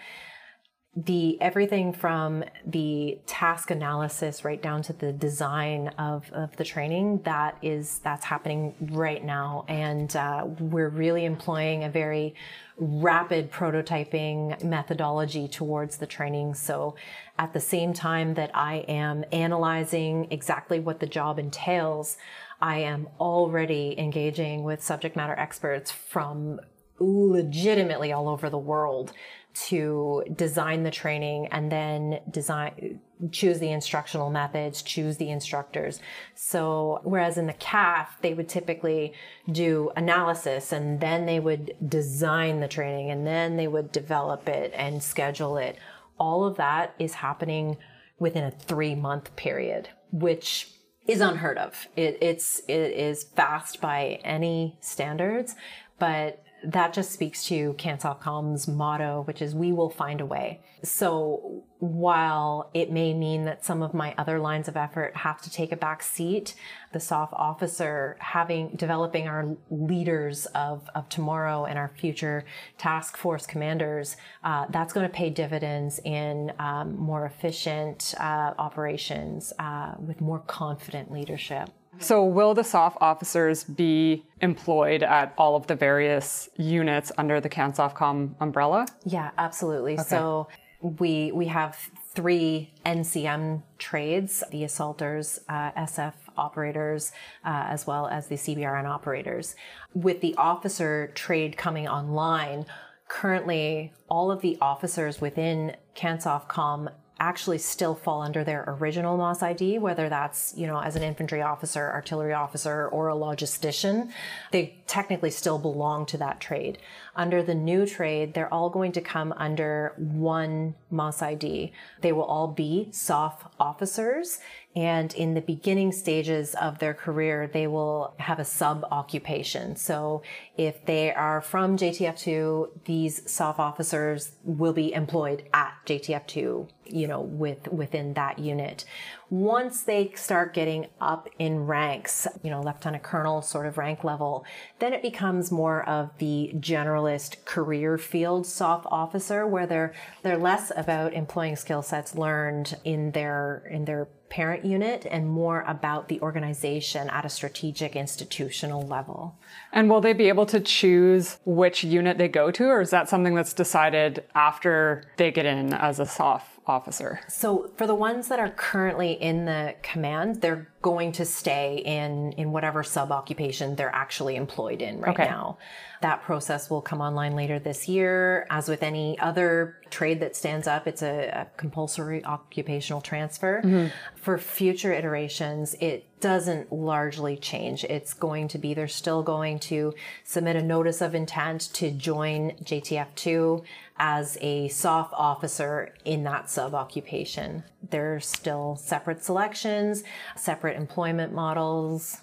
the 0.96 1.42
everything 1.42 1.92
from 1.92 2.44
the 2.68 3.18
task 3.26 3.72
analysis 3.72 4.46
right 4.46 4.62
down 4.62 4.84
to 4.84 4.94
the 4.94 5.12
design 5.12 5.88
of, 5.98 6.32
of 6.32 6.56
the 6.58 6.64
training 6.64 7.20
that 7.24 7.58
is 7.64 8.00
that's 8.00 8.26
happening 8.26 8.76
right 8.92 9.26
now. 9.26 9.66
And 9.68 10.16
uh, 10.16 10.46
we're 10.60 10.90
really 10.90 11.26
employing 11.26 11.84
a 11.84 11.90
very 11.90 12.36
rapid 12.78 13.52
prototyping 13.52 14.64
methodology 14.64 15.48
towards 15.48 15.98
the 15.98 16.06
training. 16.06 16.54
So 16.54 16.96
at 17.38 17.54
the 17.54 17.60
same 17.60 17.94
time 17.94 18.36
that 18.36 18.52
i 18.54 18.78
am 18.88 19.24
analyzing 19.32 20.28
exactly 20.32 20.80
what 20.80 21.00
the 21.00 21.08
job 21.08 21.40
entails 21.40 22.18
i 22.62 22.78
am 22.78 23.08
already 23.20 23.96
engaging 23.98 24.64
with 24.64 24.84
subject 24.84 25.16
matter 25.16 25.34
experts 25.34 25.92
from 25.92 26.60
legitimately 27.00 28.12
all 28.12 28.30
over 28.30 28.50
the 28.50 28.58
world 28.58 29.14
to 29.54 30.24
design 30.36 30.84
the 30.84 30.92
training 30.92 31.48
and 31.48 31.72
then 31.72 32.20
design 32.30 33.00
choose 33.32 33.60
the 33.60 33.72
instructional 33.72 34.30
methods 34.30 34.82
choose 34.82 35.18
the 35.18 35.30
instructors. 35.30 36.00
So 36.36 37.00
whereas 37.04 37.38
in 37.38 37.48
the 37.48 37.54
CAF 37.54 38.08
they 38.22 38.34
would 38.34 38.50
typically 38.50 39.14
do 39.52 39.92
analysis 39.96 40.72
and 40.72 41.00
then 41.00 41.26
they 41.26 41.40
would 41.40 41.76
design 41.88 42.60
the 42.60 42.68
training 42.68 43.12
and 43.12 43.26
then 43.26 43.56
they 43.56 43.68
would 43.68 43.92
develop 43.92 44.50
it 44.50 44.74
and 44.76 45.02
schedule 45.02 45.58
it. 45.58 45.78
All 46.20 46.46
of 46.46 46.58
that 46.58 46.96
is 47.00 47.14
happening 47.16 47.78
within 48.20 48.44
a 48.44 48.52
3 48.52 48.96
month 48.96 49.36
period 49.36 49.90
which 50.12 50.70
is 51.08 51.22
unheard 51.22 51.58
of. 51.58 51.88
It, 51.96 52.18
it's 52.22 52.60
it 52.68 52.92
is 52.92 53.24
fast 53.24 53.82
by 53.82 54.20
any 54.24 54.78
standards 54.82 55.56
but 56.00 56.43
that 56.64 56.94
just 56.94 57.12
speaks 57.12 57.44
to 57.46 57.74
CANSOFCOM's 57.74 58.68
motto, 58.68 59.24
which 59.24 59.42
is 59.42 59.54
we 59.54 59.72
will 59.72 59.90
find 59.90 60.22
a 60.22 60.26
way. 60.26 60.62
So 60.84 61.64
while 61.80 62.70
it 62.74 62.92
may 62.92 63.14
mean 63.14 63.46
that 63.46 63.66
some 63.66 63.82
of 63.82 63.94
my 63.94 64.16
other 64.18 64.40
lines 64.40 64.68
of 64.68 64.78
effort 64.78 65.16
have 65.18 65.42
to 65.42 65.50
take 65.50 65.72
a 65.72 65.76
back 65.76 66.02
seat, 66.02 66.56
the 66.94 67.00
SOF 67.00 67.30
officer 67.34 68.16
having 68.20 68.70
developing 68.76 69.28
our 69.28 69.56
leaders 69.70 70.46
of, 70.48 70.90
of 70.96 71.10
tomorrow 71.10 71.66
and 71.66 71.78
our 71.78 71.92
future 71.98 72.46
task 72.78 73.18
force 73.18 73.46
commanders, 73.46 74.16
uh, 74.44 74.66
that's 74.70 74.94
going 74.94 75.08
to 75.08 75.14
pay 75.14 75.30
dividends 75.30 76.00
in 76.06 76.54
um, 76.60 76.96
more 76.98 77.26
efficient 77.26 78.14
uh, 78.20 78.54
operations 78.58 79.52
uh, 79.60 79.96
with 80.00 80.22
more 80.22 80.40
confident 80.40 81.12
leadership. 81.12 81.70
So, 82.00 82.24
will 82.24 82.54
the 82.54 82.64
SOF 82.64 82.98
officers 83.02 83.64
be 83.64 84.26
employed 84.42 85.04
at 85.04 85.34
all 85.38 85.56
of 85.56 85.68
the 85.68 85.76
various 85.76 86.50
units 86.58 87.12
under 87.18 87.40
the 87.40 87.50
CANSOFCOM 87.50 88.36
umbrella? 88.40 88.88
Yeah, 89.06 89.32
absolutely. 89.38 89.94
Okay. 89.94 90.04
So, 90.04 90.48
we 90.82 91.32
we 91.32 91.48
have 91.48 91.78
three 92.14 92.74
NCM 92.86 93.64
trades: 93.78 94.44
the 94.52 94.64
assaulters, 94.64 95.40
uh, 95.48 95.72
SF 95.72 96.14
operators, 96.38 97.12
uh, 97.46 97.66
as 97.70 97.88
well 97.88 98.08
as 98.08 98.28
the 98.28 98.36
CBRN 98.36 98.86
operators. 98.86 99.56
With 99.94 100.22
the 100.22 100.36
officer 100.36 101.12
trade 101.16 101.58
coming 101.58 101.88
online, 101.88 102.66
currently 103.08 103.94
all 104.10 104.32
of 104.32 104.42
the 104.42 104.58
officers 104.60 105.22
within 105.22 105.76
CANSOFCOM 105.96 106.92
actually 107.30 107.58
still 107.58 107.96
fall 107.96 108.22
under 108.22 108.44
their 108.44 108.64
original 108.68 109.18
MOS 109.18 109.42
ID, 109.42 109.80
whether 109.80 110.10
that's, 110.10 110.54
you 110.58 110.68
know, 110.68 110.80
as 110.80 110.96
an 110.96 111.04
infantry 111.04 111.42
officer, 111.42 111.90
artillery 111.92 112.34
officer, 112.34 112.88
or 112.88 113.10
a 113.10 113.16
logistician. 113.16 114.12
They 114.52 114.78
technically 114.88 115.32
still 115.32 115.58
belong 115.58 116.06
to 116.08 116.18
that 116.18 116.40
trade. 116.40 116.78
Under 117.16 117.42
the 117.42 117.56
new 117.56 117.86
trade, 117.86 118.34
they're 118.34 118.54
all 118.54 118.70
going 118.70 118.92
to 118.94 119.02
come 119.02 119.34
under 119.38 119.94
one 119.98 120.76
MOS 120.92 121.22
ID. 121.22 121.72
They 122.02 122.12
will 122.12 122.24
all 122.24 122.48
be 122.48 122.90
SOF 122.92 123.48
officers 123.60 124.40
and 124.76 125.14
in 125.14 125.36
the 125.36 125.42
beginning 125.42 125.92
stages 125.92 126.56
of 126.56 126.80
their 126.80 126.94
career, 126.94 127.48
they 127.52 127.68
will 127.68 128.16
have 128.18 128.40
a 128.40 128.46
sub 128.46 128.86
occupation. 128.90 129.76
So 129.76 130.24
if 130.58 130.84
they 130.86 131.14
are 131.14 131.42
from 131.42 131.78
JTF2, 131.78 132.86
these 132.86 133.30
SOF 133.30 133.60
officers 133.60 134.32
will 134.44 134.74
be 134.74 134.92
employed 134.94 135.44
at 135.54 135.74
JTF2, 135.86 136.70
you 136.94 137.08
know, 137.08 137.22
with, 137.22 137.68
within 137.70 138.14
that 138.14 138.38
unit. 138.38 138.86
Once 139.30 139.82
they 139.82 140.12
start 140.16 140.54
getting 140.54 140.86
up 141.02 141.28
in 141.40 141.66
ranks, 141.66 142.28
you 142.44 142.52
know, 142.52 142.62
lieutenant 142.62 143.02
colonel 143.02 143.42
sort 143.42 143.66
of 143.66 143.80
rank 143.80 144.04
level, 144.04 144.46
then 144.78 144.94
it 144.94 145.02
becomes 145.02 145.52
more 145.52 145.88
of 145.90 146.16
the 146.20 146.52
generalist 146.56 147.44
career 147.46 147.98
field 147.98 148.46
SOF 148.46 148.86
officer 148.86 149.48
where 149.48 149.66
they're, 149.66 149.94
they're 150.22 150.38
less 150.38 150.72
about 150.76 151.14
employing 151.14 151.56
skill 151.56 151.82
sets 151.82 152.16
learned 152.16 152.78
in 152.84 153.12
their, 153.12 153.68
in 153.72 153.86
their 153.86 154.08
parent 154.30 154.66
unit 154.66 155.06
and 155.12 155.28
more 155.28 155.62
about 155.68 156.08
the 156.08 156.20
organization 156.22 157.08
at 157.10 157.24
a 157.24 157.30
strategic 157.30 157.96
institutional 157.96 158.82
level. 158.82 159.36
And 159.72 159.90
will 159.90 160.02
they 160.02 160.14
be 160.14 160.28
able 160.28 160.48
to 160.48 160.60
choose 160.60 161.38
which 161.46 161.84
unit 161.84 162.18
they 162.18 162.28
go 162.28 162.50
to, 162.50 162.66
or 162.66 162.82
is 162.82 162.90
that 162.90 163.10
something 163.10 163.36
that's 163.36 163.54
decided 163.54 164.24
after 164.34 165.04
they 165.18 165.30
get 165.32 165.46
in 165.46 165.74
as 165.74 166.00
a 166.00 166.06
SOF 166.08 166.53
officer? 166.66 167.20
So 167.28 167.72
for 167.78 167.88
the 167.88 167.96
ones 167.96 168.28
that 168.30 168.40
are 168.40 168.50
currently 168.50 169.14
in 169.14 169.46
the 169.46 169.76
command, 169.82 170.42
they're 170.42 170.68
going 170.82 171.12
to 171.14 171.26
stay 171.26 171.82
in 171.86 172.34
in 172.34 172.52
whatever 172.52 172.84
sub 172.84 173.12
occupation 173.12 173.76
they're 173.76 173.94
actually 173.94 174.36
employed 174.36 174.82
in 174.82 175.00
right 175.00 175.14
Okay. 175.18 175.26
now. 175.30 175.58
That 176.02 176.22
process 176.24 176.70
will 176.70 176.82
come 176.82 177.00
online 177.00 177.36
later 177.36 177.60
this 177.60 177.88
year. 177.88 178.46
As 178.50 178.68
with 178.68 178.84
any 178.84 179.18
other 179.20 179.78
trade 179.90 180.20
that 180.20 180.36
stands 180.36 180.68
up, 180.68 180.86
it's 180.88 181.02
a, 181.02 181.28
a 181.30 181.48
compulsory 181.58 182.24
occupational 182.26 183.00
transfer. 183.02 183.62
Mm-hmm. 183.64 183.88
For 184.24 184.38
future 184.38 184.94
iterations, 184.94 185.76
it 185.82 186.06
doesn't 186.22 186.72
largely 186.72 187.36
change. 187.36 187.84
It's 187.84 188.14
going 188.14 188.48
to 188.48 188.58
be 188.58 188.74
they're 188.74 188.88
still 188.88 189.22
going 189.22 189.60
to 189.60 189.94
submit 190.24 190.56
a 190.56 190.62
notice 190.62 191.02
of 191.02 191.14
intent 191.14 191.70
to 191.74 191.92
join 191.92 192.52
JTF2 192.64 193.66
as 193.98 194.38
a 194.40 194.70
SOF 194.70 195.12
officer 195.12 195.94
in 196.06 196.24
that 196.24 196.50
sub 196.50 196.74
occupation. 196.74 197.66
There's 197.90 198.26
still 198.26 198.78
separate 198.78 199.26
selections, 199.26 200.06
separate 200.38 200.78
employment 200.78 201.34
models, 201.34 202.22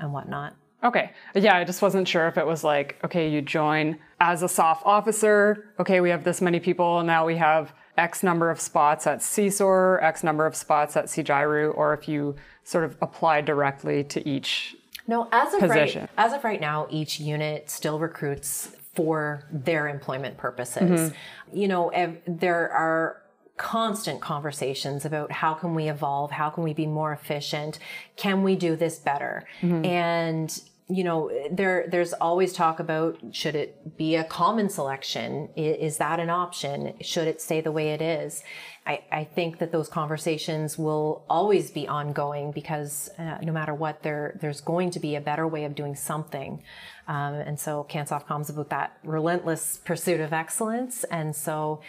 and 0.00 0.14
whatnot. 0.14 0.54
Okay. 0.82 1.10
Yeah, 1.34 1.58
I 1.58 1.64
just 1.64 1.82
wasn't 1.82 2.08
sure 2.08 2.26
if 2.26 2.38
it 2.38 2.46
was 2.46 2.64
like, 2.64 2.98
okay, 3.04 3.28
you 3.28 3.42
join 3.42 3.98
as 4.18 4.42
a 4.42 4.48
SOF 4.48 4.80
officer. 4.86 5.66
Okay, 5.78 6.00
we 6.00 6.08
have 6.08 6.24
this 6.24 6.40
many 6.40 6.58
people. 6.58 7.02
Now 7.02 7.26
we 7.26 7.36
have 7.36 7.74
X 7.96 8.22
number 8.22 8.50
of 8.50 8.60
spots 8.60 9.06
at 9.06 9.20
CSOR, 9.20 10.02
X 10.02 10.22
number 10.24 10.46
of 10.46 10.56
spots 10.56 10.96
at 10.96 11.06
CJIRU, 11.06 11.76
or 11.76 11.94
if 11.94 12.08
you 12.08 12.36
sort 12.64 12.84
of 12.84 12.96
apply 13.00 13.40
directly 13.40 14.04
to 14.04 14.28
each. 14.28 14.76
No, 15.06 15.28
as 15.32 15.52
of 15.54 15.60
Position. 15.60 16.02
right 16.02 16.10
as 16.16 16.32
of 16.32 16.44
right 16.44 16.60
now, 16.60 16.86
each 16.90 17.20
unit 17.20 17.70
still 17.70 17.98
recruits 17.98 18.74
for 18.94 19.44
their 19.52 19.88
employment 19.88 20.36
purposes. 20.36 20.82
Mm-hmm. 21.12 21.56
You 21.56 21.68
know, 21.68 21.88
ev- 21.90 22.22
there 22.26 22.70
are 22.70 23.22
constant 23.56 24.20
conversations 24.20 25.04
about 25.04 25.30
how 25.30 25.54
can 25.54 25.74
we 25.74 25.88
evolve, 25.88 26.32
how 26.32 26.50
can 26.50 26.64
we 26.64 26.74
be 26.74 26.86
more 26.86 27.12
efficient, 27.12 27.78
can 28.16 28.42
we 28.42 28.56
do 28.56 28.74
this 28.74 28.98
better, 28.98 29.46
mm-hmm. 29.60 29.84
and 29.84 30.60
you 30.88 31.02
know 31.02 31.30
there 31.50 31.86
there's 31.88 32.12
always 32.12 32.52
talk 32.52 32.78
about 32.78 33.18
should 33.32 33.54
it 33.54 33.96
be 33.96 34.16
a 34.16 34.24
common 34.24 34.68
selection? 34.68 35.48
Is 35.56 35.96
that 35.96 36.20
an 36.20 36.28
option? 36.28 36.94
Should 37.00 37.26
it 37.26 37.40
stay 37.40 37.62
the 37.62 37.72
way 37.72 37.90
it 37.90 38.02
is? 38.02 38.42
I, 38.86 39.02
I 39.10 39.24
think 39.24 39.60
that 39.60 39.72
those 39.72 39.88
conversations 39.88 40.76
will 40.76 41.24
always 41.30 41.70
be 41.70 41.88
ongoing 41.88 42.52
because 42.52 43.08
uh, 43.18 43.38
no 43.40 43.50
matter 43.50 43.74
what, 43.74 44.02
there 44.02 44.36
there's 44.42 44.60
going 44.60 44.90
to 44.90 45.00
be 45.00 45.14
a 45.14 45.22
better 45.22 45.48
way 45.48 45.64
of 45.64 45.74
doing 45.74 45.96
something, 45.96 46.62
um, 47.08 47.34
and 47.34 47.58
so 47.58 47.86
CANSOFCOM's 47.88 48.50
about 48.50 48.68
that 48.68 48.98
relentless 49.02 49.80
pursuit 49.86 50.20
of 50.20 50.34
excellence, 50.34 51.04
and 51.04 51.34
so 51.34 51.80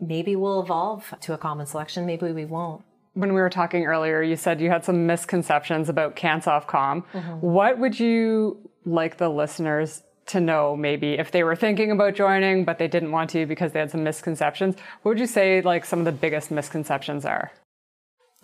maybe 0.00 0.36
we'll 0.36 0.62
evolve 0.62 1.12
to 1.22 1.32
a 1.32 1.38
common 1.38 1.66
selection, 1.66 2.06
maybe 2.06 2.30
we 2.30 2.44
won't. 2.44 2.84
When 3.14 3.34
we 3.34 3.40
were 3.40 3.50
talking 3.50 3.84
earlier, 3.84 4.22
you 4.22 4.36
said 4.36 4.60
you 4.60 4.70
had 4.70 4.84
some 4.84 5.06
misconceptions 5.06 5.88
about 5.88 6.16
CANSOFCOM. 6.16 7.04
Mm-hmm. 7.12 7.40
What 7.40 7.78
would 7.78 8.00
you 8.00 8.70
like 8.84 9.18
the 9.18 9.28
listeners 9.28 10.02
to 10.26 10.40
know 10.40 10.76
maybe 10.76 11.14
if 11.14 11.30
they 11.30 11.42
were 11.42 11.56
thinking 11.56 11.90
about 11.90 12.14
joining 12.14 12.64
but 12.64 12.78
they 12.78 12.88
didn't 12.88 13.10
want 13.10 13.30
to 13.30 13.44
because 13.44 13.72
they 13.72 13.80
had 13.80 13.90
some 13.90 14.04
misconceptions? 14.04 14.76
What 15.02 15.12
would 15.12 15.20
you 15.20 15.26
say 15.26 15.60
like 15.60 15.84
some 15.84 15.98
of 15.98 16.04
the 16.04 16.12
biggest 16.12 16.50
misconceptions 16.50 17.24
are? 17.24 17.52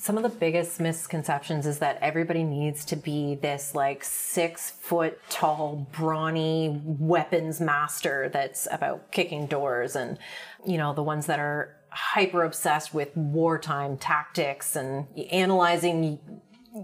Some 0.00 0.16
of 0.16 0.22
the 0.22 0.28
biggest 0.28 0.78
misconceptions 0.78 1.66
is 1.66 1.80
that 1.80 1.98
everybody 2.00 2.44
needs 2.44 2.84
to 2.84 2.94
be 2.94 3.34
this 3.34 3.74
like 3.74 4.04
six 4.04 4.70
foot 4.70 5.18
tall, 5.28 5.88
brawny 5.92 6.80
weapons 6.84 7.60
master 7.60 8.28
that's 8.32 8.68
about 8.70 9.10
kicking 9.10 9.46
doors 9.46 9.96
and, 9.96 10.16
you 10.64 10.78
know, 10.78 10.94
the 10.94 11.02
ones 11.02 11.26
that 11.26 11.40
are 11.40 11.74
hyper 11.90 12.44
obsessed 12.44 12.92
with 12.92 13.16
wartime 13.16 13.96
tactics 13.96 14.76
and 14.76 15.06
analyzing 15.30 16.18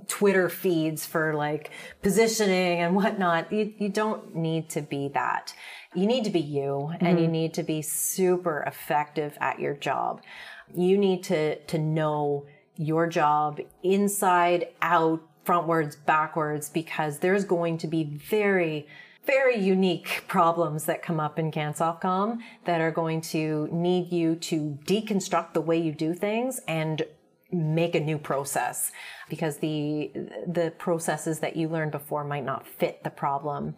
Twitter 0.08 0.48
feeds 0.48 1.06
for 1.06 1.34
like 1.34 1.70
positioning 2.02 2.80
and 2.80 2.94
whatnot. 2.96 3.52
You, 3.52 3.72
you 3.78 3.88
don't 3.88 4.34
need 4.34 4.68
to 4.70 4.80
be 4.80 5.08
that. 5.14 5.54
You 5.94 6.06
need 6.06 6.24
to 6.24 6.30
be 6.30 6.40
you 6.40 6.92
and 7.00 7.18
you 7.18 7.24
mm-hmm. 7.24 7.32
need 7.32 7.54
to 7.54 7.62
be 7.62 7.82
super 7.82 8.64
effective 8.66 9.36
at 9.40 9.60
your 9.60 9.74
job. 9.74 10.22
You 10.74 10.98
need 10.98 11.22
to, 11.24 11.56
to 11.56 11.78
know 11.78 12.46
your 12.76 13.06
job 13.06 13.60
inside 13.82 14.68
out, 14.82 15.22
frontwards, 15.46 15.96
backwards, 16.04 16.70
because 16.70 17.18
there's 17.18 17.44
going 17.44 17.78
to 17.78 17.86
be 17.86 18.04
very, 18.04 18.88
very 19.26 19.58
unique 19.58 20.24
problems 20.28 20.84
that 20.84 21.02
come 21.02 21.20
up 21.20 21.38
in 21.38 21.50
CANSOFCOM 21.50 22.38
that 22.64 22.80
are 22.80 22.90
going 22.90 23.20
to 23.20 23.68
need 23.72 24.12
you 24.12 24.36
to 24.36 24.78
deconstruct 24.84 25.52
the 25.52 25.60
way 25.60 25.78
you 25.78 25.92
do 25.92 26.14
things 26.14 26.60
and 26.68 27.02
make 27.50 27.94
a 27.94 28.00
new 28.00 28.18
process 28.18 28.90
because 29.28 29.58
the 29.58 30.10
the 30.46 30.72
processes 30.78 31.38
that 31.38 31.56
you 31.56 31.68
learned 31.68 31.92
before 31.92 32.24
might 32.24 32.44
not 32.44 32.66
fit 32.66 33.02
the 33.04 33.10
problem. 33.10 33.76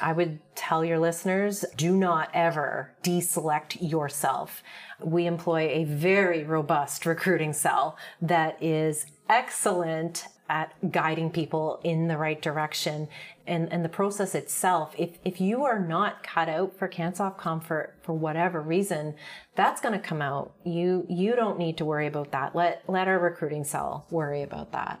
I 0.00 0.12
would 0.12 0.38
tell 0.54 0.84
your 0.84 0.98
listeners 0.98 1.64
do 1.76 1.94
not 1.96 2.30
ever 2.32 2.94
deselect 3.02 3.76
yourself. 3.80 4.62
We 5.02 5.26
employ 5.26 5.68
a 5.68 5.84
very 5.84 6.42
robust 6.44 7.04
recruiting 7.04 7.52
cell 7.52 7.98
that 8.22 8.62
is 8.62 9.06
excellent 9.28 10.26
at 10.50 10.74
guiding 10.90 11.30
people 11.30 11.80
in 11.84 12.08
the 12.08 12.18
right 12.18 12.42
direction. 12.42 13.08
And, 13.46 13.72
and 13.72 13.84
the 13.84 13.88
process 13.88 14.34
itself, 14.34 14.94
if, 14.98 15.10
if 15.24 15.40
you 15.40 15.64
are 15.64 15.78
not 15.78 16.24
cut 16.24 16.48
out 16.48 16.76
for 16.76 16.88
CANSOFCOM 16.88 17.38
comfort 17.38 17.94
for 18.02 18.12
whatever 18.12 18.60
reason, 18.60 19.14
that's 19.54 19.80
going 19.80 19.94
to 19.98 20.04
come 20.04 20.20
out. 20.20 20.52
You, 20.64 21.06
you 21.08 21.36
don't 21.36 21.56
need 21.56 21.78
to 21.78 21.84
worry 21.84 22.08
about 22.08 22.32
that. 22.32 22.56
Let, 22.56 22.82
let 22.88 23.06
our 23.06 23.18
recruiting 23.18 23.62
cell 23.62 24.06
worry 24.10 24.42
about 24.42 24.72
that. 24.72 25.00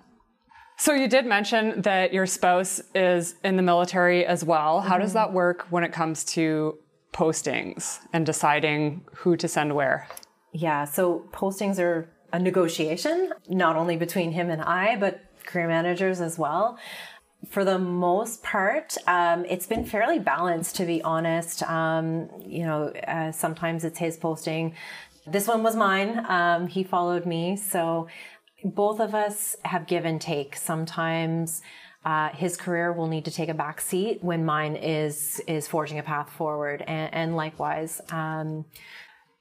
So 0.78 0.92
you 0.92 1.08
did 1.08 1.26
mention 1.26 1.82
that 1.82 2.12
your 2.14 2.26
spouse 2.26 2.80
is 2.94 3.34
in 3.42 3.56
the 3.56 3.62
military 3.62 4.24
as 4.24 4.44
well. 4.44 4.80
How 4.80 4.98
does 4.98 5.10
mm-hmm. 5.10 5.18
that 5.18 5.32
work 5.32 5.66
when 5.70 5.82
it 5.82 5.92
comes 5.92 6.24
to 6.36 6.78
postings 7.12 7.98
and 8.12 8.24
deciding 8.24 9.04
who 9.16 9.36
to 9.36 9.48
send 9.48 9.74
where? 9.74 10.08
Yeah, 10.52 10.84
so 10.84 11.28
postings 11.32 11.80
are 11.80 12.08
a 12.32 12.38
negotiation, 12.38 13.32
not 13.48 13.76
only 13.76 13.96
between 13.96 14.32
him 14.32 14.50
and 14.50 14.62
I, 14.62 14.96
but 14.96 15.20
career 15.50 15.68
managers 15.68 16.20
as 16.20 16.38
well. 16.38 16.78
For 17.48 17.64
the 17.64 17.78
most 17.78 18.42
part, 18.42 18.96
um, 19.06 19.44
it's 19.46 19.66
been 19.66 19.84
fairly 19.84 20.18
balanced, 20.18 20.76
to 20.76 20.84
be 20.84 21.00
honest. 21.02 21.62
Um, 21.62 22.28
you 22.46 22.64
know, 22.68 22.92
uh, 23.14 23.32
sometimes 23.32 23.84
it's 23.84 23.98
his 23.98 24.16
posting. 24.16 24.74
This 25.26 25.46
one 25.48 25.62
was 25.62 25.74
mine. 25.74 26.24
Um, 26.28 26.66
he 26.66 26.82
followed 26.84 27.24
me. 27.26 27.56
So 27.56 28.08
both 28.64 29.00
of 29.00 29.14
us 29.14 29.56
have 29.64 29.86
give 29.86 30.04
and 30.04 30.20
take. 30.20 30.56
Sometimes 30.56 31.62
uh, 32.04 32.28
his 32.30 32.56
career 32.56 32.92
will 32.92 33.08
need 33.08 33.24
to 33.24 33.30
take 33.30 33.48
a 33.48 33.54
back 33.54 33.80
seat 33.80 34.22
when 34.22 34.44
mine 34.44 34.76
is 34.76 35.40
is 35.46 35.66
forging 35.66 35.98
a 35.98 36.02
path 36.02 36.30
forward, 36.30 36.82
and, 36.86 37.14
and 37.14 37.36
likewise. 37.36 38.00
Um, 38.12 38.66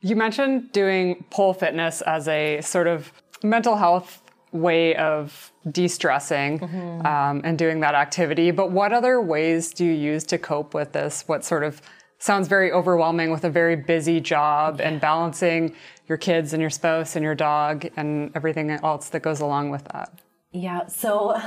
You 0.02 0.16
mentioned 0.16 0.72
doing 0.72 1.26
pole 1.30 1.54
fitness 1.54 2.02
as 2.02 2.28
a 2.28 2.62
sort 2.62 2.88
of 2.88 3.12
mental 3.44 3.76
health 3.76 4.22
way 4.52 4.96
of 4.96 5.52
de-stressing 5.70 6.64
um, 7.06 7.42
and 7.44 7.58
doing 7.58 7.82
that 7.82 7.96
activity. 7.96 8.52
But 8.52 8.72
what 8.72 8.94
other 8.94 9.22
ways 9.22 9.74
do 9.74 9.86
you 9.86 9.94
use 9.94 10.24
to 10.26 10.38
cope 10.38 10.74
with 10.74 10.92
this? 10.92 11.24
What 11.28 11.44
sort 11.46 11.64
of 11.64 11.82
sounds 12.18 12.48
very 12.48 12.72
overwhelming 12.72 13.32
with 13.32 13.44
a 13.46 13.50
very 13.50 13.76
busy 13.76 14.20
job 14.20 14.82
and 14.82 15.00
balancing 15.00 15.76
your 16.08 16.18
kids 16.18 16.54
and 16.54 16.62
your 16.62 16.70
spouse 16.70 17.16
and 17.16 17.24
your 17.24 17.36
dog 17.36 17.88
and 17.96 18.32
everything 18.36 18.72
else 18.72 19.10
that 19.10 19.22
goes 19.22 19.40
along 19.40 19.70
with 19.70 19.86
that? 19.86 20.12
Yeah, 20.52 20.88
so 20.88 21.40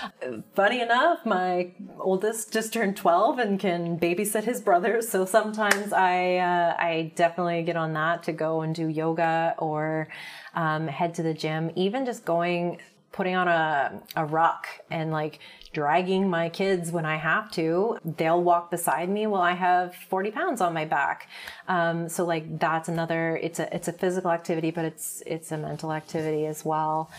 funny 0.54 0.82
enough, 0.82 1.24
my 1.24 1.72
oldest 1.98 2.52
just 2.52 2.74
turned 2.74 2.94
12 2.94 3.38
and 3.38 3.58
can 3.58 3.98
babysit 3.98 4.44
his 4.44 4.60
brothers. 4.60 5.08
So 5.08 5.24
sometimes 5.24 5.94
I 5.94 6.36
uh, 6.36 6.76
I 6.78 7.12
definitely 7.16 7.62
get 7.62 7.76
on 7.76 7.94
that 7.94 8.22
to 8.24 8.32
go 8.32 8.60
and 8.60 8.74
do 8.74 8.86
yoga 8.86 9.54
or 9.56 10.08
um, 10.54 10.88
head 10.88 11.14
to 11.14 11.22
the 11.22 11.34
gym. 11.34 11.70
Even 11.76 12.04
just 12.04 12.24
going, 12.24 12.78
putting 13.12 13.34
on 13.34 13.48
a, 13.48 14.02
a 14.16 14.24
ruck 14.24 14.66
and 14.90 15.10
like 15.10 15.40
dragging 15.72 16.28
my 16.28 16.48
kids 16.48 16.90
when 16.90 17.04
I 17.04 17.16
have 17.16 17.50
to. 17.52 17.98
They'll 18.04 18.42
walk 18.42 18.70
beside 18.70 19.08
me 19.08 19.26
while 19.26 19.42
I 19.42 19.52
have 19.52 19.94
40 19.94 20.30
pounds 20.30 20.60
on 20.60 20.72
my 20.72 20.84
back. 20.84 21.28
Um, 21.68 22.08
so 22.08 22.24
like 22.24 22.58
that's 22.58 22.88
another, 22.88 23.38
it's 23.42 23.58
a, 23.58 23.74
it's 23.74 23.88
a 23.88 23.92
physical 23.92 24.30
activity, 24.30 24.70
but 24.70 24.84
it's, 24.84 25.22
it's 25.26 25.52
a 25.52 25.58
mental 25.58 25.92
activity 25.92 26.46
as 26.46 26.64
well 26.64 27.10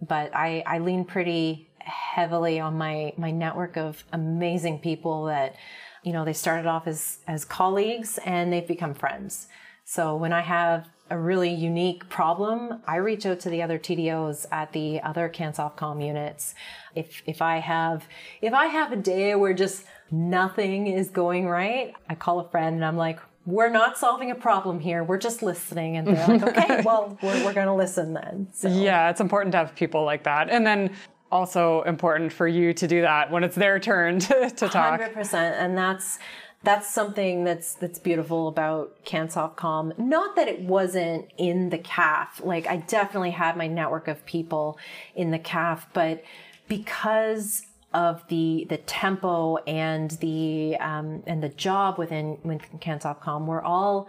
but 0.00 0.34
I, 0.34 0.62
I 0.66 0.78
lean 0.78 1.04
pretty 1.04 1.68
heavily 1.80 2.60
on 2.60 2.76
my 2.76 3.12
my 3.16 3.30
network 3.30 3.76
of 3.76 4.04
amazing 4.12 4.78
people 4.78 5.24
that 5.26 5.56
you 6.02 6.12
know 6.12 6.24
they 6.24 6.32
started 6.32 6.66
off 6.66 6.86
as 6.86 7.18
as 7.26 7.44
colleagues 7.44 8.18
and 8.24 8.52
they've 8.52 8.66
become 8.66 8.92
friends 8.92 9.48
so 9.84 10.14
when 10.14 10.32
i 10.32 10.42
have 10.42 10.86
a 11.10 11.18
really 11.18 11.52
unique 11.52 12.08
problem 12.08 12.80
i 12.86 12.96
reach 12.96 13.26
out 13.26 13.40
to 13.40 13.50
the 13.50 13.62
other 13.62 13.78
tdos 13.78 14.46
at 14.52 14.72
the 14.72 15.00
other 15.02 15.28
CANSOFCOM 15.28 16.04
units 16.04 16.54
if 16.94 17.22
if 17.26 17.42
i 17.42 17.58
have 17.58 18.06
if 18.42 18.52
i 18.52 18.66
have 18.66 18.92
a 18.92 18.96
day 18.96 19.34
where 19.34 19.54
just 19.54 19.84
nothing 20.10 20.86
is 20.86 21.10
going 21.10 21.48
right 21.48 21.94
i 22.08 22.14
call 22.14 22.40
a 22.40 22.48
friend 22.48 22.76
and 22.76 22.84
i'm 22.84 22.96
like 22.96 23.20
we're 23.48 23.70
not 23.70 23.96
solving 23.96 24.30
a 24.30 24.34
problem 24.34 24.78
here. 24.78 25.02
We're 25.02 25.16
just 25.16 25.42
listening. 25.42 25.96
And 25.96 26.06
they're 26.06 26.26
like, 26.26 26.42
okay, 26.42 26.82
well, 26.84 27.18
we're, 27.22 27.46
we're 27.46 27.54
going 27.54 27.66
to 27.66 27.74
listen 27.74 28.12
then. 28.12 28.46
So. 28.52 28.68
Yeah, 28.68 29.08
it's 29.08 29.22
important 29.22 29.52
to 29.52 29.58
have 29.58 29.74
people 29.74 30.04
like 30.04 30.24
that. 30.24 30.50
And 30.50 30.66
then 30.66 30.94
also 31.32 31.82
important 31.82 32.30
for 32.30 32.46
you 32.46 32.74
to 32.74 32.86
do 32.86 33.00
that 33.00 33.30
when 33.30 33.42
it's 33.42 33.56
their 33.56 33.78
turn 33.80 34.18
to, 34.20 34.50
to 34.50 34.68
talk. 34.68 35.00
100%. 35.00 35.34
And 35.34 35.76
that's, 35.76 36.18
that's 36.64 36.92
something 36.92 37.44
that's 37.44 37.74
that's 37.74 37.98
beautiful 37.98 38.48
about 38.48 39.04
CANSOFCOM. 39.04 39.98
Not 39.98 40.36
that 40.36 40.48
it 40.48 40.60
wasn't 40.60 41.30
in 41.38 41.70
the 41.70 41.78
CAF. 41.78 42.44
Like 42.44 42.66
I 42.66 42.78
definitely 42.78 43.30
had 43.30 43.56
my 43.56 43.68
network 43.68 44.08
of 44.08 44.24
people 44.26 44.78
in 45.14 45.30
the 45.30 45.38
CAF, 45.38 45.86
but 45.92 46.24
because 46.66 47.62
of 47.94 48.26
the 48.28 48.66
the 48.68 48.76
tempo 48.78 49.56
and 49.58 50.10
the 50.20 50.76
um, 50.80 51.22
and 51.26 51.42
the 51.42 51.48
job 51.48 51.96
within 51.96 52.38
within 52.42 52.78
CANSOFCOM, 52.80 53.46
we're 53.46 53.62
all 53.62 54.08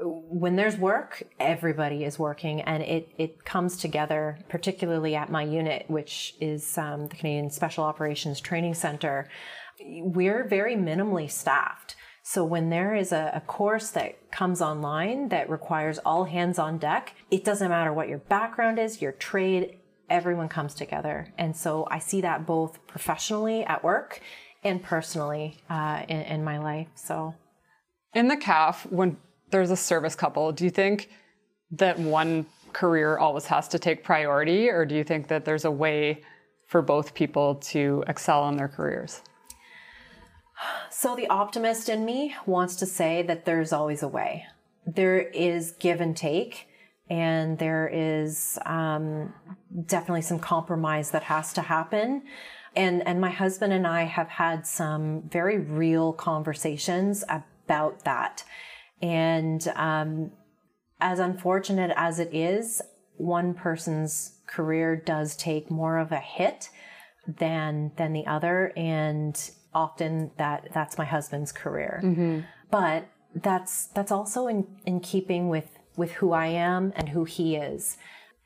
when 0.00 0.54
there's 0.54 0.76
work, 0.76 1.24
everybody 1.40 2.04
is 2.04 2.18
working, 2.18 2.60
and 2.62 2.82
it 2.84 3.12
it 3.18 3.44
comes 3.44 3.76
together. 3.76 4.38
Particularly 4.48 5.16
at 5.16 5.30
my 5.30 5.42
unit, 5.42 5.84
which 5.88 6.36
is 6.40 6.78
um, 6.78 7.08
the 7.08 7.16
Canadian 7.16 7.50
Special 7.50 7.82
Operations 7.82 8.40
Training 8.40 8.74
Center, 8.74 9.28
we're 9.84 10.44
very 10.44 10.76
minimally 10.76 11.30
staffed. 11.30 11.96
So 12.22 12.44
when 12.44 12.68
there 12.68 12.94
is 12.94 13.12
a, 13.12 13.32
a, 13.34 13.40
course 13.40 13.90
that 13.92 14.30
comes 14.30 14.60
online 14.60 15.30
that 15.30 15.48
requires 15.48 15.98
all 15.98 16.24
hands 16.24 16.58
on 16.58 16.76
deck, 16.76 17.14
it 17.30 17.42
doesn't 17.42 17.70
matter 17.70 17.92
what 17.92 18.08
your 18.08 18.18
background 18.18 18.78
is, 18.78 19.00
your 19.00 19.12
trade, 19.12 19.78
everyone 20.10 20.48
comes 20.48 20.74
together. 20.74 21.32
And 21.38 21.56
so 21.56 21.88
I 21.90 21.98
see 21.98 22.20
that 22.20 22.44
both 22.44 22.86
professionally 22.86 23.64
at 23.64 23.82
work 23.82 24.20
and 24.62 24.82
personally 24.82 25.56
uh, 25.70 26.02
in, 26.08 26.20
in 26.20 26.44
my 26.44 26.58
life. 26.58 26.88
So, 26.94 27.34
in 28.14 28.28
the 28.28 28.36
CAF, 28.36 28.90
when 28.90 29.16
there's 29.50 29.70
a 29.70 29.76
service 29.76 30.14
couple, 30.14 30.52
do 30.52 30.64
you 30.64 30.70
think 30.70 31.10
that 31.70 31.98
one 31.98 32.46
career 32.72 33.18
always 33.18 33.46
has 33.46 33.68
to 33.68 33.78
take 33.78 34.02
priority, 34.02 34.68
or 34.68 34.84
do 34.84 34.94
you 34.94 35.04
think 35.04 35.28
that 35.28 35.44
there's 35.44 35.64
a 35.64 35.70
way 35.70 36.22
for 36.66 36.82
both 36.82 37.14
people 37.14 37.54
to 37.56 38.04
excel 38.08 38.48
in 38.48 38.56
their 38.56 38.68
careers? 38.68 39.22
So, 40.90 41.14
the 41.14 41.28
optimist 41.28 41.88
in 41.88 42.04
me 42.04 42.34
wants 42.46 42.76
to 42.76 42.86
say 42.86 43.22
that 43.22 43.44
there's 43.44 43.72
always 43.72 44.02
a 44.02 44.08
way. 44.08 44.46
There 44.86 45.20
is 45.20 45.72
give 45.72 46.00
and 46.00 46.16
take 46.16 46.68
and 47.10 47.58
there 47.58 47.88
is 47.92 48.58
um, 48.66 49.32
definitely 49.86 50.22
some 50.22 50.38
compromise 50.38 51.10
that 51.12 51.24
has 51.24 51.52
to 51.54 51.62
happen. 51.62 52.22
And 52.76 53.06
and 53.06 53.20
my 53.20 53.30
husband 53.30 53.72
and 53.72 53.86
I 53.86 54.04
have 54.04 54.28
had 54.28 54.66
some 54.66 55.22
very 55.30 55.58
real 55.58 56.12
conversations 56.12 57.24
about 57.28 58.04
that. 58.04 58.44
And 59.00 59.66
um, 59.74 60.32
as 61.00 61.18
unfortunate 61.18 61.92
as 61.96 62.18
it 62.18 62.34
is, 62.34 62.82
one 63.16 63.54
person's 63.54 64.38
career 64.46 64.96
does 64.96 65.36
take 65.36 65.70
more 65.70 65.98
of 65.98 66.12
a 66.12 66.18
hit 66.18 66.68
than 67.26 67.92
than 67.96 68.12
the 68.12 68.26
other, 68.26 68.72
and 68.76 69.50
often 69.74 70.30
that 70.36 70.68
that's 70.72 70.98
my 70.98 71.04
husband's 71.04 71.52
career. 71.52 72.00
Mm-hmm. 72.02 72.40
But 72.70 73.08
that's 73.34 73.86
that's 73.86 74.12
also 74.12 74.46
in 74.46 74.66
in 74.86 75.00
keeping 75.00 75.48
with 75.48 75.78
with 75.96 76.12
who 76.12 76.32
I 76.32 76.46
am 76.46 76.92
and 76.96 77.08
who 77.10 77.24
he 77.24 77.56
is. 77.56 77.96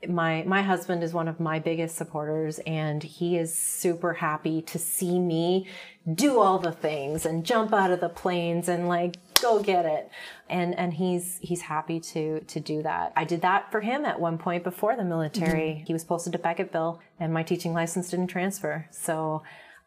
My 0.07 0.43
my 0.45 0.61
husband 0.63 1.01
is 1.01 1.13
one 1.13 1.29
of 1.29 1.39
my 1.39 1.59
biggest 1.59 1.95
supporters 1.95 2.59
and 2.65 3.01
he 3.01 3.37
is 3.37 3.57
super 3.57 4.13
happy 4.13 4.61
to 4.63 4.77
see 4.77 5.17
me 5.17 5.67
do 6.13 6.39
all 6.39 6.59
the 6.59 6.73
things 6.73 7.25
and 7.25 7.45
jump 7.45 7.73
out 7.73 7.89
of 7.89 8.01
the 8.01 8.09
planes 8.09 8.67
and 8.67 8.89
like 8.89 9.15
go 9.41 9.63
get 9.63 9.85
it. 9.85 10.09
And 10.49 10.77
and 10.77 10.93
he's 10.93 11.39
he's 11.41 11.61
happy 11.61 12.01
to 12.01 12.41
to 12.41 12.59
do 12.59 12.83
that. 12.83 13.13
I 13.15 13.23
did 13.23 13.41
that 13.43 13.71
for 13.71 13.79
him 13.79 14.03
at 14.03 14.19
one 14.19 14.37
point 14.37 14.65
before 14.65 14.97
the 14.97 15.05
military. 15.05 15.69
Mm-hmm. 15.69 15.85
He 15.85 15.93
was 15.93 16.03
posted 16.03 16.33
to 16.33 16.39
Bagotville 16.39 16.99
and 17.19 17.33
my 17.33 17.43
teaching 17.43 17.73
license 17.73 18.09
didn't 18.09 18.27
transfer. 18.27 18.87
So 18.91 19.43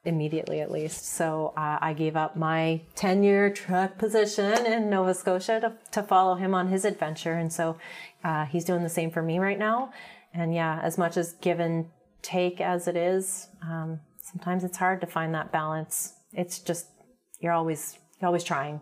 immediately 0.06 0.60
at 0.60 0.70
least. 0.70 1.06
So 1.06 1.52
uh, 1.56 1.78
I 1.80 1.92
gave 1.92 2.16
up 2.16 2.36
my 2.36 2.80
10 2.94 3.22
year 3.22 3.50
truck 3.50 3.98
position 3.98 4.64
in 4.66 4.88
Nova 4.88 5.14
Scotia 5.14 5.60
to, 5.60 5.72
to 5.92 6.02
follow 6.02 6.34
him 6.36 6.54
on 6.54 6.68
his 6.68 6.84
adventure. 6.84 7.34
And 7.34 7.52
so 7.52 7.76
uh, 8.24 8.46
he's 8.46 8.64
doing 8.64 8.82
the 8.82 8.88
same 8.88 9.10
for 9.10 9.22
me 9.22 9.38
right 9.38 9.58
now. 9.58 9.92
And 10.32 10.54
yeah, 10.54 10.80
as 10.82 10.98
much 10.98 11.16
as 11.16 11.32
give 11.34 11.60
and 11.60 11.86
take 12.22 12.60
as 12.60 12.88
it 12.88 12.96
is, 12.96 13.48
um, 13.62 14.00
sometimes 14.22 14.64
it's 14.64 14.76
hard 14.76 15.00
to 15.00 15.06
find 15.06 15.34
that 15.34 15.52
balance. 15.52 16.14
It's 16.32 16.58
just, 16.58 16.86
you're 17.40 17.52
always, 17.52 17.98
you're 18.20 18.26
always 18.26 18.44
trying. 18.44 18.80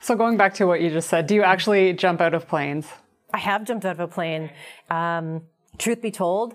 So 0.00 0.14
going 0.14 0.36
back 0.36 0.54
to 0.54 0.66
what 0.66 0.80
you 0.80 0.90
just 0.90 1.08
said, 1.08 1.26
do 1.26 1.34
you 1.34 1.42
actually 1.42 1.92
jump 1.92 2.20
out 2.20 2.34
of 2.34 2.48
planes? 2.48 2.86
I 3.32 3.38
have 3.38 3.64
jumped 3.64 3.84
out 3.84 3.92
of 3.92 4.00
a 4.00 4.08
plane. 4.08 4.50
Um, 4.88 5.42
truth 5.78 6.00
be 6.00 6.10
told, 6.10 6.54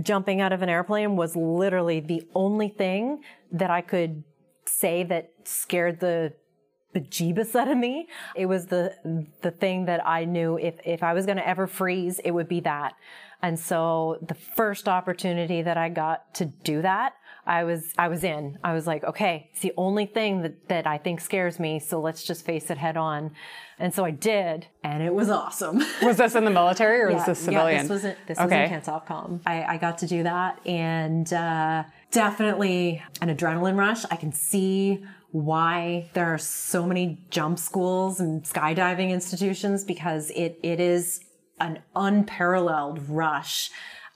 jumping 0.00 0.40
out 0.40 0.52
of 0.52 0.62
an 0.62 0.68
airplane 0.68 1.16
was 1.16 1.36
literally 1.36 2.00
the 2.00 2.26
only 2.34 2.68
thing 2.68 3.22
that 3.50 3.70
I 3.70 3.80
could 3.80 4.24
say 4.64 5.02
that 5.04 5.30
scared 5.44 6.00
the 6.00 6.32
bejeebus 6.94 7.54
out 7.54 7.68
of 7.68 7.76
me. 7.76 8.08
It 8.36 8.46
was 8.46 8.66
the 8.66 8.94
the 9.42 9.50
thing 9.50 9.86
that 9.86 10.06
I 10.06 10.24
knew 10.24 10.58
if 10.58 10.78
if 10.84 11.02
I 11.02 11.12
was 11.12 11.26
going 11.26 11.38
to 11.38 11.46
ever 11.46 11.66
freeze, 11.66 12.18
it 12.18 12.30
would 12.30 12.48
be 12.48 12.60
that. 12.60 12.94
And 13.42 13.58
so 13.58 14.18
the 14.22 14.34
first 14.34 14.88
opportunity 14.88 15.62
that 15.62 15.76
I 15.76 15.88
got 15.88 16.34
to 16.34 16.44
do 16.44 16.82
that, 16.82 17.14
I 17.46 17.64
was 17.64 17.92
I 17.98 18.08
was 18.08 18.22
in. 18.22 18.58
I 18.62 18.72
was 18.72 18.86
like, 18.86 19.02
okay, 19.02 19.50
it's 19.52 19.62
the 19.62 19.72
only 19.76 20.06
thing 20.06 20.42
that 20.42 20.68
that 20.68 20.86
I 20.86 20.98
think 20.98 21.20
scares 21.20 21.58
me, 21.58 21.80
so 21.80 22.00
let's 22.00 22.22
just 22.22 22.44
face 22.44 22.70
it 22.70 22.78
head 22.78 22.96
on. 22.96 23.32
And 23.78 23.92
so 23.92 24.04
I 24.04 24.12
did, 24.12 24.68
and 24.84 25.02
it 25.02 25.12
was 25.12 25.28
awesome. 25.28 25.82
was 26.02 26.16
this 26.16 26.36
in 26.36 26.44
the 26.44 26.50
military 26.50 27.00
or 27.00 27.10
yeah, 27.10 27.16
was 27.16 27.26
this 27.26 27.40
civilian? 27.40 27.76
Yeah, 27.76 27.82
this 27.82 27.90
was 27.90 28.04
in, 28.04 28.16
this 28.28 28.38
okay. 28.38 28.62
was 28.62 28.70
in 28.70 28.80
CANSOFCOM. 28.80 29.40
I, 29.44 29.64
I 29.64 29.76
got 29.76 29.98
to 29.98 30.06
do 30.06 30.22
that, 30.22 30.64
and 30.64 31.32
uh, 31.32 31.82
definitely 32.12 33.02
an 33.20 33.34
adrenaline 33.34 33.76
rush. 33.76 34.04
I 34.10 34.16
can 34.16 34.32
see 34.32 35.04
why 35.32 36.10
there 36.12 36.32
are 36.32 36.38
so 36.38 36.86
many 36.86 37.18
jump 37.30 37.58
schools 37.58 38.20
and 38.20 38.44
skydiving 38.44 39.10
institutions 39.10 39.82
because 39.82 40.30
it 40.30 40.60
it 40.62 40.78
is 40.78 41.20
an 41.58 41.80
unparalleled 41.96 43.08
rush 43.08 43.70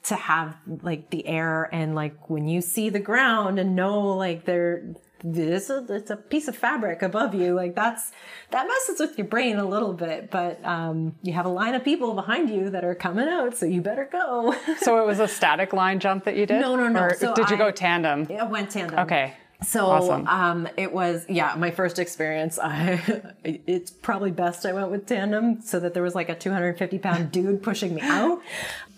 to 0.06 0.14
have 0.14 0.56
like 0.82 1.10
the 1.10 1.26
air 1.26 1.68
and 1.72 1.94
like 1.94 2.30
when 2.30 2.46
you 2.46 2.60
see 2.60 2.88
the 2.88 3.00
ground 3.00 3.58
and 3.58 3.74
know 3.74 4.00
like 4.14 4.44
there 4.44 4.94
this 5.24 5.68
is 5.68 5.90
it's 5.90 6.10
a 6.10 6.16
piece 6.16 6.46
of 6.46 6.54
fabric 6.54 7.02
above 7.02 7.34
you 7.34 7.54
like 7.54 7.74
that's 7.74 8.12
that 8.50 8.68
messes 8.68 9.00
with 9.00 9.18
your 9.18 9.26
brain 9.26 9.56
a 9.56 9.64
little 9.64 9.92
bit 9.92 10.30
but 10.30 10.64
um, 10.64 11.14
you 11.22 11.32
have 11.32 11.46
a 11.46 11.50
line 11.50 11.74
of 11.74 11.82
people 11.82 12.14
behind 12.14 12.48
you 12.48 12.70
that 12.70 12.84
are 12.84 12.94
coming 12.94 13.26
out 13.26 13.56
so 13.56 13.66
you 13.66 13.80
better 13.80 14.08
go 14.10 14.54
so 14.78 15.00
it 15.02 15.06
was 15.06 15.18
a 15.18 15.26
static 15.26 15.72
line 15.72 15.98
jump 15.98 16.24
that 16.24 16.36
you 16.36 16.46
did 16.46 16.60
no 16.60 16.76
no 16.76 16.88
no 16.88 17.00
or 17.00 17.14
so 17.14 17.34
did 17.34 17.50
you 17.50 17.56
go 17.56 17.70
tandem 17.70 18.26
i 18.38 18.44
went 18.44 18.70
tandem 18.70 18.98
okay 19.00 19.34
so 19.62 19.86
awesome. 19.86 20.26
um, 20.26 20.68
it 20.76 20.92
was 20.92 21.24
yeah 21.28 21.54
my 21.56 21.70
first 21.70 21.98
experience. 21.98 22.58
I 22.58 23.00
it's 23.44 23.90
probably 23.90 24.30
best 24.30 24.66
I 24.66 24.72
went 24.72 24.90
with 24.90 25.06
tandem 25.06 25.62
so 25.62 25.80
that 25.80 25.94
there 25.94 26.02
was 26.02 26.14
like 26.14 26.28
a 26.28 26.34
250 26.34 26.98
pound 26.98 27.32
dude 27.32 27.62
pushing 27.62 27.94
me 27.94 28.02
out. 28.02 28.42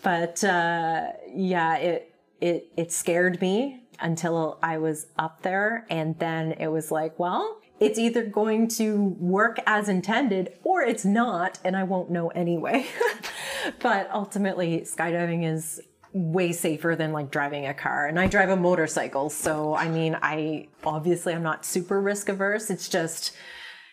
But 0.03 0.43
uh, 0.45 1.13
yeah, 1.29 1.77
it 1.77 2.15
it 2.41 2.73
it 2.77 2.93
scared 2.93 3.41
me 3.41 3.83
until 4.01 4.59
I 4.63 4.79
was 4.79 5.07
up 5.19 5.43
there, 5.43 5.87
and 5.91 6.19
then 6.19 6.53
it 6.53 6.69
was 6.69 6.91
like, 6.91 7.19
well, 7.19 7.61
it's 7.81 7.99
either 7.99 8.25
going 8.25 8.69
to 8.69 9.17
work 9.19 9.59
as 9.67 9.89
intended 9.89 10.53
or 10.63 10.83
it's 10.83 11.05
not, 11.05 11.59
and 11.65 11.77
I 11.77 11.83
won't 11.83 12.11
know 12.11 12.29
anyway. 12.29 12.87
but 13.81 14.09
ultimately, 14.13 14.81
skydiving 14.81 15.45
is 15.45 15.81
way 16.13 16.53
safer 16.53 16.97
than 16.97 17.13
like 17.13 17.31
driving 17.31 17.67
a 17.67 17.75
car. 17.75 18.07
And 18.07 18.19
i 18.19 18.27
drive 18.27 18.49
a 18.49 18.57
motorcycle 18.57 19.29
so 19.29 19.75
i 19.75 19.89
mean 19.89 20.17
i 20.23 20.69
obviously 20.85 21.35
i'm 21.35 21.43
not 21.43 21.67
super 21.67 22.01
risk 22.01 22.29
averse 22.31 22.71
it's 22.71 22.89
just 22.89 23.37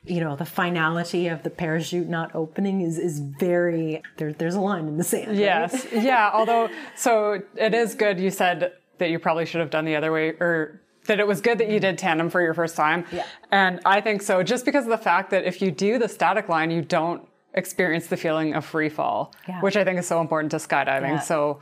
you 0.06 0.20
know 0.20 0.36
the 0.36 0.46
finality 0.46 1.28
of 1.28 1.44
the 1.44 1.50
parachute 1.50 2.08
not 2.08 2.34
opening 2.36 2.82
is 2.82 2.98
is 2.98 3.20
very 3.20 4.02
there, 4.18 4.34
there's 4.34 4.56
a 4.56 4.60
line 4.60 4.88
in 4.88 4.98
the 4.98 5.04
sand 5.04 5.36
yes 5.38 5.74
right? 5.74 6.04
yeah 6.04 6.30
although 6.34 6.70
so 6.96 7.42
it 7.56 7.74
is 7.74 7.96
good 7.96 8.20
you 8.20 8.30
said 8.30 8.74
that 8.98 9.10
you 9.10 9.20
probably 9.20 9.46
should 9.46 9.60
have 9.60 9.70
done 9.70 9.86
the 9.86 9.96
other 9.96 10.12
way 10.12 10.30
or 10.30 10.82
that 11.08 11.20
it 11.20 11.28
was 11.28 11.42
good 11.42 11.58
that 11.58 11.70
you 11.70 11.80
did 11.80 11.98
tandem 11.98 12.30
for 12.30 12.42
your 12.42 12.54
first 12.54 12.76
time 12.76 13.06
yeah. 13.12 13.26
and 13.52 13.80
i 13.86 14.00
think 14.00 14.22
so 14.22 14.44
just 14.44 14.66
because 14.66 14.86
of 14.86 14.90
the 14.90 14.98
fact 14.98 15.30
that 15.32 15.44
if 15.44 15.62
you 15.62 15.72
do 15.72 15.98
the 15.98 16.08
static 16.08 16.50
line 16.50 16.72
you 16.72 16.82
don't 16.82 17.28
experience 17.54 18.08
the 18.08 18.18
feeling 18.18 18.54
of 18.54 18.66
free 18.66 18.90
fall 18.90 19.34
yeah. 19.48 19.62
which 19.62 19.76
i 19.76 19.84
think 19.84 19.98
is 20.00 20.08
so 20.08 20.22
important 20.22 20.52
to 20.52 20.58
skydiving 20.58 21.16
yeah. 21.16 21.20
so 21.20 21.60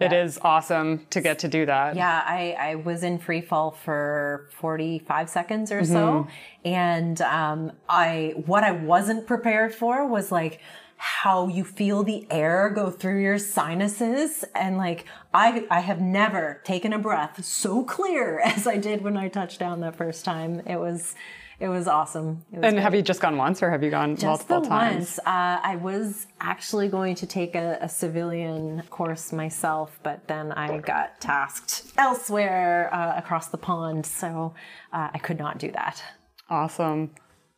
it 0.00 0.12
is 0.12 0.38
awesome 0.42 1.06
to 1.10 1.20
get 1.20 1.40
to 1.40 1.48
do 1.48 1.66
that. 1.66 1.96
Yeah, 1.96 2.22
I, 2.26 2.56
I 2.58 2.74
was 2.76 3.02
in 3.02 3.18
free 3.18 3.42
fall 3.42 3.70
for 3.70 4.48
45 4.52 5.28
seconds 5.28 5.70
or 5.70 5.82
mm-hmm. 5.82 5.92
so. 5.92 6.28
And 6.64 7.20
um, 7.20 7.72
I 7.88 8.34
what 8.46 8.64
I 8.64 8.72
wasn't 8.72 9.26
prepared 9.26 9.74
for 9.74 10.06
was 10.06 10.32
like 10.32 10.60
how 10.96 11.48
you 11.48 11.64
feel 11.64 12.04
the 12.04 12.26
air 12.30 12.70
go 12.70 12.88
through 12.88 13.20
your 13.20 13.36
sinuses 13.36 14.44
and 14.54 14.76
like 14.76 15.04
I 15.34 15.66
I 15.68 15.80
have 15.80 16.00
never 16.00 16.60
taken 16.64 16.92
a 16.92 16.98
breath 16.98 17.44
so 17.44 17.82
clear 17.82 18.38
as 18.44 18.66
I 18.66 18.78
did 18.78 19.02
when 19.02 19.16
I 19.16 19.28
touched 19.28 19.58
down 19.58 19.80
that 19.80 19.96
first 19.96 20.24
time. 20.24 20.60
It 20.66 20.76
was 20.76 21.14
it 21.62 21.68
was 21.68 21.86
awesome. 21.86 22.44
It 22.52 22.56
was 22.58 22.64
And 22.64 22.74
great. 22.74 22.82
have 22.82 22.94
you 22.96 23.02
just 23.02 23.20
gone 23.20 23.36
once 23.36 23.62
or 23.62 23.70
have 23.70 23.82
you 23.84 23.90
gone 23.90 24.10
Just 24.16 24.24
multiple 24.24 24.60
the 24.62 24.68
times? 24.68 24.94
once. 24.96 25.18
Uh, 25.20 25.60
I 25.72 25.76
was 25.80 26.26
actually 26.40 26.88
going 26.88 27.14
to 27.22 27.26
take 27.26 27.54
a, 27.54 27.78
a 27.80 27.88
civilian 27.88 28.82
course 28.90 29.32
myself, 29.32 29.98
but 30.02 30.26
then 30.26 30.50
I 30.52 30.78
got 30.78 31.20
tasked 31.20 31.74
elsewhere 31.96 32.90
uh, 32.92 33.14
across 33.16 33.46
the 33.48 33.58
pond, 33.58 34.04
so 34.06 34.54
uh, 34.92 35.08
I 35.14 35.18
could 35.18 35.38
not 35.38 35.58
do 35.58 35.70
that. 35.72 36.02
Awesome. 36.50 37.12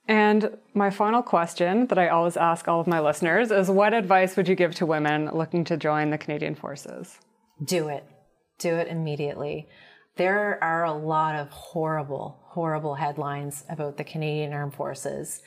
And 0.07 0.59
my 0.74 0.90
final 0.90 1.22
question 1.22 1.86
that 1.86 1.98
I 1.98 2.09
always 2.09 2.36
ask 2.36 2.68
all 2.68 2.80
of 2.80 2.86
my 2.86 3.00
listeners 3.00 3.50
is 3.50 3.70
what 3.70 3.94
advice 3.94 4.36
would 4.36 4.48
you 4.48 4.55
give 4.55 4.74
to 4.76 4.86
women 4.86 5.30
looking 5.32 5.64
to 5.64 5.76
join 5.78 6.11
the 6.11 6.18
Canadian 6.18 6.55
Forces? 6.57 7.18
Do 7.64 7.88
it. 7.88 8.05
Do 8.59 8.74
it 8.76 8.88
immediately. 8.88 9.66
There 10.16 10.62
are 10.62 10.84
a 10.84 10.92
lot 10.92 11.34
of 11.34 11.48
horrible, 11.50 12.38
horrible 12.44 12.94
headlines 12.94 13.64
about 13.68 13.96
the 13.96 14.04
Canadian 14.04 14.52
Armed 14.52 14.74
Forces. 14.74 15.42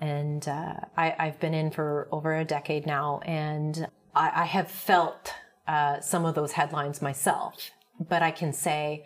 And 0.00 0.46
uh, 0.48 0.74
I, 0.96 1.14
I've 1.18 1.38
been 1.38 1.52
in 1.52 1.70
for 1.70 2.08
over 2.10 2.34
a 2.34 2.44
decade 2.44 2.86
now, 2.86 3.20
and 3.26 3.86
I, 4.14 4.42
I 4.42 4.44
have 4.44 4.70
felt 4.70 5.34
uh, 5.68 6.00
some 6.00 6.24
of 6.24 6.34
those 6.34 6.52
headlines 6.52 7.02
myself. 7.02 7.70
But 8.00 8.22
I 8.22 8.30
can 8.30 8.52
say 8.52 9.04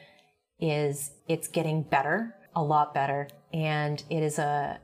is 0.61 1.11
it's 1.29 1.49
getting 1.49 1.83
better, 1.83 2.35
a 2.55 2.63
lot 2.63 2.95
better, 2.95 3.29
and 3.53 4.03
it 4.11 4.23
is 4.23 4.39
a 4.39 4.81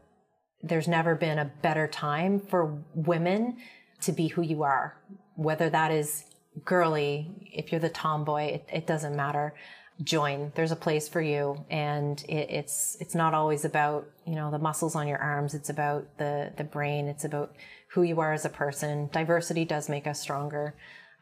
there's 0.62 0.88
never 0.88 1.14
been 1.14 1.38
a 1.38 1.52
better 1.62 1.86
time 1.86 2.40
for 2.40 2.82
women 2.94 3.58
to 4.00 4.10
be 4.10 4.28
who 4.28 4.42
you 4.42 4.62
are, 4.62 4.96
whether 5.36 5.70
that 5.70 5.92
is 5.92 6.24
girly, 6.64 7.30
if 7.52 7.70
you're 7.70 7.80
the 7.80 7.90
tomboy, 7.90 8.44
it, 8.44 8.68
it 8.72 8.86
doesn't 8.86 9.14
matter. 9.14 9.54
Join. 10.02 10.52
There's 10.54 10.72
a 10.72 10.76
place 10.76 11.08
for 11.08 11.20
you, 11.22 11.64
and 11.70 12.22
it, 12.28 12.50
it's 12.50 12.96
it's 13.00 13.14
not 13.14 13.32
always 13.32 13.64
about 13.64 14.06
you 14.26 14.34
know 14.34 14.50
the 14.50 14.58
muscles 14.58 14.94
on 14.94 15.08
your 15.08 15.18
arms. 15.18 15.54
It's 15.54 15.70
about 15.70 16.18
the 16.18 16.52
the 16.56 16.64
brain. 16.64 17.06
It's 17.08 17.24
about 17.24 17.54
who 17.92 18.02
you 18.02 18.20
are 18.20 18.32
as 18.32 18.44
a 18.44 18.50
person. 18.50 19.08
Diversity 19.12 19.64
does 19.64 19.88
make 19.88 20.06
us 20.06 20.20
stronger. 20.20 20.74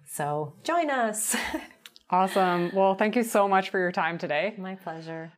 So 0.06 0.54
join 0.64 0.90
us. 0.90 1.36
Awesome. 2.10 2.70
Well, 2.74 2.94
thank 2.94 3.16
you 3.16 3.24
so 3.24 3.48
much 3.48 3.70
for 3.70 3.78
your 3.78 3.90
time 3.90 4.18
today. 4.18 4.54
My 4.58 4.74
pleasure. 4.76 5.32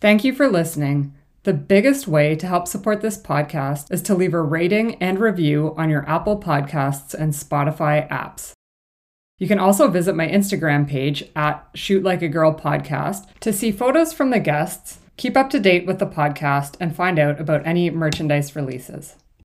Thank 0.00 0.22
you 0.22 0.32
for 0.32 0.48
listening. 0.48 1.14
The 1.42 1.54
biggest 1.54 2.06
way 2.06 2.36
to 2.36 2.46
help 2.46 2.68
support 2.68 3.00
this 3.00 3.20
podcast 3.20 3.90
is 3.90 4.02
to 4.02 4.14
leave 4.14 4.34
a 4.34 4.42
rating 4.42 4.96
and 4.96 5.18
review 5.18 5.74
on 5.76 5.90
your 5.90 6.08
Apple 6.08 6.38
Podcasts 6.38 7.14
and 7.14 7.32
Spotify 7.32 8.08
apps. 8.08 8.52
You 9.38 9.46
can 9.46 9.60
also 9.60 9.86
visit 9.86 10.16
my 10.16 10.26
Instagram 10.26 10.88
page 10.88 11.24
at 11.36 11.64
Shoot 11.72 12.02
Like 12.02 12.22
a 12.22 12.28
Girl 12.28 12.52
Podcast 12.52 13.26
to 13.38 13.52
see 13.52 13.70
photos 13.70 14.12
from 14.12 14.30
the 14.30 14.40
guests, 14.40 14.98
keep 15.16 15.36
up 15.36 15.48
to 15.50 15.60
date 15.60 15.86
with 15.86 16.00
the 16.00 16.06
podcast, 16.06 16.74
and 16.80 16.94
find 16.94 17.20
out 17.20 17.40
about 17.40 17.64
any 17.64 17.88
merchandise 17.88 18.56
releases. 18.56 19.14